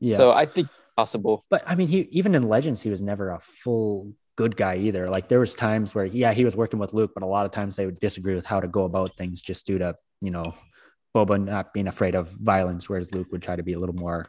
Yeah. 0.00 0.16
So 0.16 0.32
I 0.32 0.44
think 0.44 0.68
possible. 0.96 1.44
But 1.50 1.62
I 1.66 1.74
mean, 1.74 1.88
he 1.88 2.08
even 2.10 2.34
in 2.34 2.48
Legends, 2.48 2.82
he 2.82 2.90
was 2.90 3.02
never 3.02 3.30
a 3.30 3.40
full 3.40 4.12
good 4.36 4.56
guy 4.56 4.76
either. 4.76 5.08
Like 5.08 5.28
there 5.28 5.40
was 5.40 5.54
times 5.54 5.94
where, 5.94 6.04
yeah, 6.04 6.32
he 6.32 6.44
was 6.44 6.56
working 6.56 6.78
with 6.78 6.92
Luke, 6.92 7.12
but 7.14 7.22
a 7.22 7.26
lot 7.26 7.46
of 7.46 7.52
times 7.52 7.76
they 7.76 7.86
would 7.86 8.00
disagree 8.00 8.34
with 8.34 8.46
how 8.46 8.60
to 8.60 8.68
go 8.68 8.84
about 8.84 9.16
things 9.16 9.40
just 9.40 9.66
due 9.66 9.78
to 9.78 9.96
you 10.20 10.30
know 10.30 10.54
Boba 11.14 11.42
not 11.42 11.72
being 11.72 11.86
afraid 11.86 12.14
of 12.14 12.28
violence, 12.30 12.88
whereas 12.88 13.12
Luke 13.14 13.28
would 13.30 13.42
try 13.42 13.56
to 13.56 13.62
be 13.62 13.74
a 13.74 13.78
little 13.78 13.94
more 13.94 14.26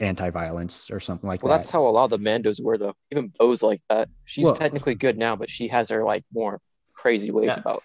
anti-violence 0.00 0.90
or 0.90 0.98
something 1.00 1.28
like 1.28 1.42
Well, 1.42 1.48
that. 1.48 1.52
Well, 1.54 1.58
that's 1.58 1.70
how 1.70 1.86
a 1.86 1.90
lot 1.90 2.04
of 2.04 2.10
the 2.10 2.18
Mandos 2.18 2.62
were 2.62 2.78
though. 2.78 2.94
Even 3.10 3.32
Bo's 3.38 3.62
like 3.62 3.80
that. 3.90 4.08
She's 4.24 4.44
Well- 4.44 4.54
technically 4.54 4.94
good 4.94 5.18
now, 5.18 5.36
but 5.36 5.50
she 5.50 5.68
has 5.68 5.90
her 5.90 6.02
like 6.02 6.24
more 6.32 6.60
crazy 6.94 7.30
ways 7.30 7.48
Yeah. 7.48 7.60
about. 7.60 7.82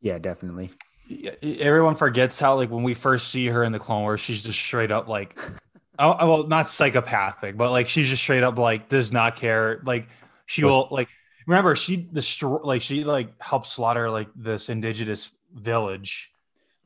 yeah, 0.00 0.18
definitely. 0.18 0.70
Yeah, 1.08 1.32
everyone 1.42 1.96
forgets 1.96 2.38
how 2.38 2.54
like 2.54 2.70
when 2.70 2.84
we 2.84 2.94
first 2.94 3.28
see 3.28 3.46
her 3.46 3.64
in 3.64 3.72
the 3.72 3.80
Clone 3.80 4.02
Wars, 4.02 4.20
she's 4.20 4.44
just 4.44 4.58
straight 4.60 4.92
up 4.92 5.08
like, 5.08 5.36
oh, 5.98 6.26
well, 6.28 6.46
not 6.46 6.70
psychopathic, 6.70 7.56
but 7.56 7.70
like 7.72 7.88
she's 7.88 8.08
just 8.08 8.22
straight 8.22 8.44
up 8.44 8.56
like 8.56 8.88
does 8.88 9.10
not 9.12 9.34
care. 9.34 9.80
Like 9.84 10.08
she 10.46 10.64
will 10.64 10.86
like 10.92 11.08
remember 11.48 11.74
she 11.74 11.96
destroy 11.96 12.58
like 12.62 12.80
she 12.82 13.02
like 13.02 13.28
helped 13.42 13.66
slaughter 13.66 14.08
like 14.08 14.28
this 14.36 14.68
indigenous 14.68 15.30
village. 15.52 16.30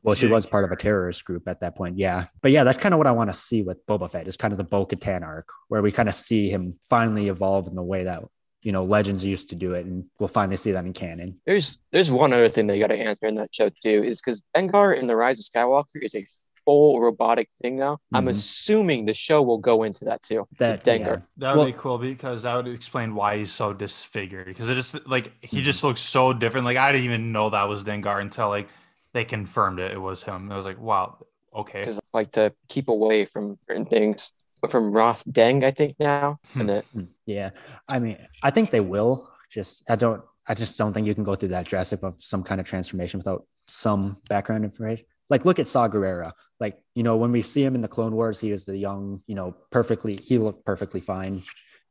Well, 0.05 0.14
she 0.14 0.27
She- 0.27 0.33
was 0.33 0.47
part 0.47 0.64
of 0.64 0.71
a 0.71 0.77
terrorist 0.77 1.25
group 1.25 1.49
at 1.49 1.61
that 1.61 1.75
point. 1.77 1.99
Yeah. 1.99 2.27
But 2.43 2.53
yeah, 2.53 2.62
that's 2.62 2.79
kind 2.79 2.95
of 2.95 2.99
what 2.99 3.07
I 3.07 3.12
want 3.12 3.33
to 3.33 3.38
see 3.38 3.62
with 3.62 3.85
Boba 3.87 4.11
Fett 4.11 4.29
is 4.29 4.37
kind 4.37 4.53
of 4.53 4.59
the 4.59 4.64
Bo 4.64 4.87
Katan 4.87 5.23
arc, 5.23 5.49
where 5.69 5.83
we 5.83 5.90
kind 5.90 6.09
of 6.09 6.14
see 6.14 6.49
him 6.51 6.79
finally 6.88 7.29
evolve 7.29 7.67
in 7.67 7.75
the 7.75 7.83
way 7.83 8.05
that, 8.05 8.23
you 8.62 8.71
know, 8.71 8.85
legends 8.85 9.25
used 9.25 9.49
to 9.49 9.55
do 9.57 9.73
it. 9.73 9.87
And 9.87 10.05
we'll 10.19 10.29
finally 10.29 10.57
see 10.59 10.73
that 10.73 10.85
in 10.85 10.93
canon. 10.93 11.40
There's 11.47 11.79
there's 11.90 12.11
one 12.11 12.33
other 12.35 12.49
thing 12.51 12.67
they 12.67 12.79
got 12.79 12.88
to 12.88 12.97
answer 12.97 13.27
in 13.27 13.35
that 13.37 13.55
show 13.55 13.69
too, 13.83 14.05
is 14.05 14.21
because 14.21 14.45
Dengar 14.55 14.97
in 14.97 15.07
the 15.07 15.17
Rise 15.17 15.38
of 15.38 15.47
Skywalker 15.47 16.03
is 16.03 16.14
a 16.14 16.27
full 16.67 16.99
robotic 17.01 17.49
thing 17.61 17.77
now. 17.77 17.99
I'm 18.14 18.25
Mhm. 18.25 18.31
assuming 18.31 19.05
the 19.05 19.12
show 19.12 19.43
will 19.43 19.59
go 19.59 19.83
into 19.83 20.05
that 20.07 20.23
too. 20.23 20.47
That 20.59 20.83
Dengar. 20.83 20.99
yeah. 21.01 21.17
That 21.38 21.51
would 21.57 21.59
Well- 21.59 21.67
be 21.67 21.73
cool 21.79 21.99
because 21.99 22.43
that 22.45 22.55
would 22.57 22.69
explain 22.69 23.14
why 23.14 23.37
he's 23.38 23.53
so 23.53 23.75
disfigured. 23.75 24.47
Because 24.47 24.69
it 24.71 24.75
just 24.75 25.07
like 25.07 25.33
he 25.45 25.61
Mhm. 25.61 25.62
just 25.64 25.85
looks 25.85 26.01
so 26.01 26.33
different. 26.33 26.64
Like 26.64 26.79
I 26.79 26.90
didn't 26.93 27.05
even 27.05 27.33
know 27.33 27.51
that 27.51 27.64
was 27.64 27.85
Dengar 27.85 28.21
until 28.21 28.49
like 28.49 28.69
they 29.14 29.24
confirmed 29.24 29.81
it. 29.81 29.92
It 29.92 29.98
was 30.00 30.22
him. 30.22 30.53
I 30.53 30.57
was 30.57 30.66
like, 30.66 30.79
wow, 30.79 31.24
okay. 31.55 31.81
because 31.81 31.98
like 32.12 32.33
to 32.33 32.53
keep 32.68 32.88
away 32.88 33.24
from 33.24 33.59
certain 33.68 33.87
things. 33.87 34.33
From 34.70 34.92
Roth 34.92 35.22
Deng, 35.31 35.62
I 35.62 35.70
think 35.72 35.94
now, 36.00 36.38
Hmm. 36.55 36.61
and 36.61 36.68
the, 36.70 36.85
Mm, 36.96 37.09
Yeah, 37.27 37.50
I 37.87 37.98
mean, 37.98 38.16
I 38.42 38.50
think 38.50 38.70
they 38.70 38.81
will. 38.81 39.31
Just 39.50 39.83
I 39.90 39.96
don't. 39.96 40.22
I 40.48 40.55
just 40.55 40.77
don't 40.79 40.92
think 40.94 41.07
you 41.07 41.14
can 41.14 41.24
go 41.24 41.35
through 41.35 41.50
that 41.50 41.66
drastic 41.66 42.03
of 42.03 42.14
some 42.22 42.42
kind 42.42 42.61
of 42.61 42.66
transformation 42.66 43.18
without 43.18 43.46
some 43.68 44.16
background 44.29 44.64
information. 44.64 45.05
Like 45.31 45.44
look 45.44 45.59
at 45.59 45.66
Saw 45.66 45.87
Gerrera. 45.88 46.33
Like 46.61 46.79
you 46.94 47.03
know 47.03 47.16
when 47.18 47.31
we 47.31 47.42
see 47.42 47.62
him 47.62 47.74
in 47.74 47.83
the 47.83 47.88
Clone 47.88 48.14
Wars, 48.14 48.40
he 48.40 48.50
is 48.50 48.64
the 48.64 48.77
young, 48.77 49.20
you 49.27 49.35
know, 49.35 49.55
perfectly. 49.70 50.18
He 50.22 50.38
looked 50.38 50.64
perfectly 50.64 51.03
fine, 51.03 51.42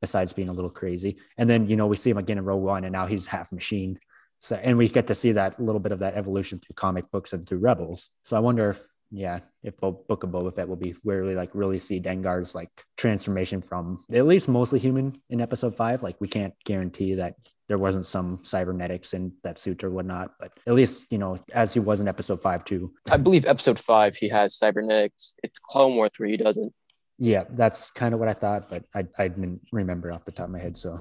besides 0.01 0.33
being 0.33 0.49
a 0.49 0.53
little 0.53 0.71
crazy. 0.71 1.17
And 1.37 1.47
then 1.47 1.69
you 1.69 1.75
know 1.75 1.85
we 1.85 1.95
see 1.95 2.09
him 2.09 2.17
again 2.17 2.39
in 2.39 2.43
Rogue 2.45 2.63
One, 2.63 2.85
and 2.85 2.91
now 2.91 3.05
he's 3.05 3.27
half 3.27 3.51
machine. 3.51 3.99
So 4.43 4.57
and 4.57 4.77
we 4.77 4.89
get 4.89 5.07
to 5.07 5.15
see 5.15 5.31
that 5.31 5.57
little 5.57 5.79
bit 5.79 5.93
of 5.93 5.99
that 5.99 6.15
evolution 6.15 6.59
through 6.59 6.73
comic 6.75 7.09
books 7.11 7.31
and 7.31 7.47
through 7.47 7.59
Rebels. 7.59 8.09
So 8.23 8.35
I 8.35 8.41
wonder 8.41 8.71
if 8.71 8.85
yeah, 9.09 9.39
if 9.63 9.77
Bo- 9.77 10.03
Book 10.09 10.23
of 10.23 10.31
Boba 10.31 10.53
Fett 10.53 10.67
will 10.67 10.75
be 10.75 10.95
where 11.03 11.23
we 11.23 11.33
like 11.33 11.51
really 11.53 11.79
see 11.79 12.01
Dengar's 12.01 12.53
like 12.53 12.69
transformation 12.97 13.61
from 13.61 14.03
at 14.11 14.25
least 14.25 14.49
mostly 14.49 14.79
human 14.79 15.13
in 15.29 15.39
episode 15.39 15.75
five. 15.75 16.03
Like 16.03 16.19
we 16.19 16.27
can't 16.27 16.53
guarantee 16.65 17.13
that 17.13 17.35
there 17.69 17.77
wasn't 17.77 18.05
some 18.05 18.39
cybernetics 18.43 19.13
in 19.13 19.31
that 19.45 19.57
suit 19.57 19.81
or 19.81 19.91
whatnot, 19.91 20.31
but 20.41 20.51
at 20.67 20.73
least 20.73 21.09
you 21.09 21.19
know 21.19 21.39
as 21.53 21.73
he 21.73 21.79
was 21.79 22.01
in 22.01 22.09
episode 22.09 22.41
five 22.41 22.65
too. 22.65 22.91
I 23.09 23.15
believe 23.15 23.45
episode 23.45 23.79
five 23.79 24.13
he 24.17 24.27
has 24.27 24.57
cybernetics. 24.57 25.35
It's 25.41 25.57
Clone 25.57 25.95
Wars 25.95 26.11
where 26.17 26.27
he 26.27 26.35
doesn't. 26.35 26.73
Yeah, 27.17 27.45
that's 27.51 27.91
kind 27.91 28.13
of 28.13 28.19
what 28.19 28.27
I 28.27 28.33
thought, 28.33 28.69
but 28.69 28.83
I 28.93 29.05
I 29.17 29.29
didn't 29.29 29.61
remember 29.71 30.11
off 30.11 30.25
the 30.25 30.33
top 30.33 30.47
of 30.47 30.51
my 30.51 30.59
head. 30.59 30.75
So 30.75 30.99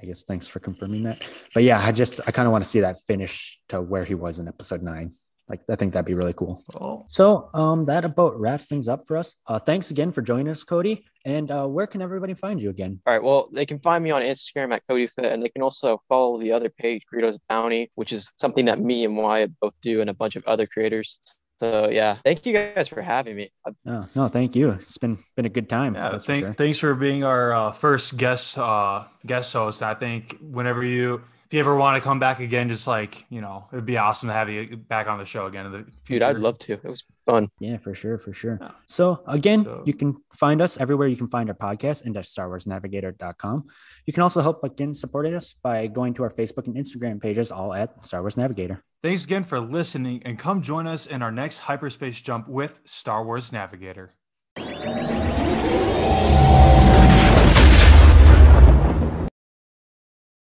I 0.00 0.06
guess 0.06 0.24
thanks 0.24 0.48
for 0.48 0.60
confirming 0.60 1.04
that. 1.04 1.22
But 1.54 1.62
yeah, 1.62 1.80
I 1.80 1.92
just 1.92 2.20
I 2.26 2.30
kind 2.30 2.46
of 2.46 2.52
want 2.52 2.64
to 2.64 2.70
see 2.70 2.80
that 2.80 2.98
finish 3.06 3.58
to 3.68 3.80
where 3.80 4.04
he 4.04 4.14
was 4.14 4.38
in 4.38 4.48
episode 4.48 4.82
nine. 4.82 5.12
Like 5.48 5.62
I 5.68 5.74
think 5.74 5.92
that'd 5.92 6.06
be 6.06 6.14
really 6.14 6.32
cool. 6.32 6.62
Oh, 6.80 7.04
So 7.08 7.50
um 7.54 7.86
that 7.86 8.04
about 8.04 8.38
wraps 8.38 8.66
things 8.66 8.86
up 8.86 9.06
for 9.06 9.16
us. 9.16 9.34
Uh 9.46 9.58
thanks 9.58 9.90
again 9.90 10.12
for 10.12 10.22
joining 10.22 10.48
us, 10.48 10.62
Cody. 10.62 11.04
And 11.24 11.50
uh 11.50 11.66
where 11.66 11.88
can 11.88 12.02
everybody 12.02 12.34
find 12.34 12.62
you 12.62 12.70
again? 12.70 13.00
All 13.04 13.12
right. 13.12 13.22
Well, 13.22 13.48
they 13.52 13.66
can 13.66 13.80
find 13.80 14.02
me 14.04 14.12
on 14.12 14.22
Instagram 14.22 14.72
at 14.72 14.86
CodyFit, 14.88 15.32
and 15.32 15.42
they 15.42 15.48
can 15.48 15.62
also 15.62 16.00
follow 16.08 16.38
the 16.38 16.52
other 16.52 16.68
page, 16.68 17.04
Greedo's 17.06 17.38
Bounty, 17.48 17.90
which 17.96 18.12
is 18.12 18.30
something 18.38 18.66
that 18.66 18.78
me 18.78 19.04
and 19.04 19.16
Wyatt 19.16 19.52
both 19.60 19.74
do, 19.82 20.00
and 20.00 20.08
a 20.08 20.14
bunch 20.14 20.36
of 20.36 20.44
other 20.46 20.66
creators. 20.66 21.18
So 21.60 21.90
yeah, 21.90 22.16
thank 22.24 22.46
you 22.46 22.54
guys 22.54 22.88
for 22.88 23.02
having 23.02 23.36
me. 23.36 23.50
Oh 23.86 24.08
no, 24.14 24.28
thank 24.28 24.56
you. 24.56 24.70
It's 24.80 24.96
been 24.96 25.18
been 25.36 25.44
a 25.44 25.50
good 25.50 25.68
time. 25.68 25.94
yeah. 25.94 26.08
that's 26.08 26.24
for 26.24 26.34
sure. 26.34 26.54
Thanks 26.54 26.78
for 26.78 26.94
being 26.94 27.22
our 27.22 27.52
uh, 27.52 27.72
first 27.72 28.16
guest 28.16 28.56
uh, 28.56 29.04
guest 29.26 29.52
host. 29.52 29.82
I 29.82 29.92
think 29.92 30.38
whenever 30.40 30.82
you 30.82 31.20
if 31.50 31.54
you 31.54 31.58
ever 31.60 31.74
want 31.74 31.96
to 31.96 32.00
come 32.00 32.20
back 32.20 32.38
again, 32.38 32.68
just 32.68 32.86
like 32.86 33.24
you 33.28 33.40
know, 33.40 33.66
it'd 33.72 33.84
be 33.84 33.98
awesome 33.98 34.28
to 34.28 34.32
have 34.32 34.48
you 34.48 34.76
back 34.76 35.08
on 35.08 35.18
the 35.18 35.24
show 35.24 35.46
again 35.46 35.66
in 35.66 35.72
the 35.72 35.78
future. 36.04 36.20
Dude, 36.20 36.22
I'd 36.22 36.36
love 36.36 36.58
to. 36.60 36.74
It 36.74 36.84
was 36.84 37.02
fun. 37.26 37.48
Yeah, 37.58 37.78
for 37.78 37.92
sure, 37.92 38.18
for 38.18 38.32
sure. 38.32 38.56
Yeah. 38.60 38.70
So 38.86 39.24
again, 39.26 39.64
So- 39.64 39.82
you 39.84 39.92
can 39.94 40.16
find 40.32 40.62
us 40.62 40.78
everywhere 40.78 41.08
you 41.08 41.16
can 41.16 41.26
find 41.26 41.48
our 41.50 41.56
podcast 41.56 42.04
and 42.04 42.16
at 42.16 42.22
StarWarsNavigator.com. 42.24 43.64
You 44.06 44.12
can 44.12 44.22
also 44.22 44.42
help 44.42 44.62
again 44.62 44.94
supporting 44.94 45.34
us 45.34 45.52
by 45.60 45.88
going 45.88 46.14
to 46.14 46.22
our 46.22 46.30
Facebook 46.30 46.66
and 46.68 46.76
Instagram 46.76 47.20
pages, 47.20 47.50
all 47.50 47.74
at 47.74 48.04
Star 48.04 48.20
Wars 48.20 48.36
Navigator. 48.36 48.84
Thanks 49.02 49.24
again 49.24 49.42
for 49.42 49.58
listening, 49.58 50.22
and 50.24 50.38
come 50.38 50.62
join 50.62 50.86
us 50.86 51.06
in 51.06 51.20
our 51.20 51.32
next 51.32 51.58
hyperspace 51.58 52.20
jump 52.20 52.46
with 52.48 52.80
Star 52.84 53.24
Wars 53.24 53.50
Navigator. 53.50 54.10